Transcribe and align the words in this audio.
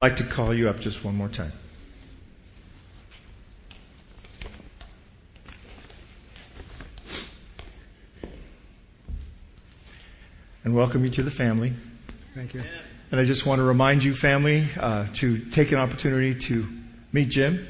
I'd 0.00 0.12
like 0.12 0.18
to 0.18 0.32
call 0.32 0.54
you 0.54 0.68
up 0.68 0.76
just 0.76 1.04
one 1.04 1.16
more 1.16 1.26
time. 1.26 1.52
And 10.62 10.76
welcome 10.76 11.04
you 11.04 11.10
to 11.14 11.24
the 11.24 11.32
family. 11.32 11.72
Thank 12.32 12.54
you. 12.54 12.62
And 13.10 13.20
I 13.20 13.24
just 13.24 13.44
want 13.44 13.58
to 13.58 13.64
remind 13.64 14.04
you, 14.04 14.14
family, 14.22 14.70
uh, 14.80 15.08
to 15.20 15.50
take 15.52 15.72
an 15.72 15.78
opportunity 15.78 16.38
to 16.46 16.78
meet 17.12 17.30
Jim, 17.30 17.66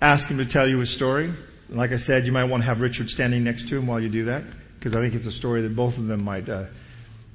ask 0.00 0.26
him 0.26 0.38
to 0.38 0.48
tell 0.48 0.66
you 0.66 0.80
a 0.80 0.86
story. 0.86 1.34
Like 1.68 1.90
I 1.90 1.98
said, 1.98 2.24
you 2.24 2.32
might 2.32 2.44
want 2.44 2.62
to 2.62 2.66
have 2.66 2.80
Richard 2.80 3.08
standing 3.08 3.44
next 3.44 3.68
to 3.68 3.76
him 3.76 3.86
while 3.86 4.00
you 4.00 4.08
do 4.08 4.24
that, 4.24 4.42
because 4.78 4.96
I 4.96 5.02
think 5.02 5.12
it's 5.12 5.26
a 5.26 5.32
story 5.32 5.60
that 5.60 5.76
both 5.76 5.98
of 5.98 6.06
them 6.06 6.24
might 6.24 6.48
uh, 6.48 6.68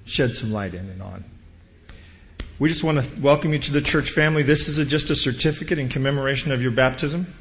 shed 0.07 0.31
some 0.31 0.51
light 0.51 0.73
in 0.73 0.89
and 0.89 1.03
on. 1.03 1.23
We 2.61 2.69
just 2.69 2.83
want 2.83 2.99
to 2.99 3.21
welcome 3.21 3.51
you 3.51 3.59
to 3.59 3.71
the 3.71 3.81
church 3.83 4.11
family. 4.15 4.43
This 4.43 4.67
is 4.67 4.77
a, 4.77 4.85
just 4.85 5.09
a 5.09 5.15
certificate 5.15 5.79
in 5.79 5.89
commemoration 5.89 6.51
of 6.51 6.61
your 6.61 6.73
baptism. 6.75 7.33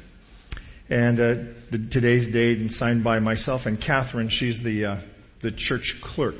And 0.89 1.19
uh, 1.19 1.23
the, 1.71 1.87
today's 1.91 2.33
date 2.33 2.57
and 2.57 2.71
signed 2.71 3.03
by 3.03 3.19
myself 3.19 3.61
and 3.65 3.79
Catherine. 3.79 4.29
She's 4.31 4.57
the, 4.63 4.85
uh, 4.85 5.01
the 5.43 5.51
church 5.55 6.01
clerk. 6.03 6.37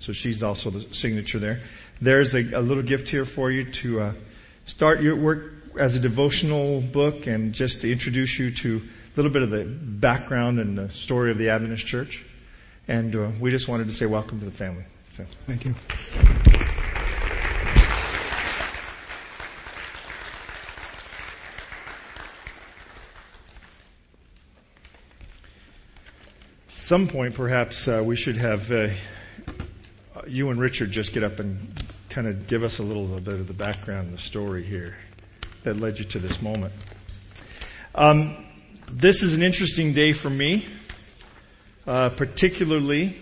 So 0.00 0.14
she's 0.14 0.42
also 0.42 0.70
the 0.70 0.84
signature 0.92 1.38
there. 1.38 1.62
There's 2.02 2.34
a, 2.34 2.58
a 2.58 2.60
little 2.60 2.82
gift 2.82 3.08
here 3.08 3.26
for 3.34 3.50
you 3.50 3.70
to 3.82 4.00
uh, 4.00 4.14
start 4.64 5.02
your 5.02 5.22
work 5.22 5.52
as 5.78 5.94
a 5.94 6.00
devotional 6.00 6.90
book 6.90 7.26
and 7.26 7.52
just 7.52 7.82
to 7.82 7.92
introduce 7.92 8.34
you 8.38 8.50
to 8.62 8.78
a 8.78 9.16
little 9.16 9.32
bit 9.32 9.42
of 9.42 9.50
the 9.50 9.64
background 10.00 10.58
and 10.58 10.78
the 10.78 10.88
story 11.04 11.30
of 11.30 11.36
the 11.36 11.50
Adventist 11.50 11.86
Church. 11.86 12.24
And 12.88 13.14
uh, 13.14 13.32
we 13.42 13.50
just 13.50 13.68
wanted 13.68 13.88
to 13.88 13.92
say 13.92 14.06
welcome 14.06 14.40
to 14.40 14.46
the 14.46 14.56
family. 14.56 14.84
So. 15.18 15.24
Thank 15.46 15.66
you. 15.66 15.74
Some 26.88 27.08
point, 27.08 27.34
perhaps 27.34 27.88
uh, 27.88 28.00
we 28.06 28.14
should 28.14 28.36
have 28.36 28.60
uh, 28.70 28.86
you 30.28 30.50
and 30.50 30.60
Richard 30.60 30.90
just 30.92 31.12
get 31.12 31.24
up 31.24 31.40
and 31.40 31.58
kind 32.14 32.28
of 32.28 32.48
give 32.48 32.62
us 32.62 32.76
a 32.78 32.82
little 32.82 33.20
bit 33.20 33.40
of 33.40 33.48
the 33.48 33.54
background, 33.54 34.14
the 34.14 34.18
story 34.18 34.64
here 34.64 34.94
that 35.64 35.74
led 35.74 35.94
you 35.96 36.04
to 36.12 36.20
this 36.20 36.38
moment. 36.40 36.72
Um, 37.92 38.46
this 39.02 39.20
is 39.20 39.34
an 39.34 39.42
interesting 39.42 39.94
day 39.94 40.12
for 40.12 40.30
me, 40.30 40.64
uh, 41.88 42.10
particularly 42.16 43.16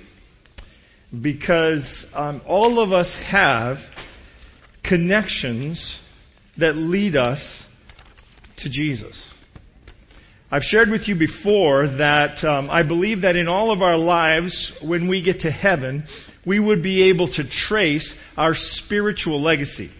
because 1.22 2.06
um, 2.12 2.42
all 2.46 2.82
of 2.82 2.92
us 2.92 3.18
have 3.30 3.78
connections 4.86 5.98
that 6.58 6.76
lead 6.76 7.16
us 7.16 7.64
to 8.58 8.68
Jesus. 8.70 9.32
I've 10.54 10.62
shared 10.62 10.88
with 10.88 11.08
you 11.08 11.16
before 11.18 11.88
that 11.98 12.44
um, 12.44 12.70
I 12.70 12.84
believe 12.84 13.22
that 13.22 13.34
in 13.34 13.48
all 13.48 13.72
of 13.72 13.82
our 13.82 13.98
lives, 13.98 14.72
when 14.84 15.08
we 15.08 15.20
get 15.20 15.40
to 15.40 15.50
heaven, 15.50 16.06
we 16.46 16.60
would 16.60 16.80
be 16.80 17.10
able 17.10 17.26
to 17.26 17.42
trace 17.66 18.14
our 18.36 18.52
spiritual 18.54 19.42
legacy. 19.42 19.90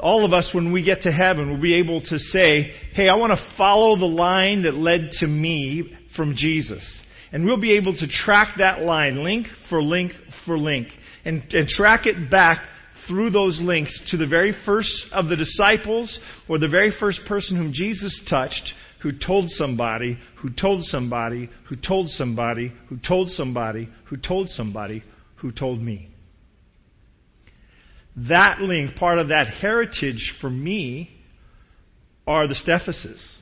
All 0.00 0.24
of 0.24 0.32
us, 0.32 0.50
when 0.52 0.72
we 0.72 0.82
get 0.82 1.02
to 1.02 1.12
heaven, 1.12 1.52
will 1.52 1.62
be 1.62 1.74
able 1.74 2.00
to 2.00 2.18
say, 2.18 2.72
hey, 2.94 3.08
I 3.08 3.14
want 3.14 3.38
to 3.38 3.56
follow 3.56 3.96
the 3.96 4.06
line 4.06 4.64
that 4.64 4.74
led 4.74 5.12
to 5.20 5.28
me 5.28 5.96
from 6.16 6.34
Jesus. 6.34 6.82
And 7.30 7.46
we'll 7.46 7.60
be 7.60 7.76
able 7.76 7.94
to 7.94 8.08
track 8.08 8.56
that 8.58 8.82
line, 8.82 9.22
link 9.22 9.46
for 9.68 9.80
link 9.80 10.10
for 10.46 10.58
link, 10.58 10.88
and, 11.24 11.44
and 11.52 11.68
track 11.68 12.06
it 12.06 12.28
back 12.28 12.60
through 13.06 13.30
those 13.30 13.60
links 13.62 14.02
to 14.10 14.16
the 14.16 14.26
very 14.26 14.52
first 14.64 15.06
of 15.12 15.28
the 15.28 15.36
disciples 15.36 16.18
or 16.48 16.58
the 16.58 16.68
very 16.68 16.90
first 16.98 17.20
person 17.28 17.56
whom 17.56 17.72
Jesus 17.72 18.20
touched 18.28 18.74
who 19.02 19.12
told 19.12 19.50
somebody, 19.50 20.18
who 20.40 20.50
told 20.50 20.82
somebody, 20.84 21.48
who 21.68 21.76
told 21.76 22.08
somebody, 22.08 22.72
who 22.88 22.98
told 22.98 23.30
somebody, 23.30 23.88
who 24.06 24.16
told 24.16 24.48
somebody, 24.48 25.02
who 25.36 25.52
told 25.52 25.80
me. 25.80 26.08
That 28.28 28.60
link, 28.60 28.96
part 28.96 29.18
of 29.18 29.28
that 29.28 29.46
heritage 29.46 30.34
for 30.40 30.48
me, 30.48 31.10
are 32.26 32.48
the 32.48 32.54
Stephases. 32.54 33.36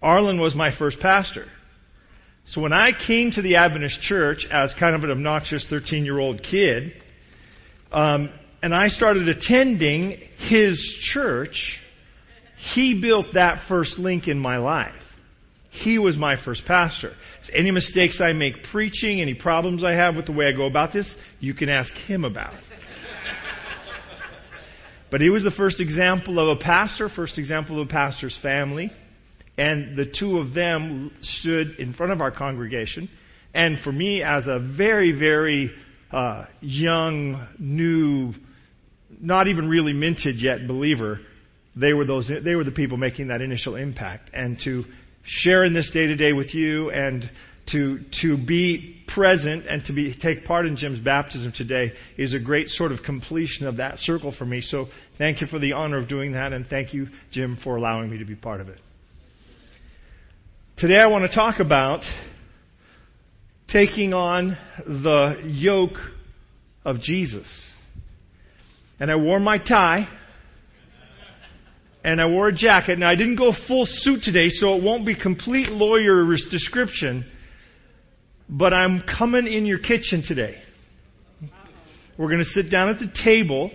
Arlen 0.00 0.40
was 0.40 0.54
my 0.54 0.76
first 0.76 0.98
pastor. 1.00 1.46
So 2.46 2.60
when 2.60 2.72
I 2.72 2.90
came 3.06 3.30
to 3.32 3.42
the 3.42 3.56
Adventist 3.56 4.00
church 4.02 4.46
as 4.50 4.74
kind 4.80 4.96
of 4.96 5.04
an 5.04 5.10
obnoxious 5.10 5.66
13 5.70 6.04
year 6.04 6.18
old 6.18 6.42
kid, 6.42 6.92
um, 7.92 8.30
and 8.62 8.74
I 8.74 8.88
started 8.88 9.28
attending 9.28 10.18
his 10.38 10.78
church, 11.12 11.80
he 12.62 13.00
built 13.00 13.26
that 13.34 13.64
first 13.68 13.98
link 13.98 14.28
in 14.28 14.38
my 14.38 14.58
life. 14.58 14.94
He 15.70 15.98
was 15.98 16.16
my 16.16 16.36
first 16.44 16.64
pastor. 16.64 17.12
So 17.44 17.52
any 17.54 17.70
mistakes 17.70 18.20
I 18.20 18.32
make 18.32 18.54
preaching, 18.70 19.20
any 19.20 19.34
problems 19.34 19.82
I 19.82 19.92
have 19.92 20.14
with 20.14 20.26
the 20.26 20.32
way 20.32 20.46
I 20.46 20.52
go 20.52 20.66
about 20.66 20.92
this, 20.92 21.12
you 21.40 21.54
can 21.54 21.68
ask 21.68 21.92
him 21.94 22.24
about. 22.24 22.54
but 25.10 25.20
he 25.20 25.28
was 25.28 25.42
the 25.42 25.50
first 25.50 25.80
example 25.80 26.38
of 26.38 26.56
a 26.56 26.60
pastor, 26.60 27.08
first 27.08 27.38
example 27.38 27.80
of 27.80 27.88
a 27.88 27.90
pastor's 27.90 28.38
family. 28.42 28.92
And 29.58 29.96
the 29.96 30.06
two 30.06 30.38
of 30.38 30.54
them 30.54 31.10
stood 31.20 31.78
in 31.78 31.94
front 31.94 32.12
of 32.12 32.20
our 32.20 32.30
congregation. 32.30 33.08
And 33.54 33.80
for 33.80 33.92
me, 33.92 34.22
as 34.22 34.46
a 34.46 34.60
very, 34.76 35.18
very 35.18 35.72
uh, 36.12 36.46
young, 36.60 37.48
new, 37.58 38.34
not 39.20 39.48
even 39.48 39.68
really 39.68 39.94
minted 39.94 40.40
yet 40.40 40.68
believer, 40.68 41.18
they 41.76 41.92
were 41.92 42.04
those 42.04 42.30
they 42.44 42.54
were 42.54 42.64
the 42.64 42.72
people 42.72 42.96
making 42.96 43.28
that 43.28 43.40
initial 43.40 43.76
impact 43.76 44.30
and 44.32 44.58
to 44.64 44.84
share 45.24 45.64
in 45.64 45.72
this 45.72 45.90
day 45.92 46.06
to 46.06 46.16
day 46.16 46.32
with 46.32 46.54
you 46.54 46.90
and 46.90 47.30
to 47.70 48.00
to 48.20 48.36
be 48.36 49.02
present 49.14 49.66
and 49.66 49.84
to 49.84 49.92
be 49.92 50.14
take 50.20 50.44
part 50.44 50.66
in 50.66 50.76
Jim's 50.76 51.00
baptism 51.00 51.52
today 51.56 51.92
is 52.18 52.34
a 52.34 52.38
great 52.38 52.68
sort 52.68 52.92
of 52.92 53.02
completion 53.04 53.66
of 53.66 53.76
that 53.76 53.98
circle 53.98 54.34
for 54.36 54.44
me. 54.44 54.60
So 54.60 54.86
thank 55.18 55.40
you 55.40 55.46
for 55.46 55.58
the 55.58 55.72
honor 55.72 55.98
of 55.98 56.08
doing 56.08 56.32
that 56.32 56.52
and 56.52 56.66
thank 56.66 56.92
you 56.92 57.08
Jim 57.30 57.58
for 57.62 57.76
allowing 57.76 58.10
me 58.10 58.18
to 58.18 58.24
be 58.24 58.34
part 58.34 58.60
of 58.60 58.68
it. 58.68 58.78
Today 60.76 60.98
I 61.00 61.06
want 61.06 61.30
to 61.30 61.34
talk 61.34 61.60
about 61.60 62.02
taking 63.68 64.12
on 64.12 64.56
the 64.86 65.40
yoke 65.44 65.98
of 66.84 67.00
Jesus. 67.00 67.46
And 68.98 69.10
I 69.10 69.16
wore 69.16 69.40
my 69.40 69.58
tie 69.58 70.08
and 72.04 72.20
I 72.20 72.26
wore 72.26 72.48
a 72.48 72.52
jacket. 72.52 72.98
Now, 72.98 73.08
I 73.08 73.14
didn't 73.14 73.36
go 73.36 73.52
full 73.68 73.86
suit 73.86 74.22
today, 74.22 74.48
so 74.48 74.76
it 74.76 74.82
won't 74.82 75.06
be 75.06 75.14
complete 75.14 75.68
lawyer 75.68 76.24
description, 76.50 77.30
but 78.48 78.72
I'm 78.72 79.02
coming 79.02 79.46
in 79.46 79.66
your 79.66 79.78
kitchen 79.78 80.22
today. 80.26 80.60
We're 82.18 82.28
going 82.28 82.40
to 82.40 82.44
sit 82.44 82.70
down 82.70 82.88
at 82.88 82.98
the 82.98 83.10
table, 83.24 83.70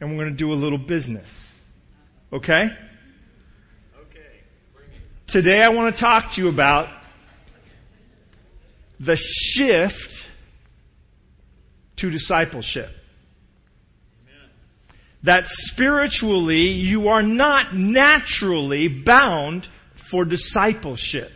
and 0.00 0.10
we're 0.10 0.24
going 0.24 0.32
to 0.32 0.38
do 0.38 0.52
a 0.52 0.54
little 0.54 0.78
business. 0.78 1.28
Okay? 2.32 2.52
Okay? 2.52 4.20
Today, 5.28 5.62
I 5.62 5.70
want 5.70 5.94
to 5.94 6.00
talk 6.00 6.34
to 6.34 6.42
you 6.42 6.48
about 6.48 6.88
the 9.00 9.16
shift 9.16 10.12
to 11.98 12.10
discipleship 12.10 12.88
that 15.24 15.44
spiritually 15.46 16.68
you 16.68 17.08
are 17.08 17.22
not 17.22 17.74
naturally 17.74 19.02
bound 19.04 19.66
for 20.10 20.24
discipleship. 20.24 21.30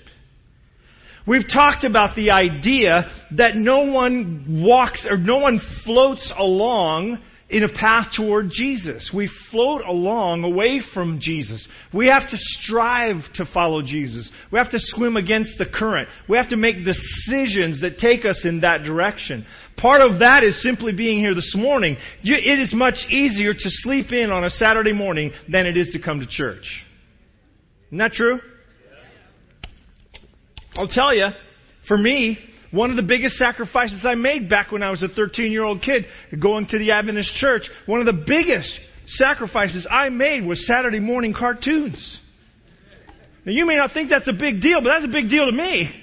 We've 1.26 1.47
talked 1.53 1.84
about 1.84 2.16
the 2.16 2.31
idea 2.32 3.10
that 3.37 3.56
no 3.56 3.84
one 3.84 4.62
walks 4.65 5.06
or 5.09 5.16
no 5.16 5.38
one 5.38 5.60
floats 5.84 6.31
along 6.37 7.20
in 7.52 7.64
a 7.64 7.69
path 7.69 8.08
toward 8.16 8.49
Jesus. 8.50 9.12
We 9.14 9.31
float 9.50 9.82
along 9.87 10.43
away 10.43 10.81
from 10.94 11.20
Jesus. 11.20 11.69
We 11.93 12.08
have 12.08 12.28
to 12.31 12.37
strive 12.37 13.16
to 13.34 13.44
follow 13.52 13.82
Jesus. 13.82 14.31
We 14.50 14.58
have 14.58 14.70
to 14.70 14.78
swim 14.78 15.19
against 15.19 15.58
the 15.58 15.66
current. 15.66 16.08
We 16.31 16.38
have 16.38 16.49
to 16.49 16.56
make 16.56 16.76
decisions 16.82 17.82
that 17.82 17.99
take 17.99 18.25
us 18.25 18.46
in 18.46 18.62
that 18.62 18.84
direction. 18.84 19.46
Part 19.76 20.00
of 20.00 20.20
that 20.20 20.43
is 20.43 20.62
simply 20.62 20.96
being 20.96 21.19
here 21.19 21.34
this 21.34 21.54
morning. 21.54 21.99
It 22.25 22.58
is 22.58 22.72
much 22.75 23.06
easier 23.10 23.52
to 23.52 23.60
sleep 23.60 24.12
in 24.12 24.31
on 24.31 24.44
a 24.44 24.50
Saturday 24.50 24.93
morning 24.93 25.32
than 25.50 25.66
it 25.66 25.76
is 25.76 25.90
to 25.90 26.00
come 26.00 26.20
to 26.20 26.26
church. 26.26 26.82
Isn't 27.88 27.99
that 27.99 28.12
true? 28.12 28.40
I'll 30.75 30.88
tell 30.88 31.14
you, 31.14 31.26
for 31.87 31.99
me, 31.99 32.38
one 32.72 32.90
of 32.90 32.96
the 32.96 33.02
biggest 33.02 33.36
sacrifices 33.36 34.00
I 34.04 34.14
made 34.14 34.48
back 34.48 34.72
when 34.72 34.82
I 34.82 34.90
was 34.90 35.02
a 35.02 35.08
13 35.08 35.52
year 35.52 35.62
old 35.62 35.82
kid 35.82 36.06
going 36.42 36.66
to 36.69 36.78
the 36.78 36.90
Adventist 36.90 37.34
church, 37.34 37.70
one 37.86 38.00
of 38.00 38.06
the 38.06 38.24
biggest 38.26 38.80
sacrifices 39.06 39.86
I 39.88 40.08
made 40.08 40.44
was 40.44 40.66
Saturday 40.66 40.98
morning 40.98 41.34
cartoons. 41.38 42.19
Now 43.44 43.52
you 43.52 43.66
may 43.66 43.76
not 43.76 43.92
think 43.92 44.08
that's 44.08 44.28
a 44.28 44.32
big 44.32 44.62
deal, 44.62 44.80
but 44.80 44.88
that's 44.88 45.04
a 45.04 45.12
big 45.12 45.28
deal 45.28 45.46
to 45.46 45.52
me. 45.52 45.94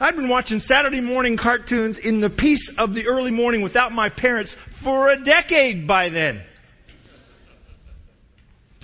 I'd 0.00 0.16
been 0.16 0.28
watching 0.28 0.58
Saturday 0.58 1.00
morning 1.00 1.36
cartoons 1.36 1.98
in 2.02 2.20
the 2.20 2.30
peace 2.30 2.70
of 2.78 2.94
the 2.94 3.06
early 3.06 3.30
morning 3.30 3.62
without 3.62 3.92
my 3.92 4.08
parents 4.08 4.54
for 4.82 5.10
a 5.10 5.22
decade 5.22 5.86
by 5.86 6.08
then. 6.08 6.42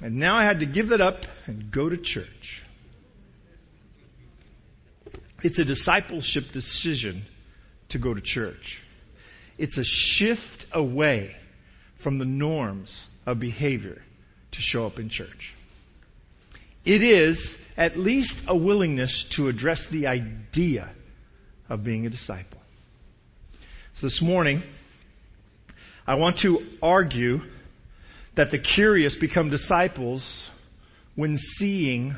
And 0.00 0.16
now 0.16 0.37
I 0.37 0.44
had 0.44 0.61
to 0.61 0.66
give 0.66 0.90
that 0.90 1.00
up 1.00 1.22
and 1.46 1.72
go 1.72 1.88
to 1.88 1.96
church. 1.96 2.62
It's 5.43 5.58
a 5.58 5.64
discipleship 5.64 6.44
decision 6.52 7.25
to 7.90 7.99
go 7.99 8.12
to 8.12 8.20
church. 8.20 8.81
It's 9.56 9.79
a 9.79 9.85
shift 9.85 10.67
away 10.73 11.35
from 12.02 12.19
the 12.19 12.25
norms 12.25 13.06
of 13.26 13.40
behavior 13.40 14.02
to 14.52 14.58
show 14.61 14.87
up 14.87 14.99
in 14.99 15.08
church. 15.08 15.55
It 16.85 17.02
is 17.02 17.56
at 17.76 17.99
least 17.99 18.43
a 18.46 18.56
willingness 18.56 19.26
to 19.37 19.49
address 19.49 19.87
the 19.93 20.06
idea 20.06 20.93
of 21.69 21.85
being 21.85 22.06
a 22.06 22.11
disciple. 22.11 22.61
So 24.00 24.06
this 24.06 24.20
morning, 24.23 24.62
I 26.06 26.14
want 26.14 26.38
to 26.38 26.58
argue 26.82 27.40
that 28.37 28.50
the 28.50 28.58
curious 28.58 29.17
become 29.20 29.50
disciples 29.50 30.49
when 31.14 31.37
seeing 31.56 32.17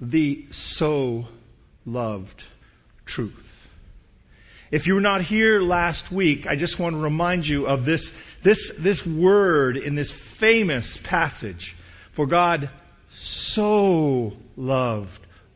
the 0.00 0.44
so 0.50 1.24
loved 1.84 2.42
truth. 3.06 3.32
If 4.70 4.86
you 4.86 4.94
were 4.94 5.00
not 5.00 5.20
here 5.20 5.60
last 5.60 6.04
week, 6.14 6.46
I 6.48 6.56
just 6.56 6.80
want 6.80 6.94
to 6.94 7.00
remind 7.00 7.44
you 7.44 7.66
of 7.66 7.84
this, 7.84 8.10
this, 8.42 8.72
this 8.82 9.02
word 9.06 9.76
in 9.76 9.94
this 9.94 10.10
famous 10.40 10.98
passage. 11.04 11.74
For 12.16 12.26
God 12.26 12.70
so 13.54 14.32
loved 14.56 15.10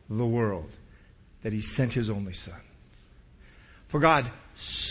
the 0.07 0.25
world 0.25 0.69
that 1.43 1.51
he 1.51 1.61
sent 1.61 1.93
his 1.93 2.09
only 2.09 2.33
Son. 2.33 2.61
For 3.91 3.99
God 3.99 4.31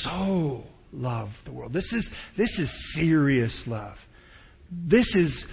so 0.00 0.64
loved 0.92 1.34
the 1.44 1.52
world. 1.52 1.72
This 1.72 1.92
is, 1.92 2.10
this 2.36 2.50
is 2.58 2.94
serious 2.94 3.62
love. 3.66 3.96
This 4.70 5.06
is 5.14 5.46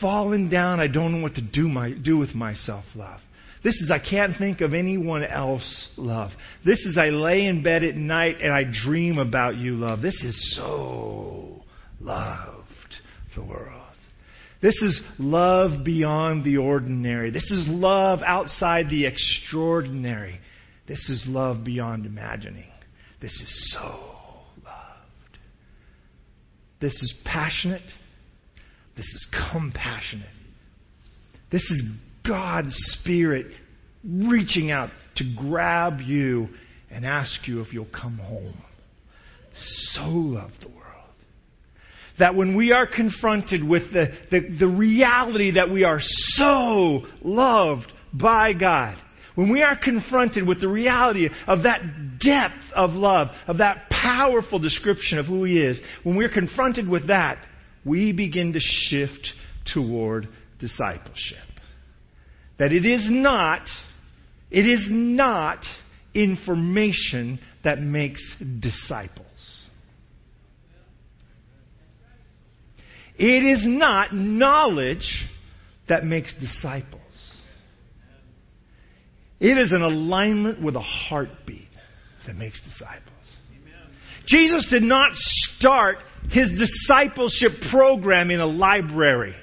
fallen 0.00 0.48
down, 0.48 0.80
I 0.80 0.88
don't 0.88 1.12
know 1.12 1.22
what 1.22 1.36
to 1.36 1.42
do, 1.42 1.68
my, 1.68 1.92
do 1.92 2.16
with 2.16 2.34
myself 2.34 2.84
love. 2.94 3.20
This 3.64 3.74
is 3.76 3.90
I 3.90 3.98
can't 3.98 4.36
think 4.38 4.60
of 4.60 4.74
anyone 4.74 5.24
else 5.24 5.88
love. 5.96 6.30
This 6.64 6.78
is 6.84 6.96
I 6.98 7.08
lay 7.08 7.46
in 7.46 7.62
bed 7.62 7.82
at 7.82 7.96
night 7.96 8.36
and 8.40 8.52
I 8.52 8.64
dream 8.64 9.18
about 9.18 9.56
you 9.56 9.72
love. 9.72 10.02
This 10.02 10.22
is 10.22 10.56
so 10.56 11.62
loved 12.00 12.66
the 13.34 13.44
world. 13.44 13.82
This 14.62 14.80
is 14.82 15.02
love 15.18 15.84
beyond 15.84 16.44
the 16.44 16.56
ordinary. 16.56 17.30
This 17.30 17.50
is 17.50 17.66
love 17.68 18.20
outside 18.26 18.88
the 18.88 19.06
extraordinary. 19.06 20.40
This 20.88 21.10
is 21.10 21.24
love 21.28 21.64
beyond 21.64 22.06
imagining. 22.06 22.70
This 23.20 23.32
is 23.32 23.72
so 23.72 23.98
loved. 24.64 25.38
This 26.80 26.94
is 26.94 27.14
passionate. 27.24 27.82
This 28.96 29.06
is 29.06 29.28
compassionate. 29.52 30.26
This 31.52 31.62
is 31.62 31.84
God's 32.26 32.74
Spirit 33.00 33.46
reaching 34.04 34.70
out 34.70 34.90
to 35.16 35.24
grab 35.36 36.00
you 36.00 36.48
and 36.90 37.04
ask 37.04 37.46
you 37.46 37.60
if 37.60 37.72
you'll 37.72 37.86
come 37.86 38.18
home. 38.18 38.54
So 39.92 40.02
love 40.02 40.50
the 40.60 40.68
world. 40.68 40.82
That 42.18 42.34
when 42.34 42.56
we 42.56 42.72
are 42.72 42.86
confronted 42.86 43.66
with 43.66 43.92
the, 43.92 44.08
the, 44.30 44.56
the 44.58 44.68
reality 44.68 45.52
that 45.52 45.70
we 45.70 45.84
are 45.84 45.98
so 46.00 47.02
loved 47.22 47.92
by 48.12 48.52
God, 48.52 48.96
when 49.34 49.52
we 49.52 49.62
are 49.62 49.78
confronted 49.78 50.46
with 50.46 50.60
the 50.62 50.68
reality 50.68 51.28
of 51.46 51.64
that 51.64 51.82
depth 52.20 52.72
of 52.74 52.90
love, 52.92 53.28
of 53.46 53.58
that 53.58 53.90
powerful 53.90 54.58
description 54.58 55.18
of 55.18 55.26
who 55.26 55.44
He 55.44 55.60
is, 55.60 55.78
when 56.04 56.16
we're 56.16 56.32
confronted 56.32 56.88
with 56.88 57.08
that, 57.08 57.38
we 57.84 58.12
begin 58.12 58.54
to 58.54 58.60
shift 58.60 59.32
toward 59.72 60.26
discipleship. 60.58 61.36
That 62.58 62.72
it 62.72 62.86
is 62.86 63.08
not, 63.10 63.68
it 64.50 64.66
is 64.66 64.86
not 64.90 65.64
information 66.14 67.38
that 67.64 67.80
makes 67.80 68.34
disciples. 68.60 69.26
It 73.18 73.44
is 73.44 73.62
not 73.64 74.14
knowledge 74.14 75.26
that 75.88 76.04
makes 76.04 76.34
disciples. 76.38 77.00
It 79.40 79.58
is 79.58 79.72
an 79.72 79.82
alignment 79.82 80.62
with 80.62 80.76
a 80.76 80.80
heartbeat 80.80 81.68
that 82.26 82.36
makes 82.36 82.60
disciples. 82.62 83.12
Jesus 84.26 84.66
did 84.70 84.82
not 84.82 85.12
start 85.14 85.98
his 86.30 86.50
discipleship 86.58 87.52
program 87.70 88.30
in 88.30 88.40
a 88.40 88.46
library. 88.46 89.34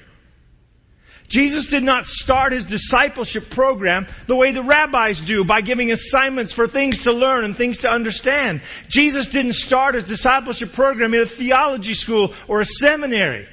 Jesus 1.34 1.66
did 1.68 1.82
not 1.82 2.04
start 2.04 2.52
his 2.52 2.64
discipleship 2.66 3.42
program 3.50 4.06
the 4.28 4.36
way 4.36 4.52
the 4.52 4.62
rabbis 4.62 5.20
do 5.26 5.44
by 5.44 5.62
giving 5.62 5.90
assignments 5.90 6.54
for 6.54 6.68
things 6.68 7.02
to 7.02 7.12
learn 7.12 7.44
and 7.44 7.56
things 7.56 7.78
to 7.78 7.88
understand. 7.88 8.60
Jesus 8.88 9.28
didn't 9.32 9.54
start 9.54 9.96
his 9.96 10.04
discipleship 10.04 10.68
program 10.76 11.12
in 11.12 11.22
a 11.22 11.36
theology 11.36 11.94
school 11.94 12.32
or 12.48 12.60
a 12.60 12.64
seminary. 12.64 13.48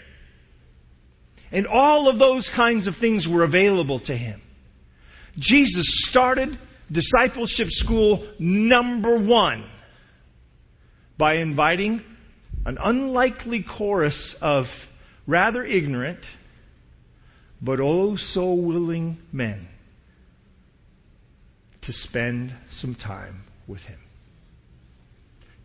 And 1.51 1.65
all 1.65 2.07
of 2.07 2.19
those 2.19 2.49
kinds 2.55 2.85
of 2.85 2.93
things 3.01 3.27
were 3.27 3.43
available 3.43 3.99
to 4.01 4.15
him. 4.15 4.43
Jesus 5.39 6.07
started 6.07 6.49
discipleship 6.91 7.67
school 7.69 8.31
number 8.37 9.19
one 9.19 9.67
by 11.17 11.37
inviting 11.37 12.03
an 12.63 12.77
unlikely 12.79 13.65
chorus 13.77 14.35
of 14.39 14.65
rather 15.25 15.63
ignorant, 15.63 16.19
but 17.61 17.79
oh 17.79 18.15
so 18.17 18.53
willing 18.53 19.19
men 19.31 19.67
to 21.83 21.93
spend 21.93 22.55
some 22.69 22.95
time 22.95 23.43
with 23.67 23.81
him. 23.81 23.99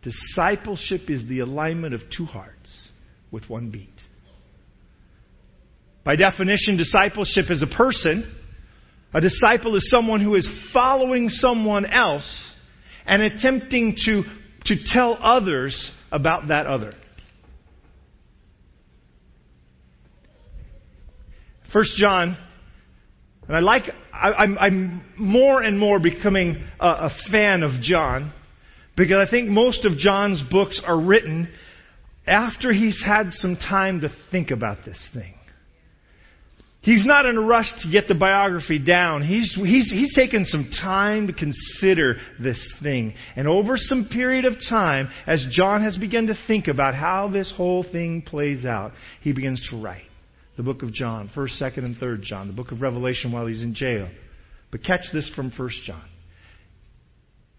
Discipleship 0.03 1.09
is 1.09 1.27
the 1.27 1.39
alignment 1.39 1.93
of 1.93 2.01
two 2.15 2.25
hearts 2.25 2.89
with 3.31 3.49
one 3.49 3.71
beat. 3.71 3.89
By 6.05 6.15
definition, 6.15 6.77
discipleship 6.77 7.45
is 7.49 7.61
a 7.61 7.75
person. 7.75 8.33
A 9.13 9.19
disciple 9.19 9.75
is 9.75 9.89
someone 9.89 10.21
who 10.21 10.35
is 10.35 10.47
following 10.73 11.29
someone 11.29 11.85
else 11.85 12.53
and 13.05 13.21
attempting 13.21 13.97
to, 14.05 14.23
to 14.65 14.75
tell 14.85 15.17
others 15.19 15.91
about 16.11 16.49
that 16.49 16.67
other. 16.67 16.93
First 21.73 21.95
John, 21.95 22.37
and 23.47 23.55
I 23.55 23.59
like, 23.59 23.83
I, 24.13 24.45
am 24.67 25.03
more 25.17 25.61
and 25.61 25.79
more 25.79 25.99
becoming 25.99 26.63
a, 26.79 26.87
a 26.87 27.11
fan 27.31 27.63
of 27.63 27.81
John 27.81 28.33
because 28.95 29.25
I 29.25 29.29
think 29.29 29.49
most 29.49 29.85
of 29.85 29.97
John's 29.97 30.41
books 30.49 30.81
are 30.85 30.99
written 30.99 31.49
after 32.25 32.73
he's 32.73 33.01
had 33.05 33.29
some 33.29 33.55
time 33.55 34.01
to 34.01 34.09
think 34.31 34.51
about 34.51 34.79
this 34.85 35.01
thing. 35.13 35.33
He's 36.81 37.05
not 37.05 37.25
in 37.25 37.35
a 37.35 37.41
rush 37.41 37.69
to 37.83 37.91
get 37.91 38.07
the 38.07 38.15
biography 38.15 38.79
down. 38.79 39.21
He's, 39.21 39.53
he's, 39.55 39.91
he's 39.91 40.15
taken 40.15 40.45
some 40.45 40.69
time 40.81 41.27
to 41.27 41.33
consider 41.33 42.15
this 42.39 42.73
thing. 42.81 43.13
And 43.35 43.45
over 43.45 43.75
some 43.75 44.07
period 44.11 44.45
of 44.45 44.53
time, 44.69 45.09
as 45.25 45.45
John 45.51 45.81
has 45.83 45.97
begun 45.97 46.27
to 46.27 46.37
think 46.47 46.67
about 46.67 46.95
how 46.95 47.27
this 47.27 47.51
whole 47.55 47.83
thing 47.83 48.21
plays 48.21 48.65
out, 48.65 48.93
he 49.21 49.33
begins 49.33 49.65
to 49.69 49.81
write 49.81 50.06
the 50.57 50.63
book 50.63 50.81
of 50.81 50.91
John, 50.91 51.29
1st, 51.35 51.61
2nd, 51.61 51.85
and 51.85 51.95
3rd 51.97 52.21
John, 52.23 52.47
the 52.47 52.53
book 52.53 52.71
of 52.71 52.81
Revelation 52.81 53.31
while 53.31 53.45
he's 53.45 53.61
in 53.61 53.75
jail. 53.75 54.09
But 54.71 54.83
catch 54.83 55.05
this 55.13 55.31
from 55.35 55.51
1st 55.51 55.83
John. 55.85 56.05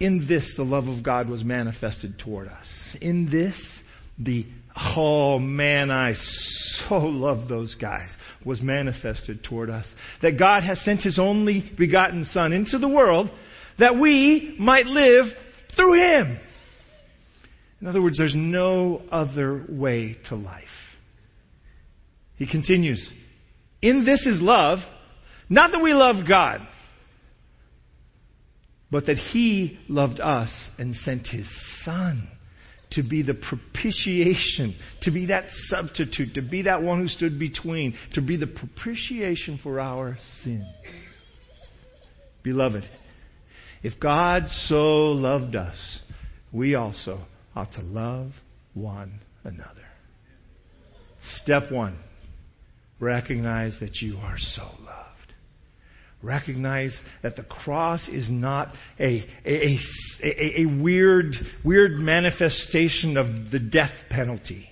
In 0.00 0.26
this, 0.28 0.52
the 0.56 0.64
love 0.64 0.88
of 0.88 1.02
God 1.02 1.28
was 1.28 1.42
manifested 1.42 2.18
toward 2.18 2.48
us. 2.48 2.96
In 3.00 3.30
this, 3.30 3.56
the, 4.18 4.46
oh 4.96 5.38
man, 5.38 5.90
I 5.90 6.14
so 6.88 6.96
love 6.96 7.48
those 7.48 7.74
guys, 7.74 8.10
was 8.44 8.60
manifested 8.60 9.42
toward 9.44 9.70
us. 9.70 9.86
That 10.22 10.38
God 10.38 10.64
has 10.64 10.80
sent 10.84 11.02
His 11.02 11.18
only 11.18 11.72
begotten 11.76 12.24
Son 12.24 12.52
into 12.52 12.78
the 12.78 12.88
world 12.88 13.30
that 13.78 13.98
we 13.98 14.56
might 14.58 14.86
live 14.86 15.26
through 15.76 15.94
Him. 15.94 16.38
In 17.80 17.86
other 17.86 18.02
words, 18.02 18.18
there's 18.18 18.34
no 18.36 19.02
other 19.10 19.64
way 19.68 20.16
to 20.28 20.34
life. 20.34 20.64
He 22.38 22.46
continues, 22.46 23.10
In 23.82 24.04
this 24.04 24.24
is 24.24 24.40
love, 24.40 24.78
not 25.50 25.72
that 25.72 25.82
we 25.82 25.92
love 25.92 26.26
God, 26.26 26.60
but 28.90 29.06
that 29.06 29.18
He 29.18 29.78
loved 29.88 30.20
us 30.20 30.70
and 30.78 30.94
sent 30.94 31.26
His 31.26 31.46
Son 31.84 32.28
to 32.92 33.02
be 33.02 33.22
the 33.22 33.34
propitiation, 33.34 34.74
to 35.02 35.10
be 35.10 35.26
that 35.26 35.44
substitute, 35.66 36.32
to 36.34 36.40
be 36.40 36.62
that 36.62 36.80
one 36.80 37.00
who 37.00 37.08
stood 37.08 37.38
between, 37.38 37.94
to 38.14 38.22
be 38.22 38.36
the 38.36 38.46
propitiation 38.46 39.58
for 39.62 39.80
our 39.80 40.16
sin. 40.42 40.64
Beloved, 42.42 42.84
if 43.82 43.98
God 44.00 44.44
so 44.48 45.08
loved 45.08 45.54
us, 45.56 46.00
we 46.52 46.76
also 46.76 47.26
ought 47.54 47.72
to 47.72 47.82
love 47.82 48.30
one 48.74 49.20
another. 49.44 49.84
Step 51.42 51.70
one 51.70 51.98
recognize 53.00 53.78
that 53.80 53.96
you 54.00 54.16
are 54.18 54.36
so 54.38 54.62
loved. 54.62 55.34
Recognize 56.22 56.98
that 57.22 57.36
the 57.36 57.44
cross 57.44 58.08
is 58.08 58.28
not 58.28 58.74
a, 58.98 59.24
a, 59.46 59.78
a, 60.22 60.62
a, 60.62 60.82
weird, 60.82 61.32
weird 61.64 61.92
manifestation 61.92 63.16
of 63.16 63.52
the 63.52 63.60
death 63.60 63.92
penalty. 64.10 64.68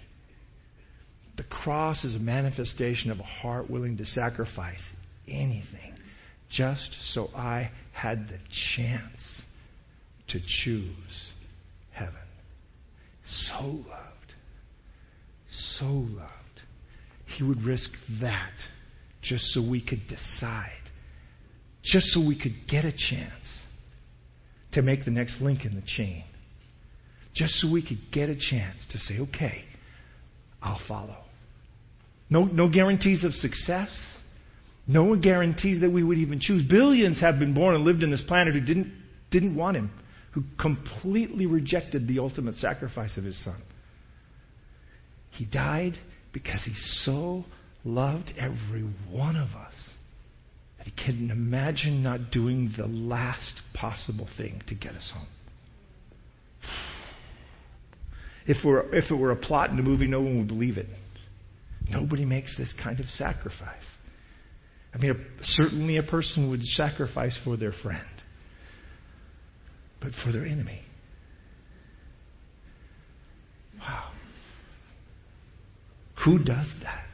The 1.37 1.45
cross 1.45 2.05
is 2.05 2.17
a 2.17 2.19
manifestation 2.19 3.11
of 3.11 3.21
a 3.21 3.25
heart 3.25 3.71
willing 3.71 3.99
to 3.99 4.07
sacrifice 4.07 4.83
anything 5.29 5.95
just 6.51 6.97
so 7.13 7.29
I 7.35 7.71
had 7.93 8.29
the 8.29 8.39
chance 8.77 9.43
to 10.29 10.41
choose 10.41 11.31
heaven. 11.93 12.15
So 13.25 13.61
loved. 13.61 14.35
So 15.79 15.85
loved. 15.87 16.33
He 17.37 17.45
would 17.45 17.63
risk 17.65 17.91
that 18.23 18.53
just 19.23 19.45
so 19.53 19.61
we 19.61 19.85
could 19.85 20.07
decide, 20.09 20.71
just 21.83 22.07
so 22.07 22.27
we 22.27 22.41
could 22.41 22.55
get 22.67 22.87
a 22.87 22.93
chance 22.93 23.61
to 24.73 24.81
make 24.81 25.05
the 25.05 25.11
next 25.11 25.43
link 25.43 25.67
in 25.67 25.75
the 25.75 25.83
chain, 25.87 26.25
just 27.35 27.53
so 27.57 27.71
we 27.71 27.87
could 27.87 27.99
get 28.11 28.31
a 28.31 28.37
chance 28.37 28.79
to 28.91 28.99
say, 28.99 29.19
okay, 29.21 29.65
I'll 30.63 30.81
follow. 30.89 31.19
No, 32.31 32.45
no 32.45 32.71
guarantees 32.71 33.23
of 33.23 33.35
success. 33.35 33.91
No 34.87 35.05
one 35.05 35.21
guarantees 35.21 35.83
that 35.83 35.91
we 35.91 36.03
would 36.03 36.17
even 36.17 36.41
choose. 36.41 36.67
Billions 36.67 37.21
have 37.21 37.39
been 37.39 37.53
born 37.53 37.75
and 37.75 37.85
lived 37.85 38.03
in 38.03 38.11
this 38.11 38.23
planet 38.27 38.55
who 38.55 38.61
didn't, 38.61 38.95
didn't 39.31 39.55
want 39.55 39.77
him, 39.77 39.91
who 40.33 40.43
completely 40.59 41.45
rejected 41.45 42.09
the 42.09 42.19
ultimate 42.19 42.55
sacrifice 42.55 43.19
of 43.19 43.25
his 43.25 43.43
son. 43.45 43.61
He 45.33 45.45
died 45.45 45.99
because 46.33 46.63
he 46.65 46.73
so 46.75 47.45
loved 47.85 48.33
every 48.39 48.83
one 49.11 49.37
of 49.37 49.49
us 49.51 49.75
that 50.79 50.87
he 50.87 50.93
couldn't 51.05 51.31
imagine 51.31 52.03
not 52.03 52.31
doing 52.31 52.73
the 52.77 52.87
last 52.87 53.61
possible 53.75 54.29
thing 54.37 54.63
to 54.69 54.75
get 54.75 54.95
us 54.95 55.11
home. 55.15 55.29
If, 58.47 58.65
we're, 58.65 58.95
if 58.95 59.11
it 59.11 59.15
were 59.15 59.33
a 59.33 59.37
plot 59.37 59.71
in 59.71 59.79
a 59.79 59.83
movie, 59.83 60.07
no 60.07 60.21
one 60.21 60.39
would 60.39 60.49
believe 60.49 60.79
it. 60.79 60.87
Nobody 61.89 62.25
makes 62.25 62.57
this 62.57 62.73
kind 62.83 63.01
of 63.01 63.07
sacrifice. 63.07 63.85
I 64.95 64.99
mean, 64.99 65.11
a, 65.11 65.15
certainly 65.43 65.97
a 65.97 66.03
person 66.03 66.51
would 66.51 66.63
sacrifice 66.63 67.39
for 67.45 67.57
their 67.57 67.73
friend, 67.73 68.07
but 70.01 70.13
for 70.25 70.33
their 70.33 70.45
enemy. 70.45 70.81
Wow. 73.79 74.13
Who 76.27 76.41
does 76.41 76.67
that? 76.83 77.07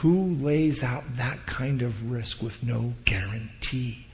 Who 0.00 0.36
lays 0.36 0.80
out 0.80 1.02
that 1.16 1.40
kind 1.46 1.82
of 1.82 1.92
risk 2.06 2.40
with 2.40 2.52
no 2.62 2.92
guarantee? 3.04 4.06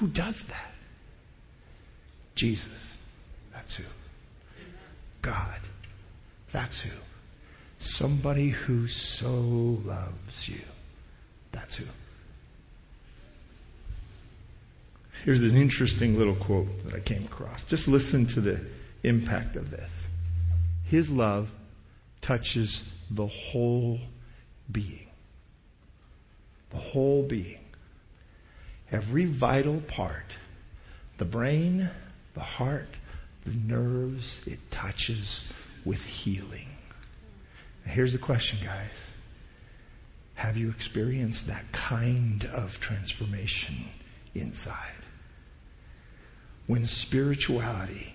Who 0.00 0.06
does 0.08 0.42
that? 0.48 0.72
Jesus. 2.34 2.66
That's 3.52 3.76
who. 3.76 3.84
God. 5.22 5.60
That's 6.50 6.80
who. 6.82 6.98
Somebody 7.78 8.50
who 8.66 8.86
so 8.88 9.28
loves 9.28 10.48
you. 10.48 10.62
That's 11.52 11.76
who. 11.76 11.84
Here's 15.26 15.40
an 15.40 15.60
interesting 15.60 16.14
little 16.14 16.36
quote 16.36 16.68
that 16.86 16.94
I 16.94 17.00
came 17.00 17.26
across. 17.26 17.60
Just 17.68 17.86
listen 17.86 18.28
to 18.34 18.40
the 18.40 18.66
impact 19.06 19.56
of 19.56 19.70
this. 19.70 19.90
His 20.88 21.08
love 21.08 21.46
touches 22.26 22.82
the 23.10 23.26
whole 23.26 23.98
being. 24.70 25.06
The 26.70 26.78
whole 26.78 27.26
being. 27.28 27.60
Every 28.90 29.38
vital 29.38 29.82
part. 29.94 30.24
The 31.18 31.24
brain, 31.24 31.90
the 32.34 32.40
heart, 32.40 32.88
the 33.44 33.52
nerves, 33.52 34.40
it 34.46 34.58
touches 34.72 35.42
with 35.84 35.98
healing. 35.98 36.68
Now 37.86 37.92
here's 37.92 38.12
the 38.12 38.18
question, 38.18 38.58
guys. 38.64 38.90
Have 40.34 40.56
you 40.56 40.70
experienced 40.70 41.44
that 41.46 41.64
kind 41.72 42.44
of 42.52 42.70
transformation 42.80 43.88
inside? 44.34 45.04
When 46.66 46.86
spirituality, 46.86 48.14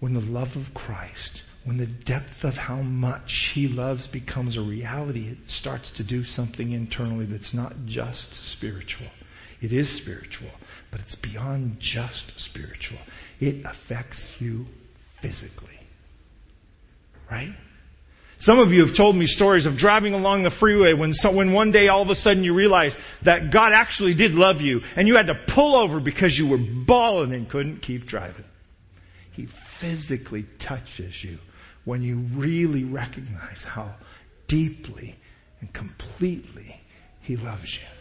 when 0.00 0.14
the 0.14 0.20
love 0.20 0.48
of 0.56 0.74
Christ, 0.74 1.42
when 1.64 1.78
the 1.78 1.86
depth 2.04 2.42
of 2.42 2.54
how 2.54 2.82
much 2.82 3.50
He 3.54 3.68
loves 3.68 4.06
becomes 4.08 4.56
a 4.56 4.60
reality, 4.60 5.28
it 5.30 5.38
starts 5.48 5.90
to 5.96 6.04
do 6.04 6.22
something 6.22 6.72
internally 6.72 7.26
that's 7.26 7.54
not 7.54 7.72
just 7.86 8.28
spiritual. 8.56 9.08
It 9.62 9.72
is 9.72 9.88
spiritual, 10.02 10.50
but 10.90 11.00
it's 11.00 11.16
beyond 11.16 11.78
just 11.80 12.32
spiritual. 12.36 12.98
It 13.40 13.64
affects 13.64 14.22
you 14.38 14.66
physically. 15.22 15.78
Right? 17.30 17.54
Some 18.40 18.58
of 18.58 18.72
you 18.72 18.84
have 18.84 18.94
told 18.94 19.16
me 19.16 19.26
stories 19.26 19.64
of 19.64 19.76
driving 19.76 20.12
along 20.12 20.42
the 20.42 20.50
freeway 20.60 20.92
when, 20.92 21.14
so, 21.14 21.34
when 21.34 21.54
one 21.54 21.72
day 21.72 21.88
all 21.88 22.02
of 22.02 22.10
a 22.10 22.14
sudden 22.14 22.44
you 22.44 22.54
realized 22.54 22.96
that 23.24 23.50
God 23.52 23.72
actually 23.72 24.14
did 24.14 24.32
love 24.32 24.60
you 24.60 24.80
and 24.96 25.08
you 25.08 25.16
had 25.16 25.28
to 25.28 25.46
pull 25.54 25.74
over 25.76 25.98
because 25.98 26.36
you 26.38 26.50
were 26.50 26.58
bawling 26.86 27.32
and 27.32 27.48
couldn't 27.48 27.80
keep 27.80 28.04
driving. 28.06 28.44
He 29.34 29.48
physically 29.80 30.46
touches 30.66 31.14
you 31.22 31.38
when 31.84 32.02
you 32.02 32.26
really 32.36 32.84
recognize 32.84 33.62
how 33.66 33.96
deeply 34.48 35.16
and 35.60 35.72
completely 35.72 36.80
He 37.22 37.36
loves 37.36 37.78
you. 37.80 37.94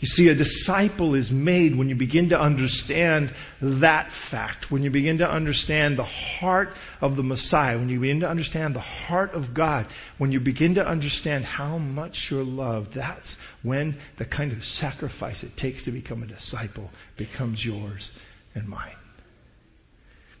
You 0.00 0.08
see, 0.08 0.28
a 0.28 0.34
disciple 0.34 1.14
is 1.14 1.30
made 1.30 1.76
when 1.76 1.90
you 1.90 1.94
begin 1.94 2.30
to 2.30 2.40
understand 2.40 3.30
that 3.60 4.10
fact, 4.30 4.66
when 4.70 4.82
you 4.82 4.90
begin 4.90 5.18
to 5.18 5.30
understand 5.30 5.98
the 5.98 6.04
heart 6.04 6.68
of 7.02 7.16
the 7.16 7.22
Messiah, 7.22 7.76
when 7.76 7.90
you 7.90 8.00
begin 8.00 8.20
to 8.20 8.28
understand 8.28 8.74
the 8.74 8.80
heart 8.80 9.32
of 9.32 9.54
God, 9.54 9.86
when 10.16 10.32
you 10.32 10.40
begin 10.40 10.76
to 10.76 10.80
understand 10.80 11.44
how 11.44 11.76
much 11.76 12.28
you're 12.30 12.42
loved, 12.42 12.92
that's 12.94 13.36
when 13.62 14.00
the 14.18 14.24
kind 14.24 14.52
of 14.52 14.62
sacrifice 14.62 15.42
it 15.42 15.58
takes 15.60 15.84
to 15.84 15.92
become 15.92 16.22
a 16.22 16.26
disciple 16.26 16.88
becomes 17.18 17.62
yours 17.62 18.10
and 18.54 18.66
mine. 18.66 18.96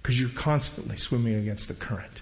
Because 0.02 0.18
you're 0.18 0.42
constantly 0.42 0.96
swimming 0.96 1.34
against 1.34 1.68
the 1.68 1.74
current. 1.74 2.12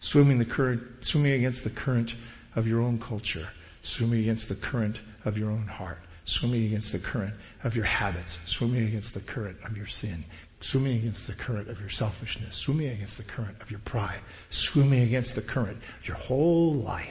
Swimming 0.00 0.38
the 0.38 0.46
current, 0.46 0.82
swimming 1.02 1.32
against 1.32 1.64
the 1.64 1.70
current 1.70 2.10
of 2.56 2.66
your 2.66 2.80
own 2.80 2.98
culture, 3.00 3.48
swimming 3.82 4.20
against 4.20 4.48
the 4.48 4.56
current 4.70 4.96
of 5.24 5.36
your 5.36 5.50
own 5.50 5.66
heart 5.66 5.98
swimming 6.26 6.66
against 6.66 6.92
the 6.92 7.00
current 7.00 7.34
of 7.64 7.74
your 7.74 7.84
habits, 7.84 8.36
swimming 8.46 8.86
against 8.86 9.14
the 9.14 9.20
current 9.20 9.56
of 9.68 9.76
your 9.76 9.86
sin, 10.00 10.24
swimming 10.60 10.98
against 10.98 11.26
the 11.26 11.34
current 11.34 11.68
of 11.68 11.78
your 11.78 11.90
selfishness, 11.90 12.62
swimming 12.64 12.88
against 12.88 13.16
the 13.18 13.24
current 13.24 13.60
of 13.60 13.70
your 13.70 13.80
pride, 13.86 14.20
swimming 14.50 15.02
against 15.02 15.34
the 15.34 15.42
current 15.42 15.78
your 16.04 16.16
whole 16.16 16.74
life. 16.74 17.08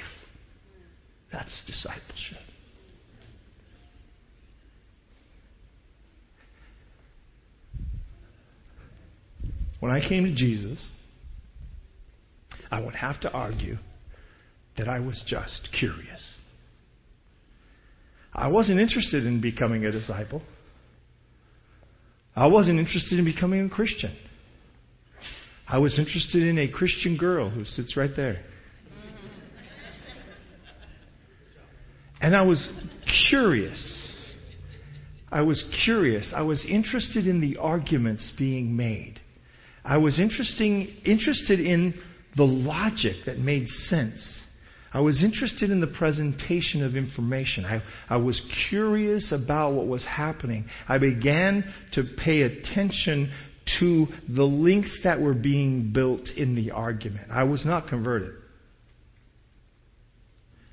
That's 1.32 1.63
discipleship. 1.68 2.49
When 9.80 9.92
I 9.92 10.08
came 10.08 10.26
to 10.26 10.34
Jesus, 10.34 10.86
I 12.70 12.82
would 12.82 12.96
have 12.96 13.20
to 13.22 13.32
argue 13.32 13.78
that 14.78 14.88
I 14.88 15.00
was 15.00 15.22
just 15.26 15.70
curious. 15.78 16.22
I 18.34 18.50
wasn't 18.50 18.80
interested 18.80 19.26
in 19.26 19.42
becoming 19.42 19.86
a 19.86 19.92
disciple. 19.92 20.42
I 22.36 22.48
wasn't 22.48 22.80
interested 22.80 23.20
in 23.20 23.26
becoming 23.26 23.66
a 23.66 23.70
Christian. 23.70 24.16
I 25.68 25.78
was 25.80 26.00
interested 26.00 26.44
in 26.44 26.58
a 26.58 26.72
Christian 26.72 27.18
girl 27.18 27.50
who 27.50 27.66
sits 27.66 27.96
right 27.98 28.12
there. 28.16 28.44
And 32.22 32.36
I 32.36 32.42
was 32.42 32.70
curious. 33.30 34.14
I 35.32 35.42
was 35.42 35.64
curious. 35.86 36.34
I 36.36 36.42
was 36.42 36.66
interested 36.68 37.28
in 37.28 37.40
the 37.40 37.58
arguments 37.58 38.32
being 38.38 38.76
made. 38.76 39.20
I 39.89 39.98
was 39.98 40.19
interesting, 40.19 40.88
interested 41.03 41.60
in 41.60 41.96
the 42.38 42.43
logic 42.43 43.25
that 43.25 43.39
made 43.39 43.67
sense. 43.67 44.39
I 44.93 45.01
was 45.01 45.24
interested 45.24 45.72
in 45.72 45.81
the 45.81 45.88
presentation 45.88 46.84
of 46.84 46.96
information. 46.96 47.65
I, 47.65 47.81
I 48.08 48.17
was 48.17 48.39
curious 48.69 49.31
about 49.31 49.74
what 49.74 49.88
was 49.88 50.05
happening. 50.05 50.65
I 50.88 51.00
began 51.00 51.63
to 51.93 52.03
pay 52.24 52.43
attention 52.43 53.34
to 53.79 54.05
the 54.27 54.43
links 54.43 55.00
that 55.03 55.19
were 55.19 55.34
being 55.34 55.91
built 55.91 56.29
in 56.38 56.55
the 56.55 56.69
argument. 56.69 57.31
I 57.31 57.46
was 57.46 57.65
not 57.65 57.88
converted. 57.88 58.36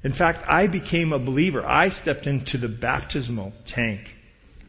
In 0.05 0.13
fact, 0.13 0.45
I 0.47 0.67
became 0.67 1.15
a 1.15 1.19
believer. 1.19 1.65
I 1.65 1.89
stepped 1.89 2.27
into 2.27 2.59
the 2.59 2.69
baptismal 2.69 3.55
tank 3.67 4.03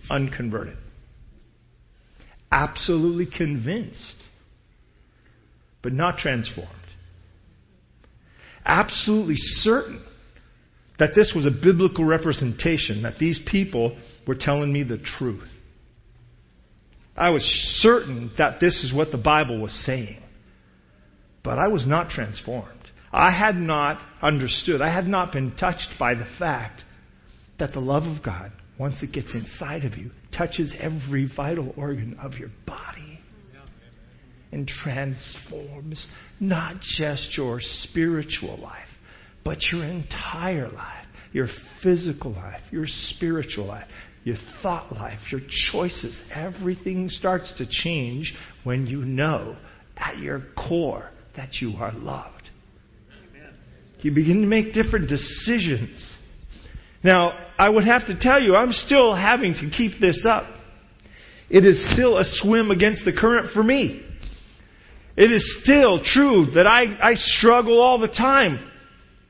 unconverted. 0.09 0.77
Absolutely 2.49 3.25
convinced, 3.25 4.15
but 5.88 5.94
not 5.94 6.17
transformed 6.17 6.67
absolutely 8.67 9.38
certain 9.38 10.06
that 11.00 11.12
this 11.15 11.32
was 11.34 11.46
a 11.46 11.51
biblical 11.51 12.03
representation, 12.03 13.03
that 13.03 13.17
these 13.17 13.39
people 13.50 13.98
were 14.27 14.36
telling 14.36 14.74
me 14.74 14.84
the 14.84 14.98
truth. 14.98 15.48
I 17.15 17.29
was 17.29 17.44
certain 17.82 18.32
that 18.38 18.60
this 18.60 18.84
is 18.84 18.94
what 18.94 19.12
the 19.12 19.17
Bible 19.17 19.62
was 19.62 19.72
saying. 19.86 20.22
But 21.41 21.58
I 21.58 21.70
was 21.70 21.88
not 21.88 22.10
transformed. 22.10 22.91
I 23.12 23.32
had 23.32 23.56
not 23.56 24.01
understood. 24.22 24.82
I 24.82 24.94
had 24.94 25.08
not 25.08 25.32
been 25.32 25.56
touched 25.56 25.94
by 25.98 26.13
the 26.13 26.27
fact 26.38 26.82
that 27.60 27.72
the 27.72 27.79
love 27.79 28.03
of 28.03 28.22
God, 28.22 28.51
once 28.77 29.01
it 29.01 29.13
gets 29.13 29.34
inside 29.34 29.86
of 29.86 29.96
you, 29.96 30.12
touches 30.36 30.75
every 30.79 31.32
vital 31.34 31.74
organ 31.77 32.17
of 32.20 32.34
your 32.34 32.50
body 32.65 33.16
and 34.51 34.67
transforms 34.67 36.07
not 36.39 36.79
just 36.79 37.37
your 37.37 37.59
spiritual 37.59 38.57
life, 38.57 38.87
but 39.43 39.57
your 39.71 39.83
entire 39.83 40.69
life, 40.69 41.05
your 41.31 41.47
physical 41.83 42.31
life, 42.31 42.61
your 42.71 42.85
spiritual 42.87 43.65
life, 43.65 43.87
your 44.23 44.37
thought 44.61 44.91
life, 44.91 45.19
your 45.31 45.41
choices. 45.71 46.21
Everything 46.33 47.09
starts 47.09 47.53
to 47.57 47.65
change 47.69 48.33
when 48.63 48.85
you 48.87 49.03
know 49.05 49.55
at 49.95 50.17
your 50.17 50.43
core 50.55 51.09
that 51.35 51.55
you 51.61 51.73
are 51.77 51.93
loved. 51.93 52.49
You 53.99 54.13
begin 54.13 54.41
to 54.41 54.47
make 54.47 54.73
different 54.73 55.09
decisions. 55.09 56.15
Now, 57.03 57.31
I 57.57 57.69
would 57.69 57.85
have 57.85 58.05
to 58.07 58.17
tell 58.19 58.41
you, 58.41 58.55
I'm 58.55 58.73
still 58.73 59.15
having 59.15 59.53
to 59.53 59.69
keep 59.75 59.99
this 59.99 60.23
up. 60.27 60.45
It 61.49 61.65
is 61.65 61.93
still 61.93 62.17
a 62.17 62.23
swim 62.25 62.69
against 62.69 63.05
the 63.05 63.13
current 63.13 63.51
for 63.53 63.63
me. 63.63 64.03
It 65.17 65.31
is 65.31 65.62
still 65.63 66.00
true 66.03 66.51
that 66.53 66.67
I, 66.67 66.95
I 67.01 67.15
struggle 67.15 67.81
all 67.81 67.97
the 67.97 68.07
time. 68.07 68.71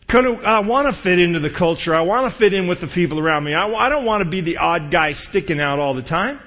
I 0.09 0.59
want 0.59 0.93
to 0.93 1.01
fit 1.01 1.17
into 1.17 1.39
the 1.39 1.49
culture. 1.57 1.95
I 1.95 2.01
want 2.01 2.31
to 2.31 2.37
fit 2.37 2.53
in 2.53 2.67
with 2.67 2.81
the 2.81 2.87
people 2.93 3.19
around 3.19 3.45
me. 3.45 3.53
I, 3.53 3.67
I 3.67 3.89
don't 3.89 4.05
want 4.05 4.23
to 4.23 4.29
be 4.29 4.41
the 4.41 4.57
odd 4.57 4.91
guy 4.91 5.13
sticking 5.13 5.59
out 5.59 5.79
all 5.79 5.95
the 5.95 6.03
time. 6.03 6.41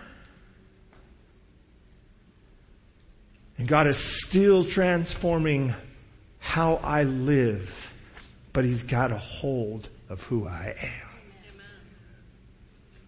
And 3.57 3.69
God 3.69 3.87
is 3.87 3.99
still 4.29 4.71
transforming 4.71 5.75
how 6.39 6.77
I 6.77 7.03
live, 7.03 7.67
but 8.55 8.65
He's 8.65 8.83
got 8.83 9.11
a 9.11 9.19
hold 9.19 9.89
of 10.09 10.19
who 10.21 10.47
I 10.47 10.75
am. 10.83 11.11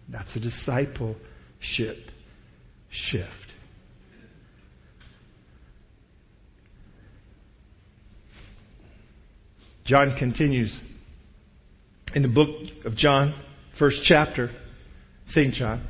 That's 0.09 0.35
a 0.35 0.39
discipleship 0.39 1.97
shift. 2.91 3.42
John 9.85 10.15
continues 10.17 10.79
in 12.15 12.21
the 12.21 12.29
book 12.29 12.49
of 12.85 12.95
John, 12.95 13.33
first 13.77 14.01
chapter, 14.03 14.49
St. 15.27 15.53
John. 15.53 15.85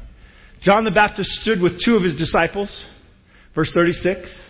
John 0.62 0.83
the 0.83 0.91
Baptist 0.91 1.29
stood 1.41 1.62
with 1.62 1.83
two 1.83 1.95
of 1.95 2.03
his 2.03 2.15
disciples, 2.15 2.83
verse 3.53 3.71
36, 3.73 4.50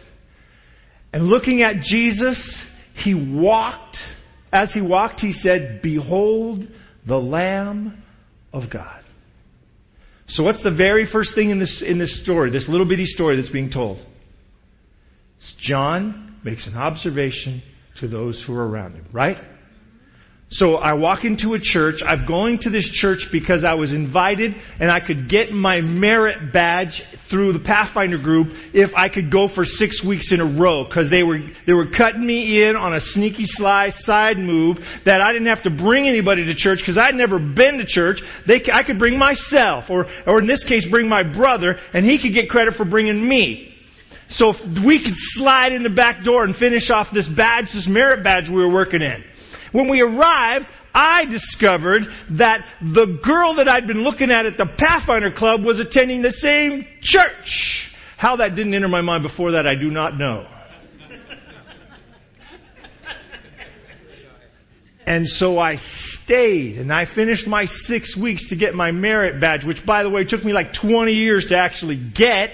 and 1.11 1.25
looking 1.25 1.61
at 1.61 1.81
Jesus, 1.81 2.65
he 2.95 3.13
walked. 3.13 3.97
As 4.51 4.71
he 4.71 4.81
walked, 4.81 5.19
he 5.19 5.31
said, 5.31 5.81
Behold 5.81 6.63
the 7.07 7.17
Lamb 7.17 8.01
of 8.51 8.71
God. 8.71 9.03
So, 10.27 10.43
what's 10.43 10.63
the 10.63 10.73
very 10.73 11.07
first 11.11 11.35
thing 11.35 11.49
in 11.49 11.59
this, 11.59 11.83
in 11.85 11.99
this 11.99 12.23
story, 12.23 12.49
this 12.49 12.67
little 12.69 12.87
bitty 12.87 13.05
story 13.05 13.35
that's 13.35 13.51
being 13.51 13.69
told? 13.69 13.97
It's 15.37 15.55
John 15.59 16.39
makes 16.43 16.67
an 16.67 16.75
observation 16.75 17.61
to 17.99 18.07
those 18.07 18.43
who 18.45 18.53
are 18.53 18.67
around 18.67 18.93
him, 18.93 19.05
right? 19.11 19.37
So 20.53 20.75
I 20.75 20.93
walk 20.93 21.25
into 21.25 21.55
a 21.55 21.59
church. 21.59 21.95
I'm 22.05 22.27
going 22.27 22.59
to 22.61 22.69
this 22.69 22.87
church 22.93 23.27
because 23.31 23.63
I 23.63 23.73
was 23.73 23.91
invited 23.91 24.53
and 24.79 24.91
I 24.91 24.99
could 24.99 25.27
get 25.27 25.51
my 25.51 25.81
merit 25.81 26.53
badge 26.53 27.01
through 27.31 27.53
the 27.53 27.59
Pathfinder 27.59 28.21
group 28.21 28.49
if 28.71 28.91
I 28.95 29.09
could 29.09 29.31
go 29.31 29.49
for 29.53 29.65
six 29.65 30.05
weeks 30.07 30.31
in 30.31 30.39
a 30.39 30.61
row 30.61 30.85
because 30.87 31.09
they 31.09 31.23
were, 31.23 31.39
they 31.65 31.73
were 31.73 31.87
cutting 31.89 32.25
me 32.25 32.63
in 32.63 32.75
on 32.75 32.93
a 32.93 33.01
sneaky 33.01 33.45
sly 33.45 33.89
side 33.89 34.37
move 34.37 34.77
that 35.05 35.21
I 35.21 35.33
didn't 35.33 35.47
have 35.47 35.63
to 35.63 35.71
bring 35.71 36.07
anybody 36.07 36.45
to 36.45 36.53
church 36.53 36.79
because 36.79 36.99
I'd 36.99 37.15
never 37.15 37.39
been 37.39 37.79
to 37.79 37.85
church. 37.87 38.21
They, 38.45 38.61
I 38.71 38.83
could 38.85 38.99
bring 38.99 39.17
myself 39.17 39.85
or, 39.89 40.05
or 40.27 40.39
in 40.39 40.45
this 40.45 40.63
case 40.65 40.85
bring 40.87 41.09
my 41.09 41.23
brother 41.23 41.77
and 41.93 42.05
he 42.05 42.21
could 42.21 42.33
get 42.33 42.47
credit 42.47 42.75
for 42.75 42.85
bringing 42.85 43.27
me. 43.27 43.72
So 44.33 44.49
if 44.49 44.85
we 44.85 45.03
could 45.03 45.13
slide 45.15 45.73
in 45.73 45.83
the 45.83 45.89
back 45.89 46.23
door 46.23 46.43
and 46.43 46.55
finish 46.55 46.89
off 46.89 47.07
this 47.13 47.27
badge, 47.27 47.65
this 47.65 47.87
merit 47.89 48.23
badge 48.23 48.49
we 48.49 48.55
were 48.55 48.71
working 48.71 49.01
in. 49.01 49.23
When 49.71 49.89
we 49.89 50.01
arrived, 50.01 50.65
I 50.93 51.25
discovered 51.25 52.03
that 52.37 52.65
the 52.81 53.19
girl 53.23 53.55
that 53.55 53.67
I'd 53.67 53.87
been 53.87 54.03
looking 54.03 54.31
at 54.31 54.45
at 54.45 54.57
the 54.57 54.67
Pathfinder 54.77 55.31
Club 55.31 55.63
was 55.63 55.79
attending 55.79 56.21
the 56.21 56.33
same 56.33 56.85
church. 57.01 57.89
How 58.17 58.37
that 58.37 58.55
didn't 58.55 58.73
enter 58.73 58.87
my 58.87 59.01
mind 59.01 59.23
before 59.23 59.51
that, 59.51 59.67
I 59.67 59.75
do 59.75 59.89
not 59.89 60.17
know. 60.17 60.47
And 65.05 65.27
so 65.27 65.59
I 65.59 65.75
stayed 66.23 66.77
and 66.77 66.91
I 66.91 67.05
finished 67.13 67.45
my 67.45 67.65
six 67.65 68.17
weeks 68.19 68.47
to 68.49 68.55
get 68.55 68.73
my 68.73 68.91
merit 68.91 69.41
badge, 69.41 69.65
which 69.65 69.85
by 69.85 70.03
the 70.03 70.09
way 70.09 70.23
took 70.23 70.43
me 70.43 70.53
like 70.53 70.67
20 70.81 71.11
years 71.11 71.47
to 71.49 71.57
actually 71.57 72.11
get. 72.15 72.51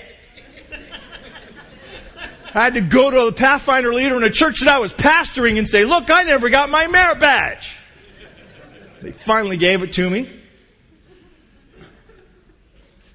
I 2.53 2.63
had 2.63 2.73
to 2.73 2.89
go 2.91 3.11
to 3.11 3.27
a 3.27 3.33
Pathfinder 3.33 3.93
leader 3.93 4.17
in 4.17 4.23
a 4.23 4.31
church 4.31 4.55
that 4.63 4.69
I 4.69 4.79
was 4.79 4.91
pastoring 4.97 5.57
and 5.57 5.67
say, 5.67 5.85
look, 5.85 6.09
I 6.09 6.23
never 6.23 6.49
got 6.49 6.69
my 6.69 6.87
merit 6.87 7.19
badge. 7.19 7.67
They 9.03 9.13
finally 9.25 9.57
gave 9.57 9.81
it 9.81 9.93
to 9.93 10.09
me. 10.09 10.35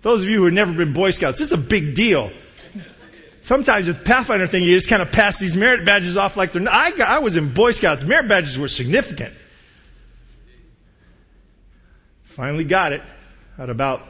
Those 0.02 0.22
of 0.22 0.28
you 0.28 0.38
who 0.38 0.44
have 0.44 0.52
never 0.52 0.72
been 0.74 0.92
Boy 0.92 1.10
Scouts, 1.10 1.38
this 1.38 1.50
is 1.50 1.52
a 1.52 1.66
big 1.68 1.96
deal. 1.96 2.30
Sometimes 3.44 3.86
with 3.86 4.04
Pathfinder 4.04 4.46
thing, 4.46 4.62
you 4.62 4.76
just 4.76 4.88
kind 4.88 5.02
of 5.02 5.08
pass 5.08 5.34
these 5.40 5.54
merit 5.56 5.84
badges 5.84 6.16
off 6.16 6.36
like 6.36 6.52
they're. 6.52 6.66
I, 6.68 6.90
got, 6.96 7.08
I 7.08 7.18
was 7.18 7.36
in 7.36 7.54
Boy 7.54 7.72
Scouts. 7.72 8.02
Merit 8.06 8.28
badges 8.28 8.58
were 8.58 8.68
significant. 8.68 9.34
Finally 12.36 12.66
got 12.66 12.92
it 12.92 13.02
at 13.58 13.68
about 13.68 14.00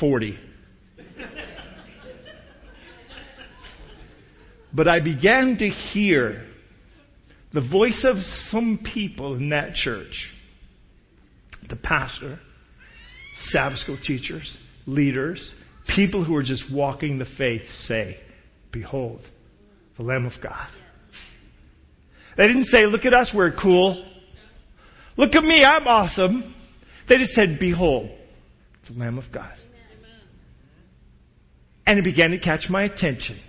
40. 0.00 0.38
But 4.74 4.88
I 4.88 5.00
began 5.00 5.56
to 5.58 5.68
hear 5.68 6.44
the 7.52 7.60
voice 7.60 8.04
of 8.08 8.16
some 8.50 8.80
people 8.92 9.36
in 9.36 9.50
that 9.50 9.74
church 9.74 10.30
the 11.68 11.76
pastor, 11.76 12.38
Sabbath 13.48 13.78
school 13.78 13.98
teachers, 14.02 14.58
leaders, 14.86 15.50
people 15.96 16.24
who 16.24 16.36
are 16.36 16.42
just 16.42 16.64
walking 16.70 17.18
the 17.18 17.26
faith 17.38 17.62
say, 17.84 18.18
Behold, 18.70 19.20
the 19.96 20.02
Lamb 20.02 20.26
of 20.26 20.32
God. 20.42 20.68
They 22.36 22.46
didn't 22.46 22.66
say, 22.66 22.86
Look 22.86 23.04
at 23.04 23.14
us, 23.14 23.32
we're 23.34 23.54
cool. 23.54 24.04
Look 25.16 25.34
at 25.34 25.44
me, 25.44 25.64
I'm 25.64 25.86
awesome. 25.86 26.54
They 27.08 27.16
just 27.16 27.32
said, 27.32 27.58
Behold, 27.58 28.10
the 28.88 28.98
Lamb 28.98 29.18
of 29.18 29.24
God. 29.32 29.56
And 31.86 31.98
it 31.98 32.02
began 32.02 32.30
to 32.30 32.38
catch 32.38 32.66
my 32.68 32.84
attention. 32.84 33.40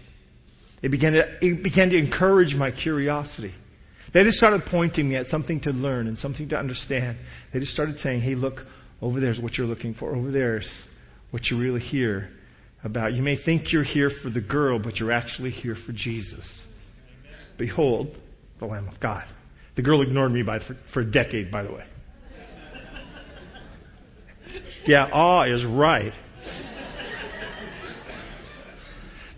It 0.86 0.91
began 0.91 1.13
to, 1.13 1.24
it 1.41 1.63
began 1.63 1.89
to 1.89 1.98
encourage 1.98 2.54
my 2.54 2.69
curiosity. 2.69 3.52
They 4.13 4.24
just 4.24 4.38
started 4.38 4.62
pointing 4.69 5.10
me 5.10 5.15
at 5.15 5.26
something 5.26 5.60
to 5.62 5.71
learn 5.71 6.06
and 6.06 6.15
something 6.15 6.48
to 6.50 6.58
understand. 6.58 7.17
They 7.52 7.60
just 7.60 7.71
started 7.71 7.98
saying, 7.98 8.21
hey, 8.21 8.36
look, 8.36 8.60
over 9.02 9.19
there's 9.19 9.39
what 9.39 9.56
you're 9.56 9.65
looking 9.65 9.95
for. 9.95 10.15
Over 10.15 10.30
there's 10.30 10.69
what 11.32 11.48
you're 11.50 11.60
really 11.60 11.80
here 11.80 12.30
about. 12.84 13.13
You 13.13 13.24
may 13.24 13.36
think 13.36 13.74
you're 13.74 13.84
here 13.84 14.12
for 14.21 14.30
the 14.30 14.41
girl, 14.41 14.78
but 14.78 14.98
you're 14.98 15.12
actually 15.12 15.50
here 15.50 15.76
for 15.88 15.91
Jesus. 15.91 16.62
Amen. 17.19 17.39
Behold, 17.58 18.15
the 18.60 18.67
Lamb 18.67 18.88
of 18.88 19.00
God. 19.00 19.24
The 19.76 19.82
girl 19.82 20.04
ignored 20.04 20.34
me 20.34 20.43
by, 20.43 20.60
for, 20.60 20.78
for 20.93 21.00
a 21.00 21.12
decade, 21.12 21.50
by 21.50 21.63
the 21.63 21.74
way. 21.74 21.86
yeah, 24.86 25.10
awe 25.12 25.45
is 25.45 25.65
right. 25.65 26.13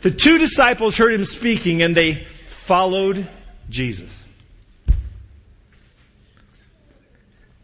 The 0.03 0.11
two 0.11 0.37
disciples 0.37 0.95
heard 0.97 1.13
him 1.13 1.25
speaking 1.25 1.81
and 1.81 1.95
they 1.95 2.23
followed 2.67 3.29
Jesus. 3.69 4.11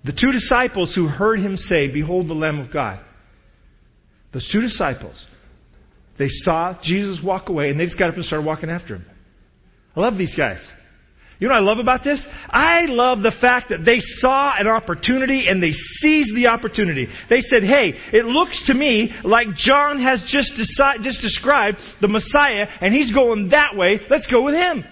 The 0.04 0.12
two 0.12 0.32
disciples 0.32 0.94
who 0.94 1.08
heard 1.08 1.40
him 1.40 1.56
say, 1.56 1.92
Behold 1.92 2.28
the 2.28 2.34
Lamb 2.34 2.60
of 2.60 2.74
God. 2.74 3.00
Those 4.34 4.50
two 4.52 4.62
disciples, 4.62 5.26
they 6.18 6.28
saw 6.28 6.78
Jesus 6.84 7.22
walk 7.24 7.50
away 7.50 7.70
and 7.70 7.80
they 7.80 7.86
just 7.86 8.00
got 8.00 8.10
up 8.10 8.16
and 8.16 8.26
started 8.26 8.46
walking 8.46 8.70
after 8.70 8.96
him. 8.96 9.06
I 9.96 10.00
love 10.00 10.18
these 10.18 10.36
guys. 10.36 10.68
You 11.44 11.50
know 11.50 11.56
what 11.56 11.62
I 11.64 11.66
love 11.66 11.80
about 11.80 12.06
this? 12.06 12.26
I 12.48 12.86
love 12.86 13.22
the 13.22 13.34
fact 13.42 13.68
that 13.68 13.84
they 13.84 14.00
saw 14.00 14.54
an 14.58 14.66
opportunity 14.66 15.50
and 15.50 15.62
they 15.62 15.74
seized 15.74 16.34
the 16.34 16.48
opportunity. 16.48 17.10
They 17.30 17.42
said, 17.42 17.64
hey, 17.64 17.96
it 18.14 18.24
looks 18.24 18.68
to 18.68 18.74
me 18.74 19.14
like 19.26 19.48
John 19.54 20.02
has 20.02 20.24
just, 20.26 20.54
just 20.56 21.20
described 21.20 21.80
the 22.00 22.08
Messiah 22.08 22.66
and 22.80 22.94
he's 22.94 23.12
going 23.14 23.50
that 23.50 23.76
way. 23.76 24.00
Let's 24.10 24.26
go 24.28 24.42
with 24.46 24.54
him. 24.54 24.86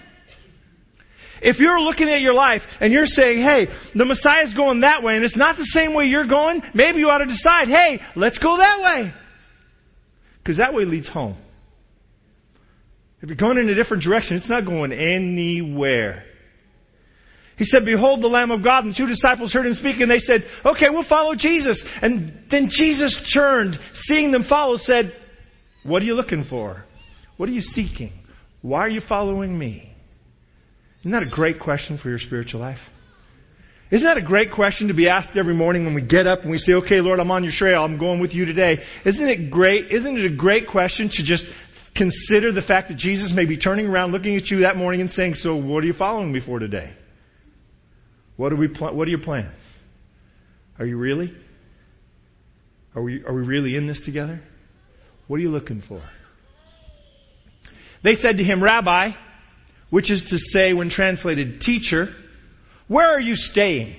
If 1.40 1.58
you're 1.58 1.80
looking 1.80 2.10
at 2.10 2.20
your 2.20 2.34
life 2.34 2.60
and 2.80 2.92
you're 2.92 3.06
saying, 3.06 3.42
hey, 3.42 3.68
the 3.94 4.04
Messiah's 4.04 4.52
going 4.52 4.82
that 4.82 5.02
way 5.02 5.16
and 5.16 5.24
it's 5.24 5.38
not 5.38 5.56
the 5.56 5.64
same 5.72 5.94
way 5.94 6.04
you're 6.04 6.28
going, 6.28 6.60
maybe 6.74 6.98
you 6.98 7.08
ought 7.08 7.24
to 7.24 7.24
decide, 7.24 7.68
hey, 7.68 7.98
let's 8.14 8.36
go 8.36 8.58
that 8.58 8.82
way. 8.82 9.14
Because 10.42 10.58
that 10.58 10.74
way 10.74 10.84
leads 10.84 11.08
home. 11.08 11.38
If 13.22 13.30
you're 13.30 13.38
going 13.38 13.56
in 13.56 13.70
a 13.70 13.74
different 13.74 14.02
direction, 14.02 14.36
it's 14.36 14.50
not 14.50 14.66
going 14.66 14.92
anywhere. 14.92 16.24
He 17.62 17.68
said, 17.68 17.84
Behold 17.84 18.20
the 18.24 18.26
Lamb 18.26 18.50
of 18.50 18.64
God. 18.64 18.84
And 18.84 18.92
the 18.92 18.98
two 18.98 19.06
disciples 19.06 19.52
heard 19.52 19.66
him 19.66 19.74
speak, 19.74 20.00
and 20.00 20.10
they 20.10 20.18
said, 20.18 20.42
Okay, 20.66 20.86
we'll 20.90 21.08
follow 21.08 21.36
Jesus. 21.36 21.84
And 22.02 22.42
then 22.50 22.66
Jesus 22.68 23.30
turned, 23.32 23.78
seeing 23.94 24.32
them 24.32 24.44
follow, 24.48 24.78
said, 24.78 25.12
What 25.84 26.02
are 26.02 26.04
you 26.04 26.14
looking 26.14 26.44
for? 26.50 26.84
What 27.36 27.48
are 27.48 27.52
you 27.52 27.60
seeking? 27.60 28.12
Why 28.62 28.80
are 28.80 28.88
you 28.88 29.00
following 29.08 29.56
me? 29.56 29.94
Isn't 31.02 31.12
that 31.12 31.22
a 31.22 31.30
great 31.30 31.60
question 31.60 32.00
for 32.02 32.08
your 32.08 32.18
spiritual 32.18 32.58
life? 32.58 32.80
Isn't 33.92 34.08
that 34.08 34.18
a 34.18 34.26
great 34.26 34.50
question 34.50 34.88
to 34.88 34.94
be 34.94 35.08
asked 35.08 35.36
every 35.36 35.54
morning 35.54 35.84
when 35.84 35.94
we 35.94 36.02
get 36.04 36.26
up 36.26 36.40
and 36.40 36.50
we 36.50 36.58
say, 36.58 36.72
okay, 36.72 37.00
Lord, 37.00 37.20
I'm 37.20 37.30
on 37.30 37.44
your 37.44 37.52
trail. 37.52 37.84
I'm 37.84 37.96
going 37.96 38.20
with 38.20 38.32
you 38.32 38.44
today. 38.44 38.78
Isn't 39.04 39.28
it 39.28 39.52
great? 39.52 39.92
Isn't 39.92 40.18
it 40.18 40.32
a 40.32 40.36
great 40.36 40.66
question 40.66 41.08
to 41.12 41.22
just 41.24 41.44
consider 41.94 42.50
the 42.50 42.62
fact 42.62 42.88
that 42.88 42.98
Jesus 42.98 43.32
may 43.32 43.46
be 43.46 43.56
turning 43.56 43.86
around, 43.86 44.10
looking 44.10 44.34
at 44.34 44.46
you 44.46 44.62
that 44.62 44.76
morning 44.76 45.00
and 45.00 45.10
saying, 45.10 45.34
so 45.34 45.54
what 45.54 45.84
are 45.84 45.86
you 45.86 45.92
following 45.92 46.32
me 46.32 46.40
for 46.44 46.58
today? 46.58 46.96
What 48.36 48.52
are, 48.52 48.56
we 48.56 48.68
pl- 48.68 48.94
what 48.94 49.06
are 49.06 49.10
your 49.10 49.20
plans? 49.20 49.56
Are 50.78 50.86
you 50.86 50.96
really? 50.96 51.32
Are 52.94 53.02
we, 53.02 53.24
are 53.24 53.34
we 53.34 53.42
really 53.42 53.76
in 53.76 53.86
this 53.86 54.02
together? 54.04 54.40
What 55.26 55.36
are 55.36 55.40
you 55.40 55.50
looking 55.50 55.82
for? 55.86 56.02
They 58.04 58.14
said 58.14 58.36
to 58.38 58.44
him, 58.44 58.62
Rabbi, 58.62 59.10
which 59.90 60.10
is 60.10 60.22
to 60.30 60.38
say, 60.38 60.72
when 60.72 60.90
translated, 60.90 61.60
teacher, 61.60 62.08
where 62.88 63.08
are 63.08 63.20
you 63.20 63.36
staying? 63.36 63.96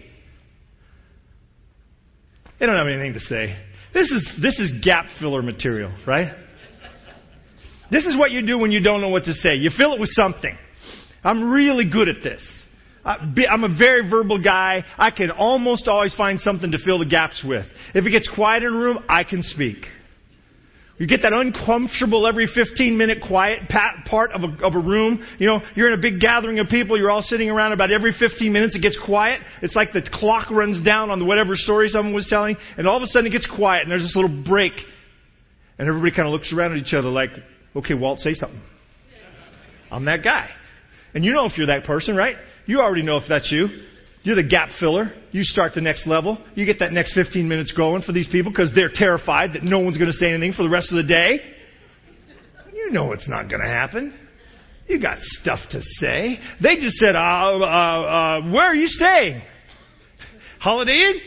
They 2.59 2.65
don't 2.65 2.75
have 2.75 2.87
anything 2.87 3.13
to 3.13 3.19
say. 3.19 3.55
This 3.93 4.11
is, 4.11 4.29
this 4.41 4.59
is 4.59 4.83
gap 4.83 5.05
filler 5.19 5.41
material, 5.41 5.91
right? 6.07 6.33
This 7.91 8.05
is 8.05 8.17
what 8.17 8.31
you 8.31 8.45
do 8.45 8.57
when 8.57 8.71
you 8.71 8.81
don't 8.81 9.01
know 9.01 9.09
what 9.09 9.25
to 9.25 9.33
say. 9.33 9.55
You 9.55 9.69
fill 9.75 9.93
it 9.93 9.99
with 9.99 10.09
something. 10.13 10.57
I'm 11.23 11.51
really 11.51 11.89
good 11.89 12.09
at 12.09 12.23
this. 12.23 12.62
I'm 13.05 13.63
a 13.63 13.77
very 13.77 14.09
verbal 14.09 14.41
guy. 14.41 14.83
I 14.97 15.11
can 15.11 15.29
almost 15.31 15.87
always 15.87 16.13
find 16.15 16.39
something 16.39 16.71
to 16.71 16.77
fill 16.77 16.99
the 16.99 17.05
gaps 17.05 17.43
with. 17.45 17.65
If 17.93 18.05
it 18.05 18.11
gets 18.11 18.29
quiet 18.33 18.63
in 18.63 18.73
a 18.73 18.77
room, 18.77 18.99
I 19.09 19.23
can 19.23 19.43
speak. 19.43 19.85
You 20.97 21.07
get 21.07 21.23
that 21.23 21.33
uncomfortable 21.33 22.27
every 22.27 22.47
15 22.47 22.97
minute 22.97 23.17
quiet 23.25 23.67
part 23.67 24.31
of 24.31 24.43
a, 24.43 24.65
of 24.65 24.75
a 24.75 24.79
room. 24.79 25.25
You 25.39 25.47
know, 25.47 25.61
you're 25.75 25.91
in 25.91 25.99
a 25.99 26.01
big 26.01 26.19
gathering 26.19 26.59
of 26.59 26.67
people, 26.67 26.97
you're 26.97 27.09
all 27.09 27.23
sitting 27.23 27.49
around 27.49 27.73
about 27.73 27.91
every 27.91 28.13
15 28.17 28.53
minutes 28.53 28.75
it 28.75 28.81
gets 28.81 28.97
quiet. 29.03 29.41
It's 29.61 29.75
like 29.75 29.91
the 29.91 30.07
clock 30.13 30.51
runs 30.51 30.85
down 30.85 31.09
on 31.09 31.25
whatever 31.25 31.55
story 31.55 31.87
someone 31.87 32.13
was 32.13 32.27
telling, 32.29 32.57
and 32.77 32.87
all 32.87 32.97
of 32.97 33.03
a 33.03 33.07
sudden 33.07 33.27
it 33.27 33.31
gets 33.31 33.47
quiet 33.47 33.83
and 33.83 33.91
there's 33.91 34.03
this 34.03 34.15
little 34.15 34.43
break. 34.47 34.73
And 35.79 35.87
everybody 35.89 36.15
kind 36.15 36.27
of 36.27 36.31
looks 36.31 36.53
around 36.53 36.73
at 36.73 36.77
each 36.77 36.93
other 36.93 37.09
like, 37.09 37.31
okay, 37.75 37.95
Walt, 37.95 38.19
say 38.19 38.33
something. 38.33 38.61
I'm 39.89 40.05
that 40.05 40.23
guy. 40.23 40.49
And 41.15 41.25
you 41.25 41.33
know 41.33 41.45
if 41.45 41.57
you're 41.57 41.67
that 41.67 41.85
person, 41.85 42.15
right? 42.15 42.37
You 42.65 42.79
already 42.79 43.03
know 43.03 43.17
if 43.17 43.23
that's 43.27 43.51
you. 43.51 43.67
You're 44.23 44.35
the 44.37 44.47
gap 44.47 44.69
filler. 44.79 45.11
You 45.31 45.43
start 45.43 45.73
the 45.75 45.81
next 45.81 46.07
level. 46.07 46.43
You 46.55 46.65
get 46.65 46.79
that 46.79 46.93
next 46.93 47.13
15 47.13 47.47
minutes 47.47 47.73
going 47.73 48.03
for 48.03 48.13
these 48.13 48.27
people 48.31 48.51
because 48.51 48.71
they're 48.73 48.91
terrified 48.93 49.53
that 49.53 49.63
no 49.63 49.79
one's 49.79 49.97
going 49.97 50.11
to 50.11 50.17
say 50.17 50.31
anything 50.31 50.53
for 50.53 50.63
the 50.63 50.69
rest 50.69 50.91
of 50.91 50.95
the 50.95 51.03
day. 51.03 51.39
You 52.73 52.91
know 52.91 53.11
it's 53.11 53.27
not 53.27 53.49
going 53.49 53.61
to 53.61 53.67
happen. 53.67 54.17
You 54.87 55.01
got 55.01 55.19
stuff 55.19 55.59
to 55.71 55.81
say. 55.81 56.39
They 56.61 56.75
just 56.75 56.95
said, 56.95 57.15
uh, 57.15 57.19
uh, 57.19 57.65
uh, 57.65 58.51
where 58.51 58.65
are 58.65 58.75
you 58.75 58.87
staying? 58.87 59.41
Holiday 60.59 60.93
Inn? 60.93 61.19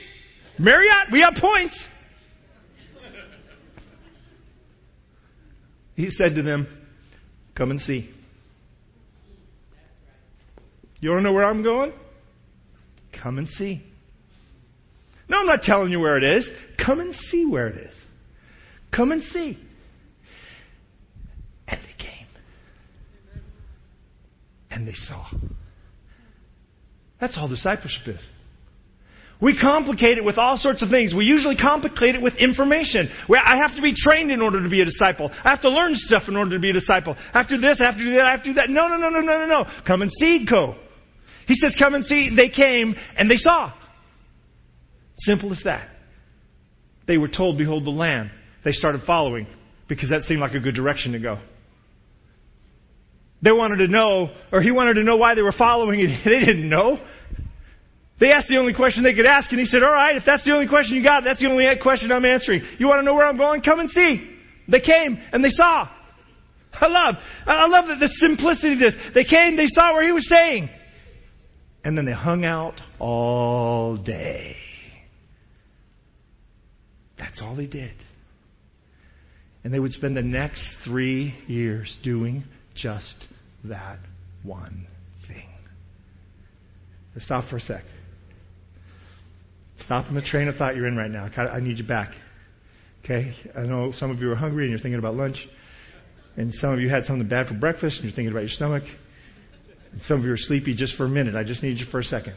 Marriott? 0.58 1.08
We 1.12 1.20
have 1.20 1.34
points. 1.38 1.78
He 5.94 6.10
said 6.10 6.34
to 6.34 6.42
them, 6.42 6.66
Come 7.54 7.70
and 7.70 7.80
see. 7.80 8.10
You 11.00 11.10
want 11.10 11.20
to 11.20 11.24
know 11.24 11.32
where 11.32 11.44
I'm 11.44 11.62
going? 11.62 11.92
Come 13.22 13.38
and 13.38 13.48
see. 13.48 13.82
No, 15.28 15.38
I'm 15.38 15.46
not 15.46 15.62
telling 15.62 15.90
you 15.90 16.00
where 16.00 16.16
it 16.16 16.24
is. 16.24 16.48
Come 16.84 17.00
and 17.00 17.14
see 17.14 17.44
where 17.44 17.68
it 17.68 17.76
is. 17.76 17.94
Come 18.94 19.12
and 19.12 19.22
see. 19.22 19.58
And 21.66 21.80
they 21.80 22.04
came. 22.04 22.26
And 24.70 24.86
they 24.86 24.94
saw. 24.94 25.26
That's 27.20 27.36
all 27.36 27.48
discipleship 27.48 28.06
is. 28.06 28.28
We 29.40 29.58
complicate 29.58 30.16
it 30.16 30.24
with 30.24 30.38
all 30.38 30.56
sorts 30.56 30.82
of 30.82 30.88
things. 30.88 31.12
We 31.12 31.26
usually 31.26 31.56
complicate 31.56 32.14
it 32.14 32.22
with 32.22 32.36
information. 32.36 33.10
I 33.28 33.58
have 33.58 33.76
to 33.76 33.82
be 33.82 33.92
trained 33.94 34.30
in 34.30 34.40
order 34.40 34.62
to 34.62 34.70
be 34.70 34.80
a 34.80 34.84
disciple. 34.84 35.30
I 35.44 35.50
have 35.50 35.60
to 35.62 35.68
learn 35.68 35.92
stuff 35.94 36.22
in 36.28 36.36
order 36.36 36.52
to 36.52 36.60
be 36.60 36.70
a 36.70 36.72
disciple. 36.72 37.16
After 37.34 37.60
this, 37.60 37.78
I 37.82 37.86
have 37.86 37.98
to 37.98 38.04
do 38.04 38.14
that, 38.14 38.22
I 38.22 38.30
have 38.30 38.42
to 38.44 38.50
do 38.50 38.54
that. 38.54 38.70
No, 38.70 38.88
no, 38.88 38.96
no, 38.96 39.10
no, 39.10 39.20
no, 39.20 39.38
no, 39.40 39.46
no. 39.46 39.64
Come 39.86 40.00
and 40.00 40.10
see, 40.20 40.46
go. 40.48 40.76
He 41.46 41.54
says, 41.54 41.74
Come 41.78 41.94
and 41.94 42.04
see. 42.04 42.34
They 42.34 42.48
came 42.48 42.94
and 43.16 43.30
they 43.30 43.36
saw. 43.36 43.72
Simple 45.18 45.52
as 45.52 45.62
that. 45.64 45.88
They 47.06 47.18
were 47.18 47.28
told, 47.28 47.58
Behold 47.58 47.84
the 47.84 47.90
Lamb. 47.90 48.30
They 48.64 48.72
started 48.72 49.02
following 49.06 49.46
because 49.88 50.10
that 50.10 50.22
seemed 50.22 50.40
like 50.40 50.54
a 50.54 50.60
good 50.60 50.74
direction 50.74 51.12
to 51.12 51.20
go. 51.20 51.40
They 53.42 53.52
wanted 53.52 53.76
to 53.76 53.88
know, 53.88 54.30
or 54.50 54.60
he 54.60 54.72
wanted 54.72 54.94
to 54.94 55.04
know 55.04 55.16
why 55.16 55.34
they 55.34 55.42
were 55.42 55.54
following 55.56 56.00
it. 56.00 56.08
They 56.24 56.40
didn't 56.40 56.68
know. 56.68 56.98
They 58.18 58.32
asked 58.32 58.48
the 58.48 58.56
only 58.56 58.72
question 58.72 59.04
they 59.04 59.14
could 59.14 59.26
ask, 59.26 59.50
and 59.50 59.60
he 59.60 59.66
said, 59.66 59.82
All 59.82 59.92
right, 59.92 60.16
if 60.16 60.24
that's 60.24 60.44
the 60.44 60.52
only 60.52 60.68
question 60.68 60.96
you 60.96 61.02
got, 61.02 61.22
that's 61.22 61.40
the 61.40 61.48
only 61.48 61.66
question 61.80 62.10
I'm 62.10 62.24
answering. 62.24 62.62
You 62.78 62.88
want 62.88 63.00
to 63.00 63.04
know 63.04 63.14
where 63.14 63.26
I'm 63.26 63.36
going? 63.36 63.60
Come 63.60 63.78
and 63.78 63.90
see. 63.90 64.36
They 64.68 64.80
came 64.80 65.18
and 65.32 65.44
they 65.44 65.50
saw. 65.50 65.88
I 66.72 66.86
love, 66.88 67.14
I 67.46 67.66
love 67.68 67.86
the 67.86 68.08
simplicity 68.20 68.74
of 68.74 68.78
this. 68.78 68.96
They 69.14 69.24
came, 69.24 69.56
they 69.56 69.66
saw 69.66 69.94
where 69.94 70.04
he 70.04 70.12
was 70.12 70.26
staying. 70.26 70.68
And 71.86 71.96
then 71.96 72.04
they 72.04 72.12
hung 72.12 72.44
out 72.44 72.74
all 72.98 73.96
day. 73.96 74.56
That's 77.16 77.40
all 77.40 77.54
they 77.54 77.68
did. 77.68 77.94
And 79.62 79.72
they 79.72 79.78
would 79.78 79.92
spend 79.92 80.16
the 80.16 80.22
next 80.22 80.78
three 80.84 81.32
years 81.46 81.96
doing 82.02 82.42
just 82.74 83.28
that 83.66 84.00
one 84.42 84.88
thing. 85.28 85.46
Let's 87.14 87.26
stop 87.26 87.48
for 87.48 87.58
a 87.58 87.60
sec. 87.60 87.84
Stop 89.84 90.08
in 90.08 90.16
the 90.16 90.22
train 90.22 90.48
of 90.48 90.56
thought 90.56 90.74
you're 90.74 90.88
in 90.88 90.96
right 90.96 91.08
now. 91.10 91.30
I 91.36 91.60
need 91.60 91.78
you 91.78 91.86
back. 91.86 92.10
Okay? 93.04 93.32
I 93.56 93.60
know 93.60 93.92
some 93.96 94.10
of 94.10 94.18
you 94.18 94.28
are 94.32 94.34
hungry 94.34 94.64
and 94.64 94.72
you're 94.72 94.80
thinking 94.80 94.98
about 94.98 95.14
lunch. 95.14 95.36
And 96.36 96.52
some 96.54 96.72
of 96.72 96.80
you 96.80 96.88
had 96.88 97.04
something 97.04 97.28
bad 97.28 97.46
for 97.46 97.54
breakfast 97.54 97.98
and 97.98 98.06
you're 98.06 98.16
thinking 98.16 98.32
about 98.32 98.40
your 98.40 98.48
stomach. 98.48 98.82
Some 100.02 100.20
of 100.20 100.24
you 100.24 100.32
are 100.32 100.36
sleepy 100.36 100.74
just 100.74 100.96
for 100.96 101.04
a 101.04 101.08
minute. 101.08 101.34
I 101.34 101.44
just 101.44 101.62
need 101.62 101.78
you 101.78 101.86
for 101.90 102.00
a 102.00 102.04
second. 102.04 102.34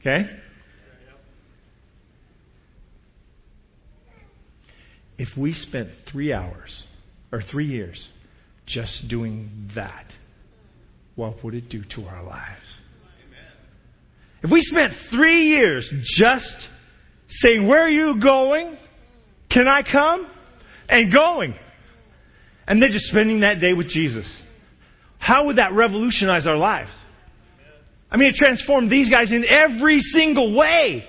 Okay? 0.00 0.26
If 5.18 5.36
we 5.36 5.52
spent 5.52 5.90
three 6.10 6.32
hours 6.32 6.84
or 7.30 7.42
three 7.42 7.66
years 7.66 8.08
just 8.66 9.04
doing 9.08 9.70
that, 9.74 10.06
what 11.14 11.44
would 11.44 11.54
it 11.54 11.68
do 11.68 11.82
to 11.94 12.02
our 12.02 12.22
lives? 12.24 12.60
If 14.42 14.50
we 14.50 14.60
spent 14.62 14.92
three 15.14 15.42
years 15.42 15.88
just 16.18 16.68
saying, 17.28 17.68
Where 17.68 17.82
are 17.82 17.90
you 17.90 18.20
going? 18.20 18.76
Can 19.50 19.68
I 19.68 19.82
come? 19.82 20.28
And 20.88 21.12
going. 21.12 21.54
And 22.66 22.82
then 22.82 22.90
just 22.90 23.06
spending 23.06 23.40
that 23.40 23.60
day 23.60 23.72
with 23.72 23.88
Jesus. 23.88 24.40
How 25.22 25.46
would 25.46 25.58
that 25.58 25.72
revolutionize 25.72 26.48
our 26.48 26.56
lives? 26.56 26.90
I 28.10 28.16
mean, 28.16 28.30
it 28.30 28.34
transformed 28.34 28.90
these 28.90 29.08
guys 29.08 29.30
in 29.30 29.44
every 29.44 30.00
single 30.00 30.58
way. 30.58 31.04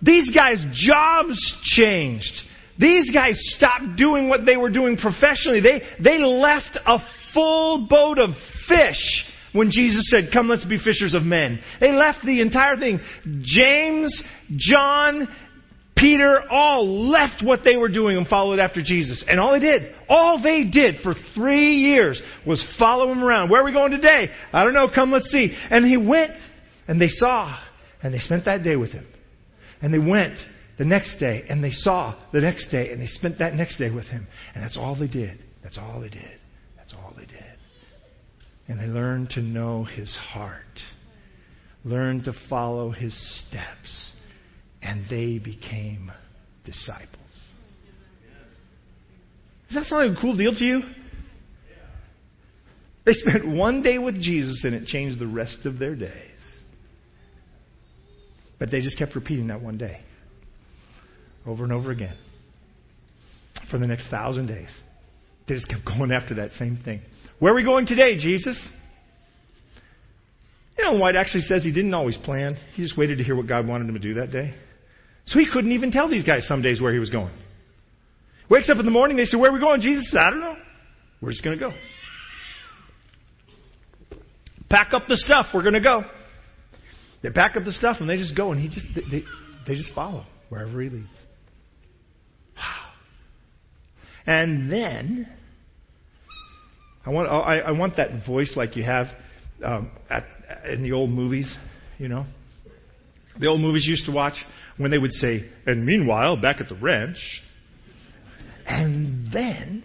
These 0.00 0.32
guys' 0.32 0.64
jobs 0.72 1.36
changed. 1.64 2.30
These 2.78 3.10
guys 3.10 3.36
stopped 3.56 3.96
doing 3.96 4.28
what 4.28 4.46
they 4.46 4.56
were 4.56 4.70
doing 4.70 4.96
professionally. 4.96 5.60
They, 5.60 5.82
they 6.00 6.18
left 6.18 6.78
a 6.86 6.98
full 7.34 7.88
boat 7.88 8.18
of 8.20 8.30
fish 8.68 9.24
when 9.52 9.72
Jesus 9.72 10.08
said, 10.08 10.28
Come, 10.32 10.48
let's 10.48 10.64
be 10.64 10.78
fishers 10.78 11.12
of 11.12 11.24
men. 11.24 11.58
They 11.80 11.90
left 11.90 12.24
the 12.24 12.40
entire 12.40 12.76
thing. 12.76 13.00
James, 13.42 14.22
John, 14.56 15.26
Peter 15.96 16.42
all 16.50 17.08
left 17.08 17.42
what 17.42 17.60
they 17.64 17.76
were 17.76 17.88
doing 17.88 18.18
and 18.18 18.26
followed 18.26 18.58
after 18.58 18.82
Jesus. 18.82 19.24
And 19.26 19.40
all 19.40 19.52
they 19.52 19.60
did, 19.60 19.94
all 20.08 20.42
they 20.42 20.64
did 20.64 20.96
for 21.02 21.14
three 21.34 21.76
years 21.76 22.20
was 22.46 22.62
follow 22.78 23.10
him 23.10 23.24
around. 23.24 23.48
Where 23.48 23.62
are 23.62 23.64
we 23.64 23.72
going 23.72 23.92
today? 23.92 24.30
I 24.52 24.64
don't 24.64 24.74
know. 24.74 24.88
Come, 24.94 25.10
let's 25.10 25.30
see. 25.30 25.56
And 25.70 25.86
he 25.86 25.96
went 25.96 26.32
and 26.86 27.00
they 27.00 27.08
saw 27.08 27.58
and 28.02 28.12
they 28.12 28.18
spent 28.18 28.44
that 28.44 28.62
day 28.62 28.76
with 28.76 28.92
him. 28.92 29.06
And 29.80 29.92
they 29.92 29.98
went 29.98 30.38
the 30.78 30.84
next 30.84 31.18
day 31.18 31.44
and 31.48 31.64
they 31.64 31.70
saw 31.70 32.14
the 32.32 32.42
next 32.42 32.68
day 32.70 32.90
and 32.90 33.00
they 33.00 33.06
spent 33.06 33.38
that 33.38 33.54
next 33.54 33.78
day 33.78 33.90
with 33.90 34.06
him. 34.06 34.26
And 34.54 34.62
that's 34.62 34.76
all 34.76 34.98
they 34.98 35.08
did. 35.08 35.38
That's 35.62 35.78
all 35.78 36.00
they 36.00 36.10
did. 36.10 36.38
That's 36.76 36.92
all 36.92 37.14
they 37.16 37.24
did. 37.24 37.42
And 38.68 38.78
they 38.78 38.86
learned 38.86 39.30
to 39.30 39.40
know 39.40 39.84
his 39.84 40.14
heart, 40.14 40.60
learned 41.84 42.24
to 42.24 42.32
follow 42.50 42.90
his 42.90 43.14
steps, 43.40 44.12
and 44.86 45.04
they 45.10 45.38
became 45.38 46.12
disciples. 46.64 47.10
Does 49.68 49.82
that 49.82 49.86
sound 49.86 50.08
like 50.08 50.16
a 50.16 50.20
cool 50.20 50.36
deal 50.36 50.54
to 50.54 50.64
you? 50.64 50.80
They 53.04 53.12
spent 53.12 53.48
one 53.48 53.82
day 53.82 53.98
with 53.98 54.14
Jesus 54.20 54.62
and 54.64 54.74
it 54.74 54.86
changed 54.86 55.18
the 55.18 55.26
rest 55.26 55.58
of 55.64 55.80
their 55.80 55.96
days. 55.96 56.12
But 58.60 58.70
they 58.70 58.80
just 58.80 58.96
kept 58.96 59.16
repeating 59.16 59.48
that 59.48 59.60
one 59.60 59.76
day 59.76 60.00
over 61.44 61.64
and 61.64 61.72
over 61.72 61.90
again 61.90 62.16
for 63.70 63.78
the 63.78 63.86
next 63.88 64.08
thousand 64.08 64.46
days. 64.46 64.70
They 65.48 65.54
just 65.54 65.68
kept 65.68 65.84
going 65.98 66.12
after 66.12 66.36
that 66.36 66.52
same 66.52 66.78
thing. 66.84 67.02
Where 67.40 67.52
are 67.52 67.56
we 67.56 67.64
going 67.64 67.86
today, 67.86 68.18
Jesus? 68.18 68.56
You 70.78 70.84
know, 70.84 70.92
White 70.94 71.16
actually 71.16 71.42
says 71.42 71.64
he 71.64 71.72
didn't 71.72 71.94
always 71.94 72.16
plan. 72.18 72.56
He 72.74 72.82
just 72.82 72.96
waited 72.96 73.18
to 73.18 73.24
hear 73.24 73.34
what 73.34 73.48
God 73.48 73.66
wanted 73.66 73.88
him 73.88 73.94
to 73.94 74.00
do 74.00 74.14
that 74.14 74.30
day. 74.30 74.54
So 75.26 75.38
he 75.38 75.46
couldn't 75.50 75.72
even 75.72 75.90
tell 75.90 76.08
these 76.08 76.24
guys 76.24 76.46
some 76.46 76.62
days 76.62 76.80
where 76.80 76.92
he 76.92 76.98
was 76.98 77.10
going. 77.10 77.32
Wakes 78.48 78.70
up 78.70 78.78
in 78.78 78.84
the 78.84 78.92
morning, 78.92 79.16
they 79.16 79.24
say, 79.24 79.36
Where 79.36 79.50
are 79.50 79.54
we 79.54 79.60
going? 79.60 79.80
Jesus 79.80 80.10
says, 80.10 80.18
I 80.20 80.30
don't 80.30 80.40
know. 80.40 80.56
We're 81.20 81.30
just 81.30 81.42
going 81.42 81.58
to 81.58 81.70
go. 81.70 81.74
Pack 84.68 84.92
up 84.92 85.02
the 85.08 85.16
stuff. 85.16 85.46
We're 85.52 85.62
going 85.62 85.74
to 85.74 85.80
go. 85.80 86.02
They 87.22 87.30
pack 87.30 87.56
up 87.56 87.64
the 87.64 87.72
stuff 87.72 87.96
and 88.00 88.08
they 88.08 88.16
just 88.16 88.36
go 88.36 88.52
and 88.52 88.60
he 88.60 88.68
just 88.68 88.86
they, 88.94 89.24
they 89.66 89.74
just 89.74 89.92
follow 89.94 90.24
wherever 90.48 90.80
he 90.80 90.90
leads. 90.90 91.08
And 94.26 94.70
then 94.70 95.28
I 97.04 97.10
want 97.10 97.28
I, 97.28 97.58
I 97.58 97.70
want 97.70 97.96
that 97.96 98.26
voice 98.26 98.54
like 98.56 98.76
you 98.76 98.82
have 98.82 99.06
um, 99.64 99.90
at, 100.10 100.24
in 100.68 100.82
the 100.82 100.92
old 100.92 101.10
movies, 101.10 101.52
you 101.98 102.08
know. 102.08 102.26
The 103.38 103.46
old 103.46 103.60
movies 103.60 103.84
you 103.86 103.92
used 103.92 104.06
to 104.06 104.12
watch 104.12 104.34
when 104.76 104.90
they 104.90 104.98
would 104.98 105.12
say, 105.12 105.44
"And 105.66 105.84
meanwhile, 105.84 106.36
back 106.36 106.60
at 106.60 106.68
the 106.68 106.74
ranch." 106.74 107.42
And 108.66 109.30
then 109.32 109.84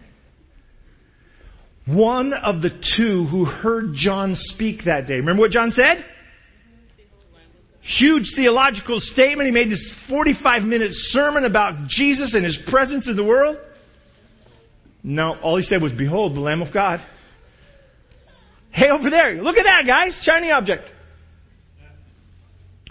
one 1.86 2.34
of 2.34 2.62
the 2.62 2.70
two 2.98 3.26
who 3.26 3.46
heard 3.46 3.94
John 3.94 4.36
speak 4.36 4.86
that 4.86 5.08
day. 5.08 5.16
Remember 5.16 5.42
what 5.42 5.52
John 5.52 5.72
said? 5.72 6.06
Huge 7.82 8.34
theological 8.36 9.00
statement. 9.00 9.48
He 9.48 9.52
made 9.52 9.72
this 9.72 9.94
45 10.08 10.64
minute 10.64 10.92
sermon 10.94 11.46
about 11.46 11.88
Jesus 11.88 12.36
and 12.36 12.46
his 12.46 12.58
presence 12.70 13.08
in 13.08 13.16
the 13.16 13.24
world. 13.24 13.58
No, 15.04 15.36
all 15.42 15.58
he 15.58 15.64
said 15.64 15.82
was, 15.82 15.92
Behold, 15.92 16.36
the 16.36 16.42
Lamb 16.42 16.62
of 16.62 16.72
God. 16.72 17.00
Hey, 18.72 18.90
over 18.90 19.10
there, 19.10 19.42
look 19.42 19.58
at 19.58 19.64
that, 19.64 19.84
guys. 19.88 20.18
Shiny 20.24 20.52
object. 20.52 20.84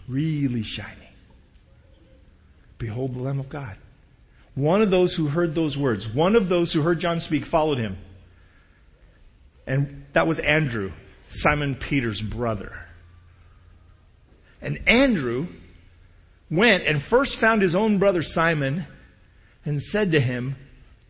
Really 0.08 0.64
shiny. 0.64 0.99
Behold, 2.80 3.14
the 3.14 3.18
Lamb 3.18 3.38
of 3.38 3.48
God. 3.48 3.76
One 4.56 4.82
of 4.82 4.90
those 4.90 5.14
who 5.14 5.28
heard 5.28 5.54
those 5.54 5.76
words, 5.78 6.06
one 6.14 6.34
of 6.34 6.48
those 6.48 6.72
who 6.72 6.82
heard 6.82 6.98
John 6.98 7.20
speak, 7.20 7.44
followed 7.50 7.78
him. 7.78 7.96
And 9.66 10.04
that 10.14 10.26
was 10.26 10.40
Andrew, 10.44 10.90
Simon 11.30 11.78
Peter's 11.88 12.20
brother. 12.34 12.72
And 14.60 14.88
Andrew 14.88 15.46
went 16.50 16.86
and 16.86 17.02
first 17.08 17.36
found 17.40 17.62
his 17.62 17.74
own 17.74 17.98
brother 17.98 18.22
Simon 18.22 18.86
and 19.64 19.80
said 19.82 20.12
to 20.12 20.20
him, 20.20 20.56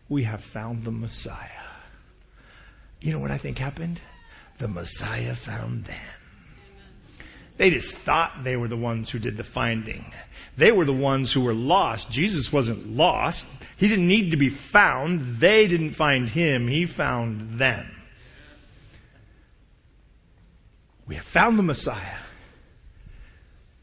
We 0.09 0.25
have 0.25 0.41
found 0.53 0.85
the 0.85 0.91
Messiah. 0.91 1.47
You 2.99 3.13
know 3.13 3.19
what 3.19 3.31
I 3.31 3.39
think 3.39 3.57
happened? 3.57 3.99
The 4.59 4.67
Messiah 4.67 5.33
found 5.45 5.85
them. 5.85 6.20
They 7.61 7.69
just 7.69 7.93
thought 8.07 8.43
they 8.43 8.55
were 8.55 8.67
the 8.67 8.75
ones 8.75 9.11
who 9.11 9.19
did 9.19 9.37
the 9.37 9.43
finding. 9.53 10.03
They 10.57 10.71
were 10.71 10.83
the 10.83 10.93
ones 10.93 11.31
who 11.31 11.43
were 11.43 11.53
lost. 11.53 12.07
Jesus 12.09 12.49
wasn't 12.51 12.87
lost. 12.87 13.45
He 13.77 13.87
didn't 13.87 14.07
need 14.07 14.31
to 14.31 14.37
be 14.37 14.57
found. 14.73 15.39
They 15.39 15.67
didn't 15.67 15.93
find 15.93 16.27
him. 16.27 16.67
He 16.67 16.87
found 16.97 17.59
them. 17.61 17.85
We 21.07 21.17
have 21.17 21.25
found 21.35 21.59
the 21.59 21.63
Messiah, 21.63 22.17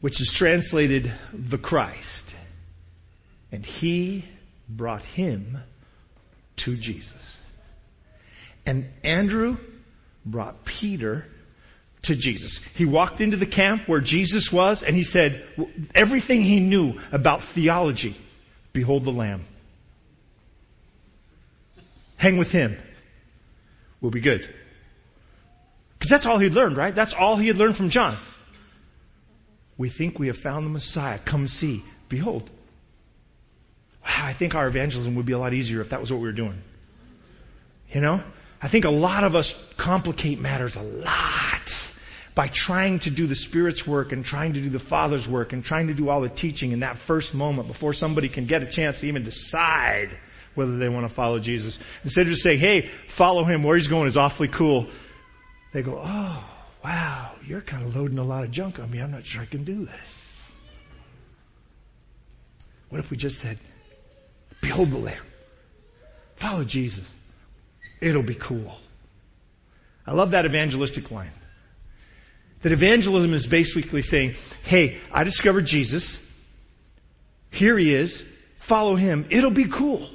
which 0.01 0.19
is 0.19 0.35
translated 0.37 1.05
the 1.49 1.57
Christ. 1.57 2.35
And 3.49 3.63
he 3.63 4.25
brought 4.67 5.03
him 5.03 5.57
to 6.65 6.75
Jesus. 6.75 7.37
And 8.65 8.87
Andrew 9.05 9.55
brought 10.25 10.65
Peter 10.65 11.23
to 12.03 12.15
Jesus. 12.15 12.59
He 12.75 12.85
walked 12.85 13.19
into 13.19 13.37
the 13.37 13.49
camp 13.49 13.83
where 13.87 14.01
Jesus 14.01 14.49
was 14.53 14.83
and 14.85 14.95
he 14.95 15.03
said 15.03 15.43
everything 15.93 16.41
he 16.41 16.59
knew 16.59 16.93
about 17.11 17.41
theology 17.53 18.15
Behold 18.73 19.03
the 19.05 19.11
Lamb. 19.11 19.45
Hang 22.17 22.37
with 22.37 22.49
him. 22.49 22.77
We'll 24.01 24.11
be 24.11 24.21
good. 24.21 24.41
Because 25.97 26.09
that's 26.09 26.25
all 26.25 26.39
he'd 26.39 26.53
learned, 26.53 26.77
right? 26.77 26.95
That's 26.95 27.13
all 27.17 27.37
he 27.37 27.47
had 27.47 27.55
learned 27.55 27.75
from 27.75 27.89
John. 27.89 28.23
We 29.77 29.91
think 29.97 30.19
we 30.19 30.27
have 30.27 30.37
found 30.37 30.65
the 30.65 30.69
Messiah. 30.69 31.19
Come 31.29 31.47
see. 31.47 31.83
Behold. 32.09 32.49
Wow, 34.03 34.25
I 34.25 34.35
think 34.37 34.53
our 34.53 34.67
evangelism 34.67 35.15
would 35.15 35.25
be 35.25 35.33
a 35.33 35.39
lot 35.39 35.53
easier 35.53 35.81
if 35.81 35.89
that 35.89 35.99
was 35.99 36.11
what 36.11 36.17
we 36.17 36.27
were 36.27 36.33
doing. 36.33 36.61
You 37.89 38.01
know? 38.01 38.23
I 38.61 38.69
think 38.69 38.85
a 38.85 38.89
lot 38.89 39.23
of 39.23 39.35
us 39.35 39.53
complicate 39.77 40.39
matters 40.39 40.75
a 40.75 40.83
lot 40.83 41.48
by 42.35 42.49
trying 42.53 42.99
to 42.99 43.13
do 43.13 43.27
the 43.27 43.35
Spirit's 43.35 43.83
work 43.87 44.11
and 44.11 44.23
trying 44.23 44.53
to 44.53 44.61
do 44.61 44.69
the 44.69 44.83
Father's 44.89 45.27
work 45.27 45.51
and 45.53 45.63
trying 45.63 45.87
to 45.87 45.93
do 45.93 46.09
all 46.09 46.21
the 46.21 46.29
teaching 46.29 46.71
in 46.71 46.81
that 46.81 46.97
first 47.07 47.33
moment 47.33 47.67
before 47.67 47.93
somebody 47.93 48.29
can 48.29 48.47
get 48.47 48.63
a 48.63 48.71
chance 48.71 48.99
to 49.01 49.05
even 49.07 49.23
decide 49.23 50.09
whether 50.55 50.77
they 50.77 50.89
want 50.89 51.07
to 51.07 51.15
follow 51.15 51.39
Jesus. 51.39 51.77
Instead 52.03 52.21
of 52.21 52.27
just 52.27 52.41
saying, 52.41 52.59
hey, 52.59 52.89
follow 53.17 53.43
him, 53.43 53.63
where 53.63 53.77
he's 53.77 53.87
going 53.87 54.07
is 54.07 54.17
awfully 54.17 54.49
cool, 54.55 54.91
they 55.73 55.83
go, 55.83 56.01
oh, 56.03 56.55
wow, 56.83 57.35
you're 57.45 57.61
kind 57.61 57.85
of 57.85 57.95
loading 57.95 58.17
a 58.17 58.23
lot 58.23 58.43
of 58.43 58.51
junk 58.51 58.79
on 58.79 58.89
me. 58.89 58.99
I'm 58.99 59.11
not 59.11 59.25
sure 59.25 59.41
I 59.41 59.45
can 59.45 59.65
do 59.65 59.85
this. 59.85 59.95
What 62.89 63.03
if 63.03 63.11
we 63.11 63.17
just 63.17 63.37
said, 63.39 63.59
Behold 64.61 64.91
the 64.91 64.97
Lamb. 64.97 65.23
Follow 66.41 66.65
Jesus. 66.67 67.07
It'll 68.01 68.23
be 68.23 68.37
cool. 68.47 68.77
I 70.05 70.13
love 70.13 70.31
that 70.31 70.45
evangelistic 70.45 71.11
line. 71.11 71.31
That 72.63 72.71
evangelism 72.73 73.33
is 73.33 73.47
basically 73.49 74.01
saying, 74.01 74.35
hey, 74.65 74.99
I 75.11 75.23
discovered 75.23 75.65
Jesus. 75.65 76.17
Here 77.51 77.77
he 77.77 77.93
is. 77.93 78.23
Follow 78.67 78.95
him. 78.95 79.27
It'll 79.31 79.53
be 79.53 79.69
cool. 79.69 80.13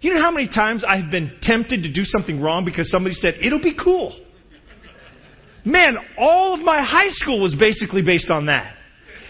You 0.00 0.14
know 0.14 0.22
how 0.22 0.30
many 0.30 0.48
times 0.48 0.84
I've 0.86 1.10
been 1.10 1.38
tempted 1.42 1.82
to 1.82 1.92
do 1.92 2.04
something 2.04 2.40
wrong 2.40 2.64
because 2.64 2.90
somebody 2.90 3.14
said, 3.14 3.34
it'll 3.40 3.62
be 3.62 3.76
cool? 3.82 4.18
Man, 5.64 5.96
all 6.16 6.54
of 6.54 6.60
my 6.60 6.82
high 6.82 7.10
school 7.10 7.42
was 7.42 7.54
basically 7.54 8.02
based 8.02 8.30
on 8.30 8.46
that. 8.46 8.76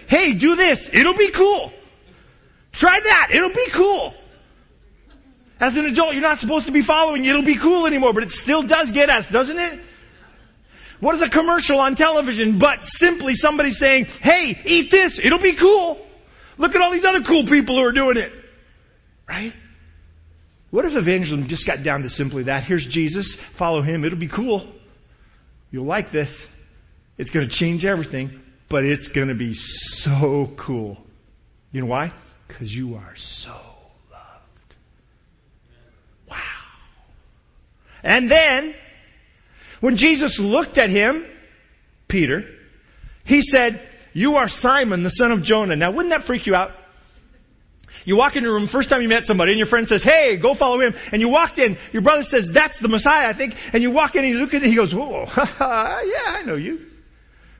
Hey, 0.08 0.38
do 0.38 0.54
this. 0.54 0.88
It'll 0.92 1.16
be 1.16 1.32
cool. 1.36 1.72
Try 2.74 2.98
that. 3.02 3.34
It'll 3.34 3.54
be 3.54 3.68
cool. 3.76 4.14
As 5.58 5.76
an 5.76 5.84
adult, 5.86 6.14
you're 6.14 6.22
not 6.22 6.38
supposed 6.38 6.66
to 6.66 6.72
be 6.72 6.84
following 6.84 7.24
it'll 7.24 7.44
be 7.44 7.58
cool 7.60 7.86
anymore, 7.86 8.14
but 8.14 8.22
it 8.22 8.30
still 8.30 8.66
does 8.66 8.90
get 8.94 9.10
us, 9.10 9.26
doesn't 9.30 9.58
it? 9.58 9.80
What 11.00 11.14
is 11.14 11.22
a 11.22 11.30
commercial 11.30 11.78
on 11.80 11.96
television 11.96 12.58
but 12.58 12.78
simply 12.98 13.34
somebody 13.34 13.70
saying, 13.70 14.04
hey, 14.20 14.54
eat 14.64 14.90
this. 14.90 15.18
It'll 15.22 15.42
be 15.42 15.56
cool. 15.58 16.06
Look 16.58 16.74
at 16.74 16.82
all 16.82 16.92
these 16.92 17.06
other 17.06 17.20
cool 17.26 17.46
people 17.46 17.76
who 17.76 17.86
are 17.86 17.92
doing 17.92 18.18
it. 18.18 18.32
Right? 19.26 19.52
What 20.70 20.84
if 20.84 20.92
evangelism 20.92 21.48
just 21.48 21.66
got 21.66 21.82
down 21.82 22.02
to 22.02 22.08
simply 22.10 22.44
that? 22.44 22.64
Here's 22.64 22.86
Jesus, 22.90 23.38
follow 23.58 23.82
him, 23.82 24.04
it'll 24.04 24.18
be 24.18 24.28
cool. 24.28 24.72
You'll 25.70 25.86
like 25.86 26.12
this. 26.12 26.28
It's 27.18 27.30
going 27.30 27.48
to 27.48 27.54
change 27.54 27.84
everything, 27.84 28.40
but 28.68 28.84
it's 28.84 29.08
going 29.14 29.28
to 29.28 29.34
be 29.34 29.54
so 29.54 30.54
cool. 30.64 30.98
You 31.72 31.82
know 31.82 31.86
why? 31.86 32.12
Because 32.46 32.70
you 32.70 32.94
are 32.94 33.14
so 33.16 33.50
loved. 34.10 34.74
Wow. 36.28 36.36
And 38.02 38.30
then, 38.30 38.74
when 39.80 39.96
Jesus 39.96 40.38
looked 40.40 40.78
at 40.78 40.90
him, 40.90 41.26
Peter, 42.08 42.42
he 43.24 43.40
said, 43.40 43.82
You 44.12 44.34
are 44.34 44.48
Simon, 44.48 45.02
the 45.02 45.10
son 45.10 45.32
of 45.32 45.42
Jonah. 45.42 45.76
Now, 45.76 45.92
wouldn't 45.92 46.14
that 46.14 46.26
freak 46.26 46.46
you 46.46 46.54
out? 46.54 46.70
You 48.04 48.16
walk 48.16 48.34
in 48.36 48.44
a 48.44 48.48
room, 48.48 48.68
first 48.70 48.88
time 48.88 49.02
you 49.02 49.08
met 49.08 49.24
somebody, 49.24 49.52
and 49.52 49.58
your 49.58 49.68
friend 49.68 49.86
says, 49.86 50.02
Hey, 50.02 50.38
go 50.40 50.54
follow 50.58 50.80
him. 50.80 50.94
And 51.12 51.20
you 51.20 51.28
walked 51.28 51.58
in, 51.58 51.76
your 51.92 52.02
brother 52.02 52.22
says, 52.22 52.48
That's 52.52 52.80
the 52.80 52.88
Messiah, 52.88 53.28
I 53.28 53.36
think. 53.36 53.54
And 53.72 53.82
you 53.82 53.90
walk 53.90 54.14
in 54.14 54.24
and 54.24 54.30
you 54.30 54.36
look 54.36 54.54
at 54.54 54.62
it, 54.62 54.68
he 54.68 54.76
goes, 54.76 54.92
Whoa, 54.92 55.26
yeah, 55.36 56.38
I 56.38 56.42
know 56.46 56.56
you. 56.56 56.86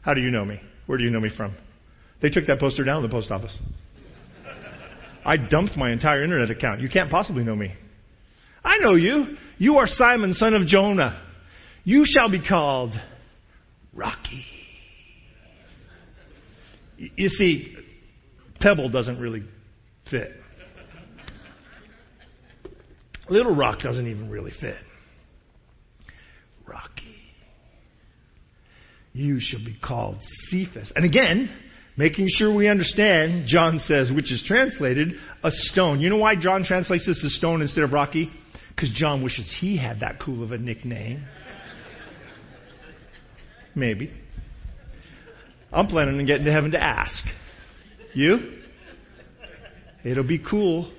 How 0.03 0.15
do 0.15 0.21
you 0.21 0.31
know 0.31 0.45
me? 0.45 0.61
Where 0.87 0.99
do 0.99 1.05
you 1.05 1.11
know 1.11 1.21
me 1.21 1.31
from? 1.35 1.55
They 2.23 2.31
took 2.31 2.47
that 2.47 2.59
poster 2.59 2.85
down 2.85 3.05
at 3.05 3.09
the 3.09 3.15
post 3.15 3.31
office. 3.31 3.57
I 5.25 5.37
dumped 5.37 5.77
my 5.77 5.93
entire 5.93 6.23
internet 6.23 6.51
account. 6.51 6.81
You 6.81 6.89
can't 6.89 7.11
possibly 7.11 7.45
know 7.45 7.55
me. 7.55 7.73
I 8.65 8.79
know 8.79 8.95
you. 8.95 9.37
You 9.59 9.77
are 9.77 9.87
Simon, 9.87 10.35
son 10.35 10.55
of 10.55 10.67
Jonah. 10.67 11.30
You 11.85 12.05
shall 12.07 12.31
be 12.31 12.47
called 12.47 12.95
Rocky. 13.95 14.45
You 16.97 17.29
see, 17.29 17.75
Pebble 18.61 18.91
doesn't 18.91 19.19
really 19.19 19.43
fit. 20.11 20.33
Little 23.31 23.55
Rock 23.55 23.81
doesn't 23.81 24.07
even 24.07 24.29
really 24.29 24.53
fit. 24.61 24.77
Rocky. 26.67 27.17
You 29.13 29.39
shall 29.41 29.65
be 29.65 29.77
called 29.83 30.19
Cephas. 30.49 30.93
And 30.95 31.05
again, 31.05 31.51
making 31.97 32.27
sure 32.29 32.55
we 32.55 32.69
understand, 32.69 33.47
John 33.47 33.79
says, 33.79 34.11
which 34.15 34.31
is 34.31 34.43
translated, 34.47 35.15
a 35.43 35.51
stone. 35.51 36.01
You 36.01 36.11
know 36.11 36.19
why 36.19 36.37
John 36.37 36.65
translates 36.65 37.07
this 37.07 37.25
as 37.25 37.35
stone 37.37 37.63
instead 37.63 37.85
of 37.85 37.93
Rocky? 37.93 38.31
Because 38.69 38.91
John 38.91 39.23
wishes 39.23 39.57
he 39.61 39.77
had 39.77 40.01
that 40.01 40.21
cool 40.21 40.43
of 40.43 40.53
a 40.53 40.59
nickname. 40.59 41.25
Maybe. 43.75 44.13
I'm 45.73 45.87
planning 45.87 46.19
on 46.19 46.27
getting 46.27 46.45
to 46.47 46.53
heaven 46.53 46.73
to 46.73 46.83
ask. 46.83 47.25
You? 48.15 48.59
It'll 50.05 50.27
be 50.27 50.39
cool. 50.39 50.93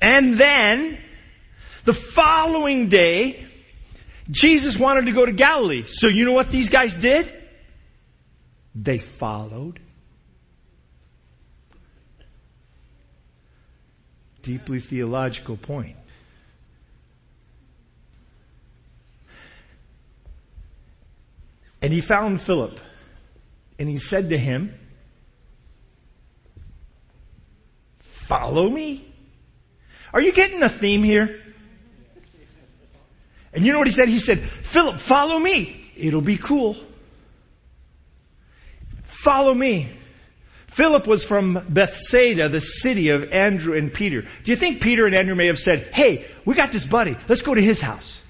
And 0.00 0.38
then, 0.38 0.98
the 1.86 1.94
following 2.14 2.88
day, 2.88 3.46
Jesus 4.30 4.76
wanted 4.80 5.06
to 5.06 5.12
go 5.12 5.26
to 5.26 5.32
Galilee. 5.32 5.84
So 5.86 6.08
you 6.08 6.24
know 6.24 6.32
what 6.32 6.50
these 6.50 6.70
guys 6.70 6.94
did? 7.00 7.26
They 8.74 9.00
followed. 9.18 9.80
Deeply 14.42 14.80
theological 14.88 15.56
point. 15.56 15.96
And 21.84 21.92
he 21.92 22.00
found 22.00 22.40
Philip. 22.46 22.78
And 23.78 23.90
he 23.90 23.98
said 23.98 24.30
to 24.30 24.38
him, 24.38 24.74
Follow 28.26 28.70
me. 28.70 29.14
Are 30.10 30.22
you 30.22 30.32
getting 30.32 30.62
a 30.62 30.78
theme 30.80 31.04
here? 31.04 31.42
And 33.52 33.66
you 33.66 33.74
know 33.74 33.80
what 33.80 33.86
he 33.86 33.92
said? 33.92 34.08
He 34.08 34.18
said, 34.18 34.38
Philip, 34.72 34.98
follow 35.06 35.38
me. 35.38 35.90
It'll 35.94 36.24
be 36.24 36.38
cool. 36.38 36.82
Follow 39.22 39.52
me. 39.52 39.94
Philip 40.78 41.06
was 41.06 41.22
from 41.28 41.66
Bethsaida, 41.68 42.48
the 42.48 42.62
city 42.80 43.10
of 43.10 43.24
Andrew 43.24 43.76
and 43.76 43.92
Peter. 43.92 44.22
Do 44.22 44.52
you 44.52 44.58
think 44.58 44.80
Peter 44.80 45.04
and 45.04 45.14
Andrew 45.14 45.34
may 45.34 45.48
have 45.48 45.58
said, 45.58 45.90
Hey, 45.92 46.24
we 46.46 46.56
got 46.56 46.72
this 46.72 46.86
buddy. 46.90 47.14
Let's 47.28 47.42
go 47.42 47.54
to 47.54 47.60
his 47.60 47.78
house? 47.78 48.22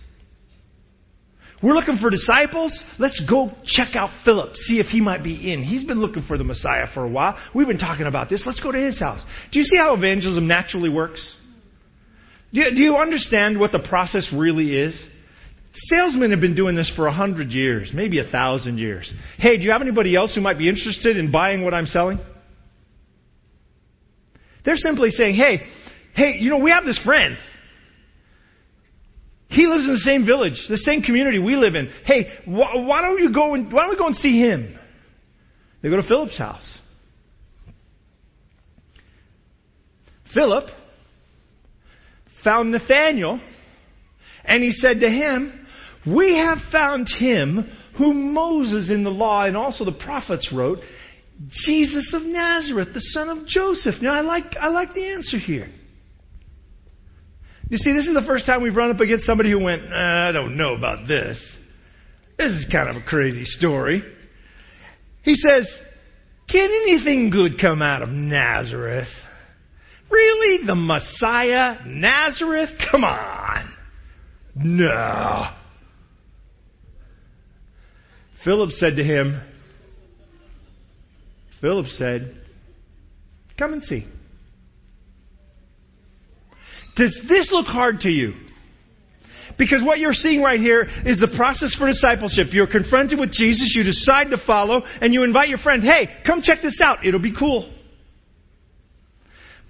We're 1.62 1.74
looking 1.74 1.96
for 1.98 2.10
disciples. 2.10 2.82
Let's 2.98 3.22
go 3.28 3.50
check 3.64 3.96
out 3.96 4.10
Philip, 4.24 4.54
see 4.56 4.80
if 4.80 4.86
he 4.86 5.00
might 5.00 5.22
be 5.22 5.52
in. 5.52 5.62
He's 5.62 5.84
been 5.84 6.00
looking 6.00 6.24
for 6.26 6.36
the 6.36 6.44
Messiah 6.44 6.86
for 6.92 7.04
a 7.04 7.08
while. 7.08 7.38
We've 7.54 7.66
been 7.66 7.78
talking 7.78 8.06
about 8.06 8.28
this. 8.28 8.42
Let's 8.44 8.60
go 8.60 8.72
to 8.72 8.78
his 8.78 8.98
house. 9.00 9.24
Do 9.52 9.58
you 9.58 9.64
see 9.64 9.78
how 9.78 9.94
evangelism 9.94 10.46
naturally 10.46 10.90
works? 10.90 11.36
Do 12.52 12.60
you, 12.60 12.70
do 12.74 12.82
you 12.82 12.96
understand 12.96 13.58
what 13.58 13.72
the 13.72 13.84
process 13.88 14.32
really 14.36 14.76
is? 14.76 15.08
Salesmen 15.88 16.30
have 16.30 16.40
been 16.40 16.54
doing 16.54 16.76
this 16.76 16.92
for 16.94 17.08
a 17.08 17.12
hundred 17.12 17.50
years, 17.50 17.90
maybe 17.92 18.20
a 18.20 18.30
thousand 18.30 18.78
years. 18.78 19.12
Hey, 19.38 19.56
do 19.56 19.64
you 19.64 19.72
have 19.72 19.82
anybody 19.82 20.14
else 20.14 20.34
who 20.34 20.40
might 20.40 20.58
be 20.58 20.68
interested 20.68 21.16
in 21.16 21.32
buying 21.32 21.64
what 21.64 21.74
I'm 21.74 21.86
selling? 21.86 22.20
They're 24.64 24.76
simply 24.76 25.10
saying, 25.10 25.34
hey, 25.34 25.62
hey, 26.14 26.36
you 26.38 26.50
know, 26.50 26.58
we 26.58 26.70
have 26.70 26.84
this 26.84 27.00
friend. 27.04 27.36
He 29.54 29.66
lives 29.66 29.84
in 29.84 29.92
the 29.92 29.98
same 29.98 30.26
village, 30.26 30.66
the 30.68 30.78
same 30.78 31.02
community 31.02 31.38
we 31.38 31.54
live 31.54 31.76
in. 31.76 31.88
Hey, 32.04 32.24
wh- 32.44 32.86
why 32.86 33.02
don't 33.02 33.20
you 33.20 33.32
go 33.32 33.54
and 33.54 33.72
why 33.72 33.82
don't 33.82 33.90
we 33.90 33.96
go 33.96 34.08
and 34.08 34.16
see 34.16 34.40
him? 34.40 34.78
They 35.82 35.90
go 35.90 35.96
to 35.96 36.02
Philip's 36.02 36.36
house. 36.36 36.80
Philip 40.32 40.68
found 42.42 42.72
Nathanael, 42.72 43.40
and 44.44 44.62
he 44.62 44.72
said 44.72 45.00
to 45.00 45.08
him, 45.08 45.66
We 46.04 46.36
have 46.36 46.58
found 46.72 47.06
him 47.08 47.70
whom 47.96 48.34
Moses 48.34 48.90
in 48.90 49.04
the 49.04 49.10
law 49.10 49.44
and 49.44 49.56
also 49.56 49.84
the 49.84 49.92
prophets 49.92 50.52
wrote, 50.52 50.78
Jesus 51.48 52.12
of 52.12 52.22
Nazareth, 52.22 52.88
the 52.92 53.00
son 53.00 53.28
of 53.28 53.46
Joseph. 53.46 53.96
Now 54.02 54.14
I 54.14 54.20
like 54.20 54.56
I 54.60 54.68
like 54.68 54.94
the 54.94 55.12
answer 55.12 55.38
here. 55.38 55.68
You 57.68 57.78
see, 57.78 57.92
this 57.92 58.06
is 58.06 58.14
the 58.14 58.24
first 58.26 58.46
time 58.46 58.62
we've 58.62 58.76
run 58.76 58.90
up 58.90 59.00
against 59.00 59.24
somebody 59.24 59.50
who 59.50 59.62
went, 59.62 59.82
uh, 59.84 59.96
I 59.96 60.32
don't 60.32 60.56
know 60.56 60.74
about 60.74 61.08
this. 61.08 61.38
This 62.36 62.48
is 62.48 62.66
kind 62.70 62.88
of 62.88 62.96
a 62.96 63.04
crazy 63.04 63.44
story. 63.44 64.02
He 65.22 65.34
says, 65.34 65.66
Can 66.50 66.68
anything 66.70 67.30
good 67.30 67.52
come 67.60 67.80
out 67.80 68.02
of 68.02 68.10
Nazareth? 68.10 69.08
Really? 70.10 70.66
The 70.66 70.74
Messiah? 70.74 71.78
Nazareth? 71.86 72.70
Come 72.90 73.04
on. 73.04 73.72
No. 74.56 75.50
Philip 78.44 78.70
said 78.72 78.96
to 78.96 79.04
him, 79.04 79.40
Philip 81.60 81.86
said, 81.86 82.36
Come 83.58 83.72
and 83.72 83.82
see. 83.82 84.06
Does 86.96 87.14
this 87.28 87.50
look 87.52 87.66
hard 87.66 88.00
to 88.00 88.08
you? 88.08 88.34
Because 89.58 89.82
what 89.84 89.98
you're 89.98 90.12
seeing 90.12 90.42
right 90.42 90.58
here 90.58 90.86
is 91.04 91.20
the 91.20 91.32
process 91.36 91.74
for 91.76 91.86
discipleship. 91.86 92.48
You're 92.50 92.66
confronted 92.66 93.18
with 93.18 93.32
Jesus, 93.32 93.72
you 93.76 93.84
decide 93.84 94.30
to 94.30 94.38
follow, 94.46 94.82
and 95.00 95.14
you 95.14 95.22
invite 95.22 95.48
your 95.48 95.58
friend, 95.58 95.82
hey, 95.82 96.08
come 96.26 96.42
check 96.42 96.58
this 96.62 96.80
out. 96.82 97.04
It'll 97.06 97.22
be 97.22 97.34
cool. 97.36 97.72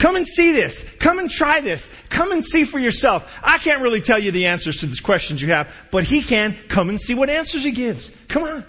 Come 0.01 0.17
and 0.17 0.27
see 0.27 0.53
this. 0.53 0.83
Come 1.03 1.19
and 1.19 1.31
try 1.31 1.61
this. 1.61 1.83
Come 2.15 2.33
and 2.33 2.45
see 2.45 2.65
for 2.71 2.79
yourself. 2.79 3.23
I 3.43 3.59
can't 3.63 3.83
really 3.83 4.01
tell 4.03 4.21
you 4.21 4.33
the 4.33 4.47
answers 4.47 4.77
to 4.81 4.87
these 4.87 5.01
questions 5.01 5.41
you 5.41 5.51
have, 5.51 5.67
but 5.93 6.05
he 6.05 6.27
can. 6.27 6.59
Come 6.73 6.89
and 6.89 7.01
see 7.01 7.15
what 7.15 7.31
answers 7.31 7.63
he 7.63 7.75
gives. 7.75 8.11
Come 8.33 8.43
on. 8.43 8.67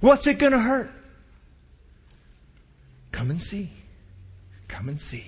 What's 0.00 0.26
it 0.26 0.40
going 0.40 0.52
to 0.52 0.58
hurt? 0.58 0.90
Come 3.12 3.30
and 3.30 3.40
see. 3.40 3.70
Come 4.68 4.88
and 4.88 5.00
see. 5.00 5.24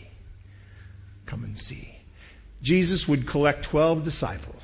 Come 1.26 1.44
and 1.44 1.56
see. 1.56 1.97
Jesus 2.62 3.06
would 3.08 3.28
collect 3.28 3.66
12 3.70 4.04
disciples. 4.04 4.62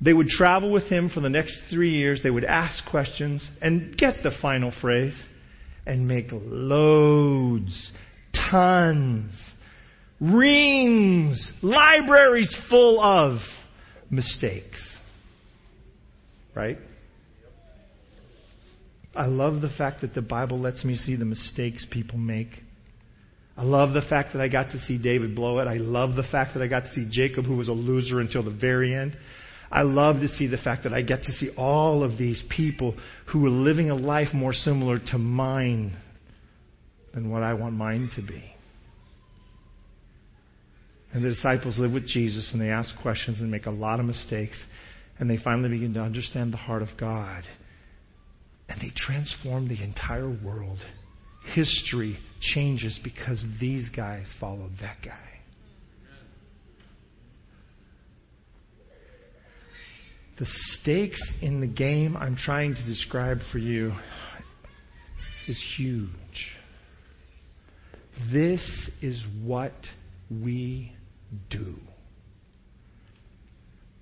They 0.00 0.12
would 0.12 0.28
travel 0.28 0.70
with 0.70 0.84
him 0.84 1.10
for 1.10 1.20
the 1.20 1.28
next 1.28 1.60
three 1.70 1.90
years. 1.90 2.22
They 2.22 2.30
would 2.30 2.44
ask 2.44 2.84
questions 2.88 3.46
and 3.60 3.96
get 3.96 4.22
the 4.22 4.30
final 4.40 4.72
phrase 4.80 5.20
and 5.86 6.06
make 6.06 6.28
loads, 6.30 7.92
tons, 8.50 9.32
rings, 10.20 11.50
libraries 11.62 12.56
full 12.68 13.00
of 13.00 13.38
mistakes. 14.10 14.96
Right? 16.54 16.78
I 19.16 19.26
love 19.26 19.60
the 19.60 19.70
fact 19.70 20.02
that 20.02 20.14
the 20.14 20.22
Bible 20.22 20.60
lets 20.60 20.84
me 20.84 20.94
see 20.94 21.16
the 21.16 21.24
mistakes 21.24 21.84
people 21.90 22.18
make. 22.18 22.62
I 23.58 23.62
love 23.62 23.92
the 23.92 24.02
fact 24.02 24.34
that 24.34 24.40
I 24.40 24.46
got 24.46 24.70
to 24.70 24.78
see 24.78 24.98
David 24.98 25.34
blow 25.34 25.58
it. 25.58 25.66
I 25.66 25.78
love 25.78 26.14
the 26.14 26.22
fact 26.22 26.54
that 26.54 26.62
I 26.62 26.68
got 26.68 26.84
to 26.84 26.92
see 26.92 27.08
Jacob, 27.10 27.44
who 27.44 27.56
was 27.56 27.66
a 27.66 27.72
loser 27.72 28.20
until 28.20 28.44
the 28.44 28.52
very 28.52 28.94
end. 28.94 29.16
I 29.68 29.82
love 29.82 30.20
to 30.20 30.28
see 30.28 30.46
the 30.46 30.56
fact 30.56 30.84
that 30.84 30.94
I 30.94 31.02
get 31.02 31.24
to 31.24 31.32
see 31.32 31.50
all 31.56 32.04
of 32.04 32.16
these 32.16 32.42
people 32.48 32.94
who 33.32 33.44
are 33.46 33.50
living 33.50 33.90
a 33.90 33.96
life 33.96 34.32
more 34.32 34.52
similar 34.52 35.00
to 35.10 35.18
mine 35.18 35.96
than 37.12 37.32
what 37.32 37.42
I 37.42 37.54
want 37.54 37.74
mine 37.74 38.10
to 38.14 38.22
be. 38.22 38.44
And 41.12 41.24
the 41.24 41.30
disciples 41.30 41.80
live 41.80 41.92
with 41.92 42.06
Jesus 42.06 42.50
and 42.52 42.62
they 42.62 42.70
ask 42.70 42.94
questions 43.02 43.40
and 43.40 43.50
make 43.50 43.66
a 43.66 43.70
lot 43.70 43.98
of 43.98 44.06
mistakes. 44.06 44.64
And 45.18 45.28
they 45.28 45.36
finally 45.36 45.70
begin 45.70 45.94
to 45.94 46.00
understand 46.00 46.52
the 46.52 46.58
heart 46.58 46.82
of 46.82 46.90
God. 46.96 47.42
And 48.68 48.80
they 48.80 48.92
transform 48.94 49.66
the 49.66 49.82
entire 49.82 50.28
world 50.28 50.78
history 51.54 52.18
changes 52.40 52.98
because 53.02 53.44
these 53.60 53.88
guys 53.90 54.32
followed 54.40 54.72
that 54.80 54.96
guy. 55.04 55.28
The 60.38 60.46
stakes 60.46 61.20
in 61.42 61.60
the 61.60 61.66
game 61.66 62.16
I'm 62.16 62.36
trying 62.36 62.74
to 62.74 62.86
describe 62.86 63.38
for 63.50 63.58
you 63.58 63.92
is 65.48 65.60
huge. 65.76 66.08
This 68.32 68.90
is 69.02 69.24
what 69.42 69.72
we 70.30 70.92
do. 71.50 71.74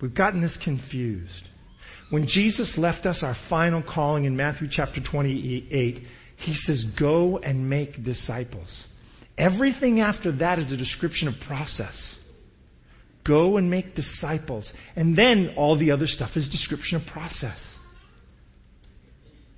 We've 0.01 0.14
gotten 0.14 0.42
this 0.42 0.59
confused. 0.62 1.49
When 2.11 2.26
Jesus 2.26 2.74
left 2.76 3.07
us 3.07 3.20
our 3.22 3.36
final 3.49 3.82
calling 3.82 4.24
in 4.24 4.36
Matthew 4.36 4.68
chapter 4.70 5.01
28, 5.01 6.03
he 6.37 6.55
says, 6.55 6.84
Go 6.99 7.39
and 7.39 7.68
make 7.68 8.03
disciples. 8.03 8.84
Everything 9.39 10.01
after 10.01 10.32
that 10.39 10.59
is 10.59 10.72
a 10.72 10.76
description 10.76 11.28
of 11.28 11.34
process. 11.47 12.16
Go 13.26 13.57
and 13.57 13.68
make 13.70 13.95
disciples. 13.95 14.70
And 14.95 15.16
then 15.16 15.55
all 15.57 15.78
the 15.78 15.91
other 15.91 16.07
stuff 16.07 16.30
is 16.37 16.49
description 16.49 17.01
of 17.01 17.07
process. 17.12 17.59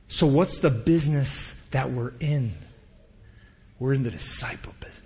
So, 0.08 0.26
what's 0.26 0.58
the 0.62 0.82
business 0.86 1.28
that 1.72 1.92
we're 1.92 2.16
in? 2.18 2.54
We're 3.78 3.94
in 3.94 4.02
the 4.02 4.10
disciple 4.10 4.72
business. 4.80 5.04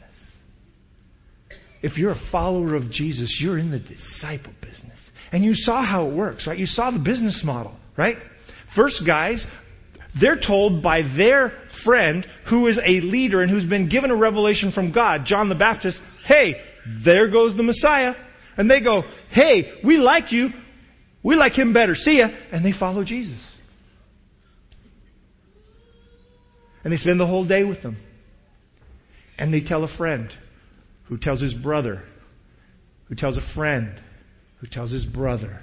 If 1.83 1.99
you're 1.99 2.13
a 2.13 2.21
follower 2.31 2.77
of 2.77 2.91
Jesus, 2.91 3.39
you're 3.43 3.59
in 3.59 3.71
the 3.71 3.81
disciple 3.81 4.53
business. 4.63 4.99
And 5.33 5.45
you 5.45 5.55
saw 5.55 5.85
how 5.85 6.09
it 6.09 6.15
works, 6.15 6.47
right? 6.47 6.57
You 6.57 6.67
saw 6.67 6.91
the 6.91 7.01
business 7.01 7.43
model, 7.45 7.77
right? 7.97 8.17
First 8.77 9.03
guys, 9.05 9.45
they're 10.21 10.39
told 10.39 10.83
by 10.83 11.03
their 11.03 11.59
friend 11.85 12.27
who 12.49 12.67
is 12.69 12.79
a 12.79 13.01
leader 13.01 13.43
and 13.43 13.51
who's 13.51 13.65
been 13.65 13.89
given 13.89 14.11
a 14.11 14.17
revelation 14.17 14.73
from 14.73 14.93
God, 14.93 15.23
John 15.25 15.49
the 15.49 15.55
Baptist, 15.55 16.01
hey, 16.27 16.55
there 17.05 17.31
goes 17.31 17.57
the 17.57 17.63
Messiah. 17.63 18.15
And 18.57 18.71
they 18.71 18.81
go, 18.81 19.03
hey, 19.31 19.81
we 19.85 19.97
like 19.97 20.33
you. 20.33 20.51
We 21.23 21.37
like 21.37 21.57
him 21.57 21.73
better. 21.73 21.95
See 21.95 22.19
ya. 22.19 22.29
And 22.51 22.65
they 22.65 22.79
follow 22.79 23.05
Jesus. 23.05 23.57
And 26.85 26.93
they 26.93 26.97
spend 26.97 27.21
the 27.21 27.27
whole 27.27 27.47
day 27.47 27.65
with 27.65 27.83
them. 27.83 27.97
And 29.39 29.55
they 29.55 29.61
tell 29.61 29.85
a 29.85 29.97
friend 29.97 30.31
who 31.09 31.17
tells 31.17 31.41
his 31.41 31.55
brother, 31.55 32.03
who 33.09 33.15
tells 33.15 33.37
a 33.37 33.55
friend, 33.55 34.01
who 34.61 34.67
tells 34.67 34.91
his 34.91 35.07
brother. 35.07 35.61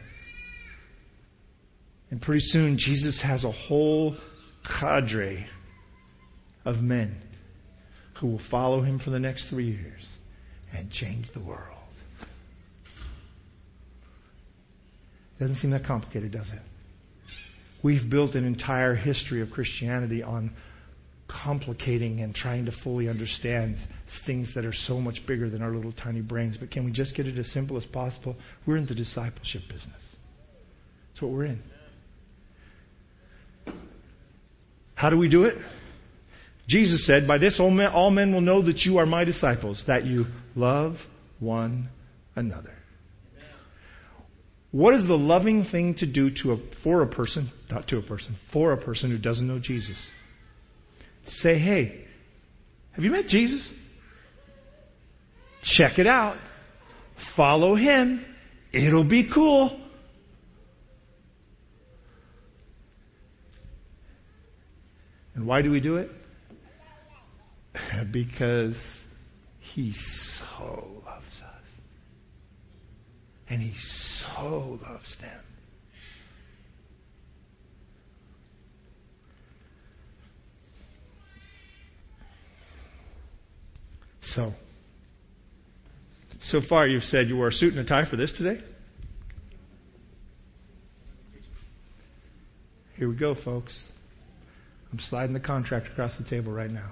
And 2.10 2.22
pretty 2.22 2.42
soon, 2.42 2.78
Jesus 2.78 3.22
has 3.24 3.44
a 3.44 3.52
whole 3.52 4.18
cadre 4.80 5.48
of 6.70 6.84
men 6.84 7.18
who 8.20 8.28
will 8.28 8.42
follow 8.52 8.82
him 8.84 9.00
for 9.00 9.10
the 9.10 9.20
next 9.20 9.50
three 9.50 9.72
years 9.72 10.06
and 10.76 10.92
change 10.92 11.28
the 11.34 11.44
world. 11.44 11.78
Doesn't 15.40 15.56
seem 15.58 15.72
that 15.72 15.86
complicated, 15.86 16.32
does 16.32 16.50
it? 16.50 16.60
We've 17.84 18.10
built 18.10 18.36
an 18.36 18.46
entire 18.46 18.94
history 18.94 19.42
of 19.42 19.52
Christianity 19.52 20.22
on 20.22 20.52
complicating 21.30 22.20
and 22.20 22.36
trying 22.36 22.66
to 22.66 22.72
fully 22.84 23.08
understand 23.08 23.78
things 24.26 24.52
that 24.56 24.66
are 24.66 24.74
so 24.74 25.00
much 25.00 25.22
bigger 25.28 25.50
than 25.50 25.62
our 25.62 25.72
little 25.72 25.94
tiny 25.94 26.22
brains. 26.22 26.58
But 26.58 26.72
can 26.72 26.84
we 26.84 26.92
just 26.92 27.16
get 27.16 27.26
it 27.26 27.38
as 27.40 27.48
simple 27.52 27.78
as 27.78 27.86
possible? 27.86 28.36
We're 28.68 28.78
in 28.78 28.86
the 28.86 28.96
discipleship 28.96 29.62
business. 29.70 30.04
That's 31.10 31.22
what 31.22 31.32
we're 31.32 31.46
in. 31.46 31.64
How 34.96 35.10
do 35.10 35.18
we 35.18 35.30
do 35.30 35.46
it? 35.46 35.56
Jesus 36.70 37.06
said, 37.08 37.28
By 37.28 37.40
this 37.40 37.60
all 37.60 37.72
men, 37.72 37.88
all 37.88 38.12
men 38.12 38.32
will 38.32 38.42
know 38.42 38.62
that 38.62 38.82
you 38.82 39.00
are 39.00 39.06
my 39.08 39.24
disciples, 39.24 39.84
that 39.88 40.06
you 40.06 40.26
love 40.56 40.94
one 41.40 41.90
another. 42.36 42.74
What 44.72 44.94
is 44.94 45.04
the 45.08 45.16
loving 45.16 45.66
thing 45.72 45.96
to 45.96 46.06
do 46.06 46.30
to 46.44 46.52
a, 46.52 46.58
for 46.84 47.02
a 47.02 47.08
person, 47.08 47.52
not 47.72 47.88
to 47.88 47.98
a 47.98 48.04
person, 48.04 48.38
for 48.54 48.72
a 48.72 48.78
person 48.78 49.10
who 49.10 49.18
doesn't 49.18 49.48
know 49.48 49.58
Jesus? 49.58 49.98
Say, 51.42 51.58
hey, 51.58 52.06
have 52.92 53.04
you 53.04 53.10
met 53.10 53.26
Jesus? 53.26 53.68
Check 55.64 55.98
it 55.98 56.06
out. 56.06 56.38
Follow 57.36 57.76
him. 57.76 58.24
It'll 58.72 59.10
be 59.10 59.28
cool. 59.34 59.82
And 65.34 65.48
why 65.48 65.64
do 65.64 65.72
we 65.72 65.80
do 65.80 65.96
it? 65.96 66.12
because 68.12 68.78
he 69.60 69.94
so 70.40 71.02
loves 71.06 71.42
us. 71.42 71.60
And 73.50 73.62
he 73.62 73.74
so 74.36 74.80
loves 74.82 75.16
them. 75.22 75.42
So, 84.36 84.52
so 86.42 86.60
far 86.68 86.86
you've 86.86 87.04
said 87.04 87.28
you 87.28 87.38
wore 87.38 87.48
a 87.48 87.52
suit 87.52 87.74
and 87.74 87.80
a 87.80 87.86
tie 87.86 88.08
for 88.08 88.16
this 88.16 88.32
today? 88.38 88.62
Here 92.96 93.10
we 93.10 93.16
go, 93.16 93.34
folks. 93.34 93.82
I'm 94.92 95.00
sliding 95.00 95.34
the 95.34 95.40
contract 95.40 95.88
across 95.88 96.18
the 96.18 96.26
table 96.26 96.52
right 96.52 96.70
now. 96.70 96.92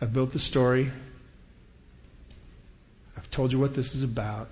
I've 0.00 0.12
built 0.12 0.32
the 0.32 0.38
story. 0.38 0.92
I've 3.16 3.30
told 3.34 3.52
you 3.52 3.58
what 3.58 3.74
this 3.74 3.86
is 3.94 4.02
about. 4.02 4.48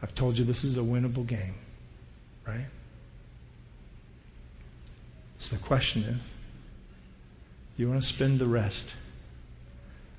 I've 0.00 0.14
told 0.14 0.36
you 0.36 0.44
this 0.44 0.62
is 0.62 0.76
a 0.76 0.80
winnable 0.80 1.28
game, 1.28 1.54
right? 2.46 2.68
So 5.40 5.56
the 5.56 5.66
question 5.66 6.02
is 6.02 6.22
you 7.76 7.88
want 7.88 8.00
to 8.02 8.06
spend 8.06 8.40
the 8.40 8.46
rest 8.46 8.86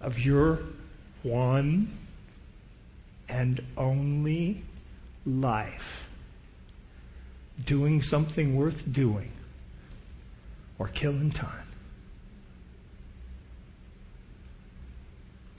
of 0.02 0.14
your 0.18 0.60
one 1.24 1.98
and 3.28 3.62
only 3.78 4.64
life 5.26 5.72
doing 7.68 8.02
something 8.02 8.56
worth 8.58 8.80
doing 8.94 9.32
or 10.78 10.88
killing 10.88 11.32
time. 11.32 11.69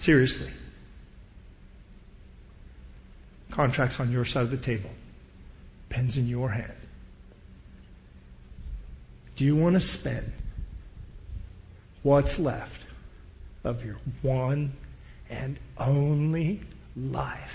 Seriously. 0.01 0.51
Contracts 3.55 3.97
on 3.99 4.11
your 4.11 4.25
side 4.25 4.45
of 4.45 4.51
the 4.51 4.61
table, 4.61 4.91
pens 5.91 6.17
in 6.17 6.27
your 6.27 6.51
hand. 6.51 6.73
Do 9.37 9.45
you 9.45 9.57
want 9.57 9.75
to 9.77 9.81
spend 9.81 10.33
what's 12.03 12.39
left 12.39 12.87
of 13.65 13.81
your 13.81 13.97
one 14.23 14.73
and 15.29 15.59
only 15.79 16.61
life 16.97 17.51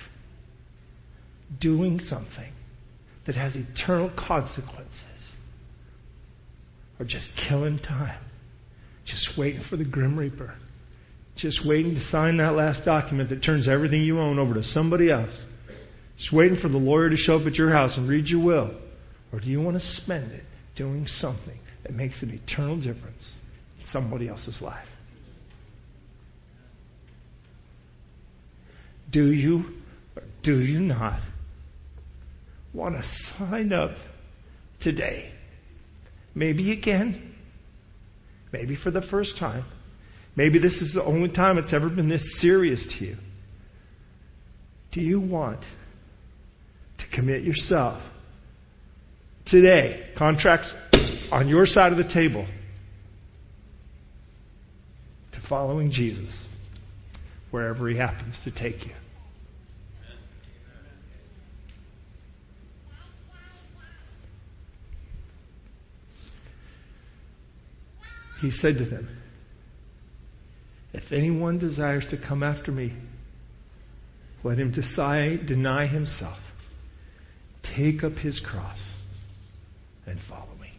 doing 1.60 2.00
something 2.00 2.52
that 3.26 3.36
has 3.36 3.56
eternal 3.56 4.12
consequences? 4.18 4.92
Or 7.00 7.06
just 7.06 7.30
killing 7.48 7.80
time? 7.80 8.22
Just 9.06 9.38
waiting 9.38 9.62
for 9.70 9.78
the 9.78 9.86
Grim 9.86 10.18
Reaper? 10.18 10.56
Just 11.38 11.66
waiting 11.66 11.96
to 11.96 12.04
sign 12.06 12.38
that 12.38 12.54
last 12.54 12.86
document 12.86 13.30
that 13.30 13.44
turns 13.44 13.68
everything 13.68 14.02
you 14.02 14.20
own 14.20 14.40
over 14.40 14.54
to 14.54 14.64
somebody 14.64 15.12
else? 15.12 15.38
Just 16.18 16.32
waiting 16.32 16.58
for 16.62 16.70
the 16.70 16.78
lawyer 16.78 17.10
to 17.10 17.18
show 17.18 17.36
up 17.36 17.46
at 17.46 17.56
your 17.56 17.72
house 17.72 17.98
and 17.98 18.08
read 18.08 18.28
your 18.28 18.44
will? 18.44 18.80
Or 19.34 19.40
do 19.42 19.48
you 19.48 19.62
want 19.62 19.76
to 19.76 19.84
spend 19.84 20.32
it 20.32 20.44
doing 20.78 21.06
something 21.08 21.60
that 21.84 21.94
makes 21.94 22.22
an 22.24 22.30
eternal 22.30 22.78
difference 22.78 23.34
in 23.80 23.86
somebody 23.92 24.30
else's 24.30 24.62
life? 24.62 24.88
Do 29.12 29.32
you 29.32 29.66
or 30.16 30.24
do 30.44 30.60
you 30.62 30.80
not 30.80 31.22
want 32.74 32.96
to 32.96 33.04
sign 33.38 33.74
up 33.74 33.92
today? 34.82 35.32
Maybe 36.34 36.72
again. 36.72 37.36
Maybe 38.54 38.78
for 38.82 38.92
the 38.92 39.02
first 39.02 39.38
time. 39.38 39.66
Maybe 40.36 40.60
this 40.60 40.74
is 40.82 40.94
the 40.94 41.04
only 41.04 41.32
time 41.32 41.58
it's 41.58 41.74
ever 41.74 41.90
been 41.90 42.10
this 42.10 42.42
serious 42.42 42.86
to 42.98 43.06
you. 43.06 43.16
Do 44.92 45.02
you 45.02 45.20
want 45.20 45.62
to 45.62 47.16
commit 47.16 47.44
yourself 47.44 48.02
today? 49.46 50.10
Contracts 50.18 50.74
on 51.32 51.48
your 51.48 51.66
side 51.66 51.92
of 51.92 51.98
the 51.98 52.12
table 52.14 52.48
to 55.34 55.42
following 55.48 55.92
Jesus 55.92 56.46
wherever 57.52 57.88
he 57.90 57.98
happens 57.98 58.38
to 58.44 58.52
take 58.52 58.86
you. 58.86 58.94
He 68.42 68.52
said 68.52 68.78
to 68.78 68.86
them, 68.86 69.25
If 70.96 71.12
anyone 71.12 71.60
desires 71.60 72.08
to 72.12 72.18
come 72.18 72.42
after 72.42 72.72
me, 72.72 72.94
let 74.46 74.58
him 74.58 74.72
deny 74.72 75.88
himself, 75.88 76.38
take 77.76 78.02
up 78.02 78.14
his 78.14 78.42
cross, 78.50 78.80
and 80.08 80.18
follow 80.30 80.56
me. 80.62 80.70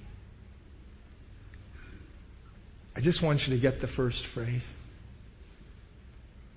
I 2.96 3.02
just 3.02 3.22
want 3.22 3.42
you 3.46 3.54
to 3.56 3.60
get 3.60 3.82
the 3.82 3.88
first 3.88 4.22
phrase. 4.32 4.66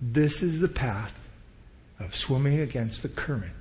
This 0.01 0.32
is 0.41 0.62
the 0.62 0.70
path 0.70 1.12
of 1.99 2.12
swimming 2.14 2.62
against 2.62 3.03
the 3.03 3.10
current. 3.10 3.51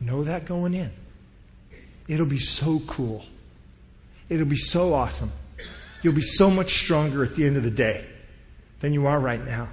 Know 0.00 0.24
that 0.24 0.48
going 0.48 0.74
in. 0.74 0.90
It'll 2.08 2.28
be 2.28 2.40
so 2.40 2.80
cool. 2.96 3.24
It'll 4.28 4.44
be 4.44 4.56
so 4.56 4.92
awesome. 4.92 5.30
You'll 6.02 6.16
be 6.16 6.28
so 6.34 6.50
much 6.50 6.66
stronger 6.66 7.24
at 7.24 7.36
the 7.36 7.46
end 7.46 7.56
of 7.56 7.62
the 7.62 7.70
day 7.70 8.08
than 8.82 8.92
you 8.92 9.06
are 9.06 9.20
right 9.20 9.42
now. 9.42 9.72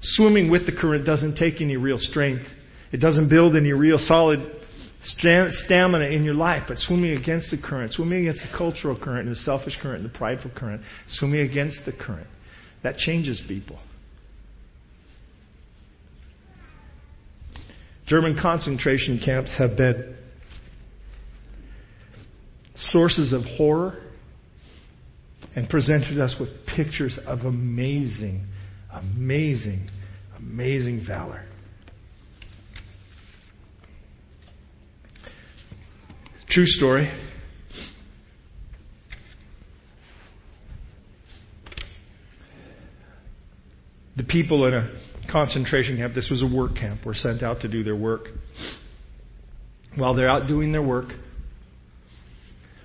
Swimming 0.00 0.50
with 0.50 0.66
the 0.66 0.72
current 0.72 1.04
doesn't 1.04 1.36
take 1.36 1.60
any 1.60 1.76
real 1.76 1.98
strength. 1.98 2.46
It 2.90 2.98
doesn't 2.98 3.28
build 3.28 3.54
any 3.54 3.72
real 3.72 3.98
solid 3.98 4.56
stamina 5.02 6.06
in 6.06 6.24
your 6.24 6.34
life, 6.34 6.64
but 6.66 6.78
swimming 6.78 7.16
against 7.16 7.50
the 7.50 7.58
current, 7.62 7.92
swimming 7.92 8.26
against 8.26 8.40
the 8.40 8.56
cultural 8.56 8.98
current 8.98 9.28
and 9.28 9.36
the 9.36 9.40
selfish 9.40 9.78
current 9.80 10.02
and 10.02 10.10
the 10.12 10.18
prideful 10.18 10.50
current, 10.56 10.82
swimming 11.08 11.40
against 11.40 11.80
the 11.86 11.92
current, 11.92 12.26
that 12.82 12.96
changes 12.96 13.42
people. 13.46 13.78
German 18.06 18.36
concentration 18.40 19.20
camps 19.24 19.54
have 19.56 19.76
been 19.76 20.16
sources 22.74 23.32
of 23.32 23.42
horror 23.44 24.02
and 25.56 25.68
presented 25.68 26.18
us 26.18 26.36
with 26.38 26.48
pictures 26.76 27.18
of 27.26 27.40
amazing, 27.40 28.46
amazing, 28.92 29.88
amazing 30.36 31.04
valor. 31.06 31.44
True 36.48 36.66
story. 36.66 37.08
The 44.16 44.24
people 44.24 44.66
in 44.66 44.74
a 44.74 44.90
concentration 45.30 45.96
camp, 45.96 46.14
this 46.14 46.28
was 46.28 46.42
a 46.42 46.46
work 46.46 46.74
camp, 46.74 47.06
were 47.06 47.14
sent 47.14 47.44
out 47.44 47.60
to 47.60 47.68
do 47.68 47.84
their 47.84 47.94
work. 47.94 48.26
While 49.94 50.14
they're 50.14 50.28
out 50.28 50.48
doing 50.48 50.72
their 50.72 50.82
work, 50.82 51.06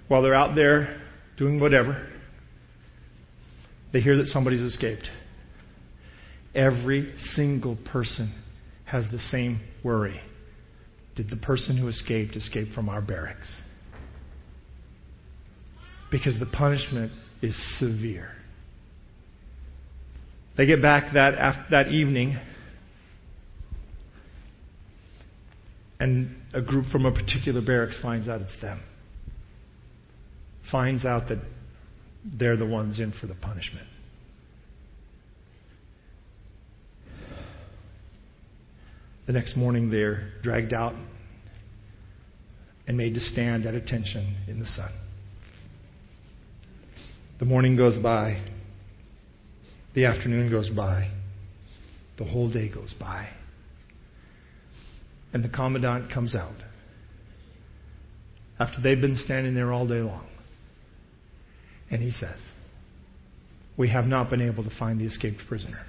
while 0.07 0.22
they're 0.22 0.36
out 0.36 0.55
there 0.55 1.01
doing 1.38 1.59
whatever, 1.59 2.07
they 3.95 4.01
hear 4.01 4.17
that 4.17 4.25
somebody's 4.25 4.59
escaped. 4.59 5.07
Every 6.53 7.13
single 7.17 7.77
person 7.77 8.35
has 8.83 9.05
the 9.09 9.19
same 9.19 9.61
worry. 9.85 10.19
Did 11.15 11.29
the 11.29 11.37
person 11.37 11.77
who 11.77 11.87
escaped 11.87 12.35
escape 12.35 12.73
from 12.75 12.89
our 12.89 13.01
barracks? 13.01 13.49
Because 16.11 16.37
the 16.41 16.45
punishment 16.45 17.13
is 17.41 17.55
severe. 17.79 18.31
They 20.57 20.65
get 20.65 20.81
back 20.81 21.13
that, 21.13 21.35
after, 21.35 21.63
that 21.71 21.87
evening, 21.87 22.37
and 26.01 26.35
a 26.53 26.61
group 26.61 26.87
from 26.87 27.05
a 27.05 27.13
particular 27.13 27.61
barracks 27.61 27.97
finds 28.01 28.27
out 28.27 28.41
it's 28.41 28.61
them. 28.61 28.81
Finds 30.69 31.05
out 31.05 31.29
that 31.29 31.39
they're 32.26 32.57
the 32.57 32.65
ones 32.65 32.99
in 32.99 33.13
for 33.19 33.28
the 33.28 33.36
punishment. 33.36 33.88
The 39.28 39.34
next 39.34 39.55
morning, 39.55 39.89
they're 39.89 40.32
dragged 40.43 40.73
out 40.73 40.93
and 42.88 42.97
made 42.97 43.15
to 43.15 43.19
stand 43.19 43.65
at 43.65 43.73
attention 43.73 44.38
in 44.47 44.59
the 44.59 44.65
sun. 44.65 44.91
The 47.39 47.45
morning 47.45 47.76
goes 47.76 47.97
by. 47.97 48.43
The 49.95 50.05
afternoon 50.05 50.51
goes 50.51 50.69
by. 50.69 51.09
The 52.17 52.26
whole 52.26 52.51
day 52.51 52.69
goes 52.69 52.93
by. 52.99 53.30
And 55.34 55.43
the 55.43 55.49
commandant 55.49 56.11
comes 56.13 56.36
out 56.36 56.55
after 58.59 58.82
they've 58.82 59.01
been 59.01 59.17
standing 59.17 59.53
there 59.53 59.73
all 59.73 59.88
day 59.88 59.99
long. 59.99 60.28
And 61.91 62.01
he 62.01 62.11
says, 62.11 62.39
We 63.77 63.89
have 63.89 64.05
not 64.05 64.29
been 64.29 64.41
able 64.41 64.63
to 64.63 64.71
find 64.77 64.99
the 64.99 65.05
escaped 65.05 65.41
prisoner. 65.47 65.86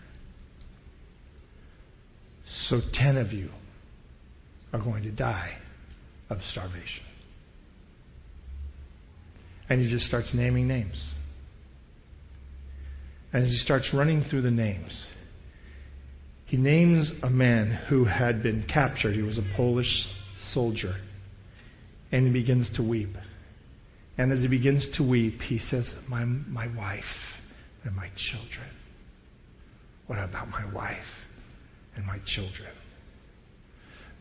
So 2.69 2.81
ten 2.93 3.17
of 3.17 3.33
you 3.33 3.51
are 4.73 4.81
going 4.81 5.05
to 5.05 5.11
die 5.11 5.57
of 6.31 6.39
starvation. 6.51 7.05
And 9.69 9.81
he 9.81 9.89
just 9.89 10.07
starts 10.07 10.33
naming 10.35 10.69
names. 10.69 11.13
And 13.33 13.45
as 13.45 13.51
he 13.51 13.57
starts 13.57 13.91
running 13.93 14.23
through 14.23 14.43
the 14.43 14.51
names, 14.51 15.07
he 16.47 16.57
names 16.57 17.13
a 17.23 17.31
man 17.31 17.81
who 17.89 18.05
had 18.05 18.43
been 18.43 18.65
captured. 18.73 19.15
He 19.15 19.23
was 19.23 19.39
a 19.39 19.57
Polish 19.57 20.07
soldier. 20.53 20.95
And 22.13 22.27
he 22.27 22.33
begins 22.33 22.71
to 22.77 22.89
weep. 22.89 23.17
And 24.19 24.33
as 24.33 24.41
he 24.41 24.49
begins 24.49 24.89
to 24.97 25.09
weep, 25.09 25.41
he 25.41 25.59
says, 25.59 25.93
My, 26.09 26.25
my 26.25 26.75
wife 26.75 27.05
and 27.85 27.95
my 27.95 28.09
children. 28.17 28.71
What 30.07 30.19
about 30.19 30.49
my 30.49 30.73
wife 30.73 30.97
and 31.95 32.07
my 32.07 32.19
children? 32.27 32.73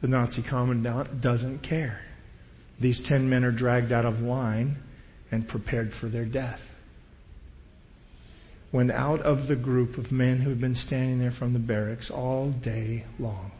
The 0.01 0.07
Nazi 0.07 0.43
commandant 0.47 1.21
doesn't 1.21 1.59
care. 1.59 2.01
These 2.81 3.05
ten 3.07 3.29
men 3.29 3.45
are 3.45 3.51
dragged 3.51 3.91
out 3.91 4.05
of 4.05 4.19
line 4.19 4.77
and 5.31 5.47
prepared 5.47 5.91
for 5.99 6.09
their 6.09 6.25
death. 6.25 6.59
When 8.71 8.91
out 8.91 9.21
of 9.21 9.47
the 9.47 9.55
group 9.55 9.97
of 9.97 10.11
men 10.11 10.41
who 10.41 10.49
had 10.49 10.59
been 10.59 10.75
standing 10.75 11.19
there 11.19 11.31
from 11.31 11.53
the 11.53 11.59
barracks 11.59 12.11
all 12.11 12.51
day 12.51 13.05
long, 13.17 13.51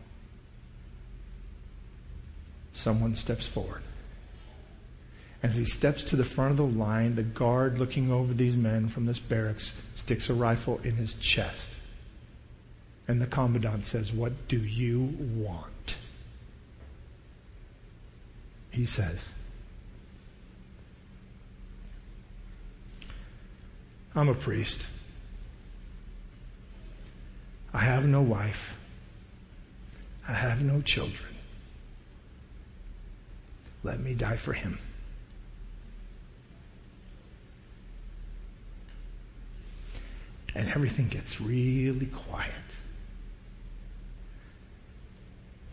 someone 2.84 3.16
steps 3.16 3.50
forward. 3.54 3.82
As 5.46 5.54
he 5.54 5.66
steps 5.66 6.04
to 6.10 6.16
the 6.16 6.26
front 6.36 6.54
of 6.54 6.58
the 6.58 6.64
line, 6.76 7.16
the 7.16 7.22
guard 7.22 7.78
looking 7.78 8.12
over 8.12 8.34
these 8.34 8.56
men 8.56 8.90
from 8.90 9.06
this 9.06 9.20
barracks 9.30 9.80
sticks 9.96 10.28
a 10.28 10.34
rifle 10.34 10.80
in 10.80 10.96
his 10.96 11.14
chest. 11.36 11.68
And 13.08 13.22
the 13.22 13.28
commandant 13.28 13.86
says, 13.86 14.12
What 14.12 14.32
do 14.50 14.58
you 14.58 15.14
want? 15.36 15.92
He 18.72 18.88
says, 18.88 19.24
I'm 24.16 24.30
a 24.30 24.44
priest. 24.44 24.84
I 27.72 27.86
have 27.86 28.06
no 28.06 28.24
wife. 28.24 28.56
I 30.28 30.34
have 30.34 30.58
no 30.58 30.82
children. 30.84 31.38
Let 33.84 34.00
me 34.00 34.16
die 34.18 34.40
for 34.44 34.54
him. 34.54 34.80
And 40.56 40.70
everything 40.74 41.10
gets 41.10 41.36
really 41.42 42.10
quiet. 42.30 42.54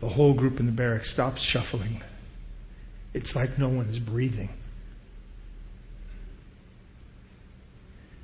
The 0.01 0.09
whole 0.09 0.33
group 0.33 0.59
in 0.59 0.65
the 0.65 0.73
barracks 0.73 1.13
stops 1.13 1.41
shuffling. 1.41 2.01
It's 3.13 3.33
like 3.35 3.57
no 3.57 3.69
one 3.69 3.87
is 3.87 3.99
breathing. 3.99 4.49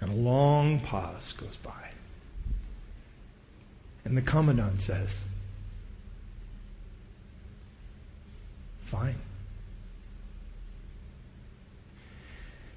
And 0.01 0.11
a 0.11 0.15
long 0.15 0.81
pause 0.85 1.33
goes 1.39 1.55
by. 1.63 1.91
And 4.03 4.17
the 4.17 4.21
commandant 4.21 4.81
says, 4.81 5.09
Fine. 8.91 9.21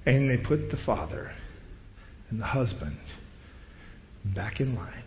And 0.05 0.31
they 0.31 0.37
put 0.47 0.71
the 0.71 0.77
father 0.85 1.33
and 2.29 2.41
the 2.41 2.47
husband 2.47 2.99
back 4.25 4.61
in 4.61 4.75
line. 4.75 5.05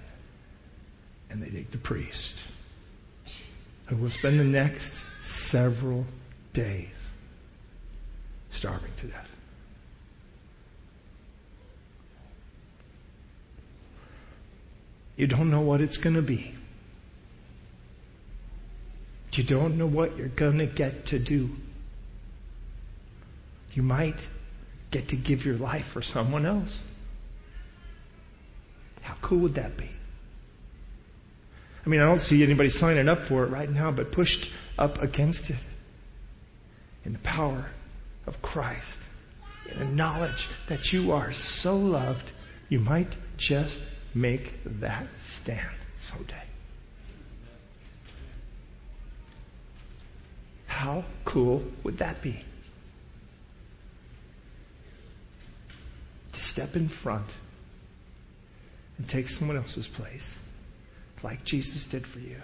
And 1.29 1.41
they 1.41 1.49
take 1.49 1.71
the 1.71 1.79
priest, 1.79 2.35
who 3.89 3.97
will 3.97 4.11
spend 4.19 4.39
the 4.39 4.43
next 4.43 4.91
several 5.49 6.05
days 6.53 6.93
starving 8.57 8.91
to 9.01 9.07
death. 9.07 9.27
You 15.15 15.27
don't 15.27 15.49
know 15.49 15.61
what 15.61 15.81
it's 15.81 15.97
going 15.97 16.15
to 16.15 16.21
be. 16.21 16.53
You 19.31 19.45
don't 19.45 19.77
know 19.77 19.87
what 19.87 20.15
you're 20.15 20.29
going 20.29 20.59
to 20.59 20.67
get 20.67 21.07
to 21.07 21.23
do. 21.23 21.49
You 23.73 23.83
might 23.83 24.15
get 24.91 25.09
to 25.09 25.17
give 25.17 25.39
your 25.39 25.57
life 25.57 25.85
for 25.93 26.01
someone 26.01 26.45
else. 26.45 26.79
How 29.05 29.15
cool 29.21 29.41
would 29.43 29.55
that 29.55 29.77
be? 29.77 29.89
I 31.85 31.89
mean, 31.89 32.01
I 32.01 32.05
don't 32.05 32.21
see 32.21 32.43
anybody 32.43 32.69
signing 32.69 33.07
up 33.07 33.27
for 33.29 33.45
it 33.45 33.51
right 33.51 33.69
now, 33.69 33.91
but 33.91 34.11
pushed 34.11 34.43
up 34.79 34.97
against 34.97 35.41
it 35.47 35.61
in 37.03 37.13
the 37.13 37.19
power 37.19 37.69
of 38.25 38.33
Christ, 38.41 38.97
in 39.71 39.77
the 39.77 39.85
knowledge 39.85 40.47
that 40.69 40.79
you 40.91 41.11
are 41.11 41.31
so 41.61 41.75
loved, 41.75 42.31
you 42.69 42.79
might 42.79 43.13
just 43.37 43.77
make 44.15 44.51
that 44.81 45.07
stand 45.43 45.77
someday. 46.11 46.43
How 50.65 51.05
cool 51.31 51.71
would 51.83 51.99
that 51.99 52.23
be? 52.23 52.43
To 56.33 56.39
step 56.51 56.69
in 56.73 56.89
front 57.03 57.29
and 58.97 59.07
take 59.07 59.27
someone 59.27 59.57
else's 59.57 59.87
place 59.95 60.25
like 61.23 61.43
Jesus 61.45 61.85
did 61.91 62.05
for 62.13 62.19
you. 62.19 62.37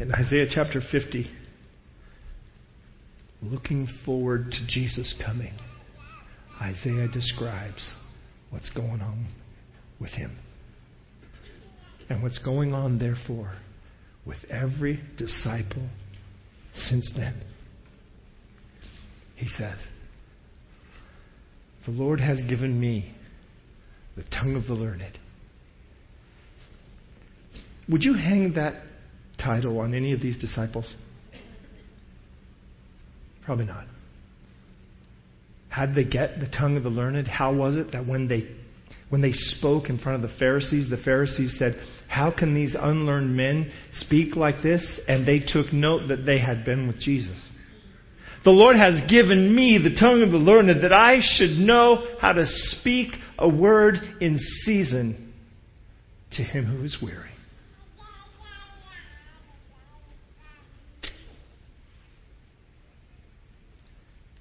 In 0.00 0.12
Isaiah 0.12 0.46
chapter 0.50 0.80
50, 0.80 1.30
looking 3.42 3.88
forward 4.04 4.50
to 4.50 4.66
Jesus 4.66 5.14
coming, 5.24 5.52
Isaiah 6.60 7.08
describes 7.12 7.92
what's 8.50 8.70
going 8.70 9.00
on 9.00 9.26
with 10.00 10.10
him. 10.10 10.36
And 12.08 12.22
what's 12.22 12.38
going 12.38 12.74
on, 12.74 12.98
therefore, 12.98 13.52
with 14.26 14.38
every 14.50 15.00
disciple 15.16 15.88
since 16.74 17.10
then. 17.16 17.40
He 19.36 19.48
says, 19.48 19.78
The 21.86 21.92
Lord 21.92 22.20
has 22.20 22.40
given 22.48 22.78
me 22.78 23.14
the 24.16 24.22
tongue 24.22 24.56
of 24.56 24.66
the 24.66 24.74
learned. 24.74 25.18
Would 27.88 28.02
you 28.02 28.14
hang 28.14 28.54
that 28.54 28.82
title 29.38 29.80
on 29.80 29.92
any 29.92 30.12
of 30.12 30.20
these 30.20 30.38
disciples? 30.38 30.94
Probably 33.44 33.66
not. 33.66 33.86
How 35.68 35.86
did 35.86 35.96
they 35.96 36.08
get 36.08 36.40
the 36.40 36.48
tongue 36.48 36.76
of 36.76 36.84
the 36.84 36.88
learned? 36.88 37.26
How 37.26 37.52
was 37.52 37.76
it 37.76 37.92
that 37.92 38.06
when 38.06 38.28
they 38.28 38.48
when 39.10 39.20
they 39.20 39.32
spoke 39.32 39.90
in 39.90 39.98
front 39.98 40.24
of 40.24 40.30
the 40.30 40.36
Pharisees, 40.38 40.88
the 40.88 40.96
Pharisees 40.96 41.56
said, 41.58 41.74
How 42.08 42.30
can 42.36 42.54
these 42.54 42.74
unlearned 42.78 43.36
men 43.36 43.70
speak 43.92 44.34
like 44.34 44.62
this? 44.62 45.00
And 45.06 45.26
they 45.26 45.40
took 45.40 45.72
note 45.72 46.08
that 46.08 46.24
they 46.24 46.38
had 46.38 46.64
been 46.64 46.86
with 46.86 47.00
Jesus. 47.00 47.48
The 48.44 48.50
Lord 48.50 48.76
has 48.76 49.10
given 49.10 49.54
me 49.54 49.78
the 49.78 49.98
tongue 49.98 50.22
of 50.22 50.30
the 50.30 50.36
learned 50.36 50.82
that 50.82 50.92
I 50.92 51.20
should 51.22 51.52
know 51.52 52.06
how 52.20 52.32
to 52.32 52.44
speak 52.46 53.12
a 53.38 53.48
word 53.48 53.96
in 54.20 54.38
season 54.64 55.32
to 56.32 56.42
him 56.42 56.66
who 56.66 56.84
is 56.84 56.98
weary. 57.02 57.30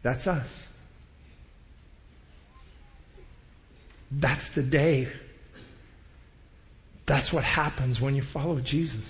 That's 0.03 0.27
us. 0.27 0.49
That's 4.11 4.43
the 4.53 4.63
day. 4.63 5.07
That's 7.07 7.31
what 7.33 7.45
happens 7.45 8.01
when 8.01 8.15
you 8.15 8.23
follow 8.33 8.59
Jesus. 8.63 9.03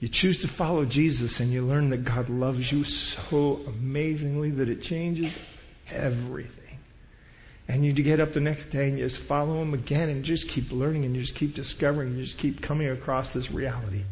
You 0.00 0.08
choose 0.10 0.40
to 0.40 0.56
follow 0.56 0.86
Jesus 0.86 1.38
and 1.40 1.52
you 1.52 1.60
learn 1.60 1.90
that 1.90 2.06
God 2.06 2.30
loves 2.30 2.66
you 2.72 2.84
so 2.84 3.58
amazingly 3.68 4.50
that 4.52 4.68
it 4.68 4.80
changes 4.80 5.30
everything. 5.92 6.54
And 7.68 7.84
you 7.84 7.94
get 7.94 8.18
up 8.18 8.32
the 8.32 8.40
next 8.40 8.70
day 8.70 8.88
and 8.88 8.98
you 8.98 9.06
just 9.06 9.20
follow 9.28 9.60
Him 9.60 9.74
again 9.74 10.08
and 10.08 10.24
just 10.24 10.48
keep 10.54 10.72
learning 10.72 11.04
and 11.04 11.14
you 11.14 11.20
just 11.20 11.36
keep 11.36 11.54
discovering 11.54 12.08
and 12.08 12.18
you 12.18 12.24
just 12.24 12.38
keep 12.38 12.62
coming 12.66 12.88
across 12.88 13.32
this 13.34 13.48
reality. 13.52 14.04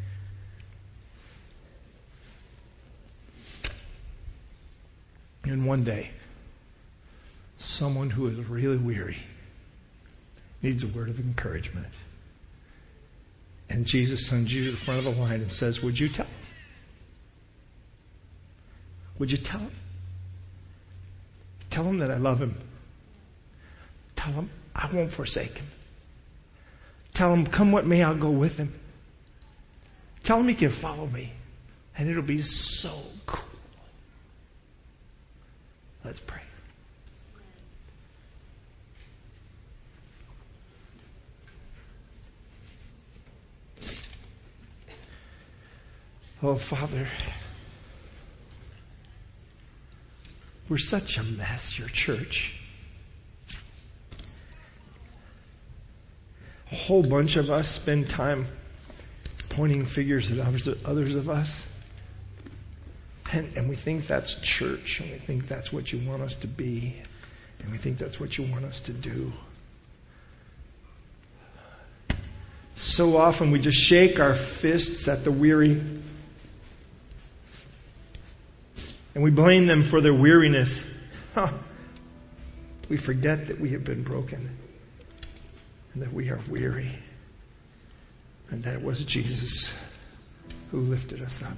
And 5.45 5.67
one 5.67 5.85
day, 5.85 6.11
someone 7.79 8.11
who 8.11 8.29
is 8.29 8.37
really 8.49 8.77
weary 8.77 9.17
needs 10.63 10.85
a 10.85 10.97
word 10.97 11.09
of 11.09 11.17
encouragement. 11.17 11.87
And 13.69 13.85
Jesus 13.87 14.29
sends 14.29 14.51
you 14.51 14.67
to 14.67 14.71
the 14.73 14.85
front 14.85 15.07
of 15.07 15.15
the 15.15 15.21
line 15.21 15.41
and 15.41 15.53
says, 15.53 15.81
Would 15.83 15.99
you 15.99 16.09
tell 16.15 16.27
him? 16.27 16.35
Would 19.19 19.31
you 19.31 19.39
tell 19.45 19.61
him? 19.61 19.73
Tell 21.71 21.85
him 21.85 21.99
that 21.99 22.11
I 22.11 22.17
love 22.17 22.39
him. 22.39 22.57
Tell 24.17 24.33
him 24.33 24.51
I 24.75 24.93
won't 24.93 25.13
forsake 25.13 25.53
him. 25.53 25.69
Tell 27.15 27.35
him, 27.35 27.47
come 27.47 27.73
what 27.73 27.85
may, 27.85 28.03
I'll 28.03 28.19
go 28.19 28.31
with 28.31 28.53
him. 28.53 28.75
Tell 30.25 30.39
him 30.39 30.49
he 30.49 30.57
can 30.57 30.79
follow 30.81 31.07
me. 31.07 31.33
And 31.97 32.09
it'll 32.09 32.23
be 32.23 32.43
so 32.43 33.03
cool. 33.27 33.45
Let's 36.05 36.21
pray. 36.27 36.43
Oh, 46.41 46.57
Father, 46.71 47.09
we're 50.71 50.79
such 50.79 51.19
a 51.19 51.25
mess, 51.25 51.75
your 51.77 51.89
church. 51.93 52.53
A 56.71 56.77
whole 56.77 57.03
bunch 57.03 57.35
of 57.37 57.47
us 57.47 57.81
spend 57.83 58.07
time 58.07 58.47
pointing 59.51 59.85
fingers 59.97 60.31
at 60.33 60.39
others, 60.39 60.69
others 60.85 61.17
of 61.17 61.29
us. 61.29 61.51
And, 63.33 63.57
and 63.57 63.69
we 63.69 63.77
think 63.85 64.05
that's 64.09 64.37
church, 64.61 65.01
and 65.01 65.11
we 65.11 65.27
think 65.27 65.49
that's 65.49 65.73
what 65.73 65.89
you 65.89 66.07
want 66.09 66.23
us 66.23 66.37
to 66.43 66.47
be, 66.47 67.03
and 67.59 67.73
we 67.73 67.79
think 67.79 67.99
that's 67.99 68.21
what 68.21 68.35
you 68.35 68.49
want 68.49 68.65
us 68.65 68.81
to 68.87 68.93
do. 68.93 69.33
So 72.77 73.17
often 73.17 73.51
we 73.51 73.61
just 73.61 73.89
shake 73.89 74.21
our 74.21 74.37
fists 74.63 75.09
at 75.09 75.25
the 75.25 75.33
weary 75.33 76.05
and 79.15 79.25
we 79.25 79.31
blame 79.31 79.67
them 79.67 79.89
for 79.91 80.01
their 80.01 80.15
weariness. 80.15 80.85
We 82.91 82.99
forget 83.05 83.49
that 83.49 83.61
we 83.61 83.73
have 83.73 83.85
been 83.85 84.03
broken 84.03 84.57
and 85.93 86.03
that 86.03 86.13
we 86.13 86.31
are 86.31 86.41
weary 86.51 86.99
and 88.51 88.65
that 88.65 88.75
it 88.75 88.83
was 88.83 89.05
Jesus 89.07 89.71
who 90.71 90.79
lifted 90.79 91.21
us 91.21 91.43
up. 91.45 91.57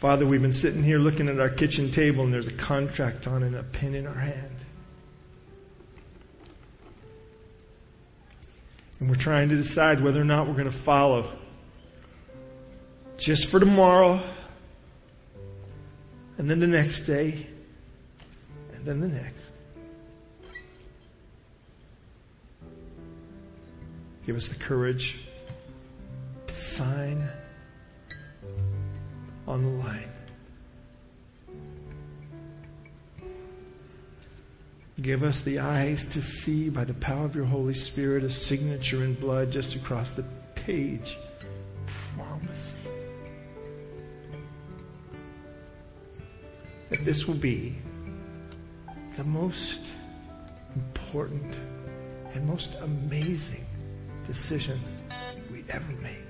Father, 0.00 0.26
we've 0.26 0.42
been 0.42 0.52
sitting 0.52 0.82
here 0.82 0.98
looking 0.98 1.28
at 1.28 1.38
our 1.38 1.50
kitchen 1.50 1.92
table 1.94 2.24
and 2.24 2.32
there's 2.32 2.48
a 2.48 2.66
contract 2.66 3.26
on 3.26 3.42
and 3.42 3.54
a 3.54 3.62
pen 3.62 3.94
in 3.94 4.06
our 4.06 4.18
hand. 4.18 4.64
And 9.00 9.08
we're 9.08 9.22
trying 9.22 9.48
to 9.50 9.56
decide 9.56 10.02
whether 10.02 10.20
or 10.20 10.24
not 10.24 10.46
we're 10.46 10.54
going 10.54 10.70
to 10.70 10.84
follow 10.84 11.38
just 13.24 13.48
for 13.50 13.58
tomorrow, 13.58 14.20
and 16.36 16.50
then 16.50 16.60
the 16.60 16.66
next 16.66 17.06
day, 17.06 17.46
and 18.74 18.86
then 18.86 19.00
the 19.00 19.08
next. 19.08 19.38
Give 24.26 24.36
us 24.36 24.46
the 24.50 24.62
courage 24.66 25.14
to 26.46 26.54
sign 26.76 27.30
on 29.46 29.62
the 29.62 29.70
line. 29.70 30.10
Give 35.02 35.22
us 35.22 35.40
the 35.44 35.58
eyes 35.58 36.04
to 36.12 36.20
see 36.42 36.68
by 36.70 36.84
the 36.84 36.94
power 36.94 37.24
of 37.24 37.34
your 37.34 37.44
Holy 37.46 37.74
Spirit 37.74 38.22
a 38.22 38.30
signature 38.30 39.04
in 39.04 39.18
blood 39.18 39.50
just 39.50 39.74
across 39.76 40.08
the 40.16 40.24
page. 40.66 41.00
That 46.90 47.04
this 47.04 47.24
will 47.26 47.40
be 47.40 47.78
the 49.16 49.24
most 49.24 49.80
important 50.74 51.54
and 52.34 52.46
most 52.46 52.68
amazing 52.80 53.64
decision 54.26 54.80
we 55.50 55.64
ever 55.70 55.86
make. 56.02 56.24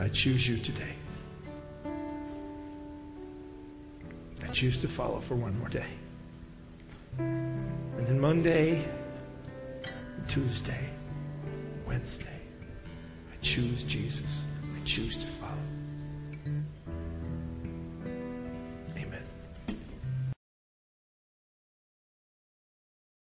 I 0.00 0.08
choose 0.08 0.46
you 0.46 0.58
today. 0.64 0.96
I 4.42 4.52
choose 4.52 4.80
to 4.82 4.96
follow 4.96 5.22
for 5.28 5.36
one 5.36 5.58
more 5.58 5.68
day. 5.68 6.03
Monday, 8.34 8.84
Tuesday, 10.34 10.90
Wednesday, 11.86 12.40
I 13.30 13.36
choose 13.44 13.84
Jesus. 13.88 14.26
I 14.60 14.82
choose 14.84 15.14
to. 15.14 15.33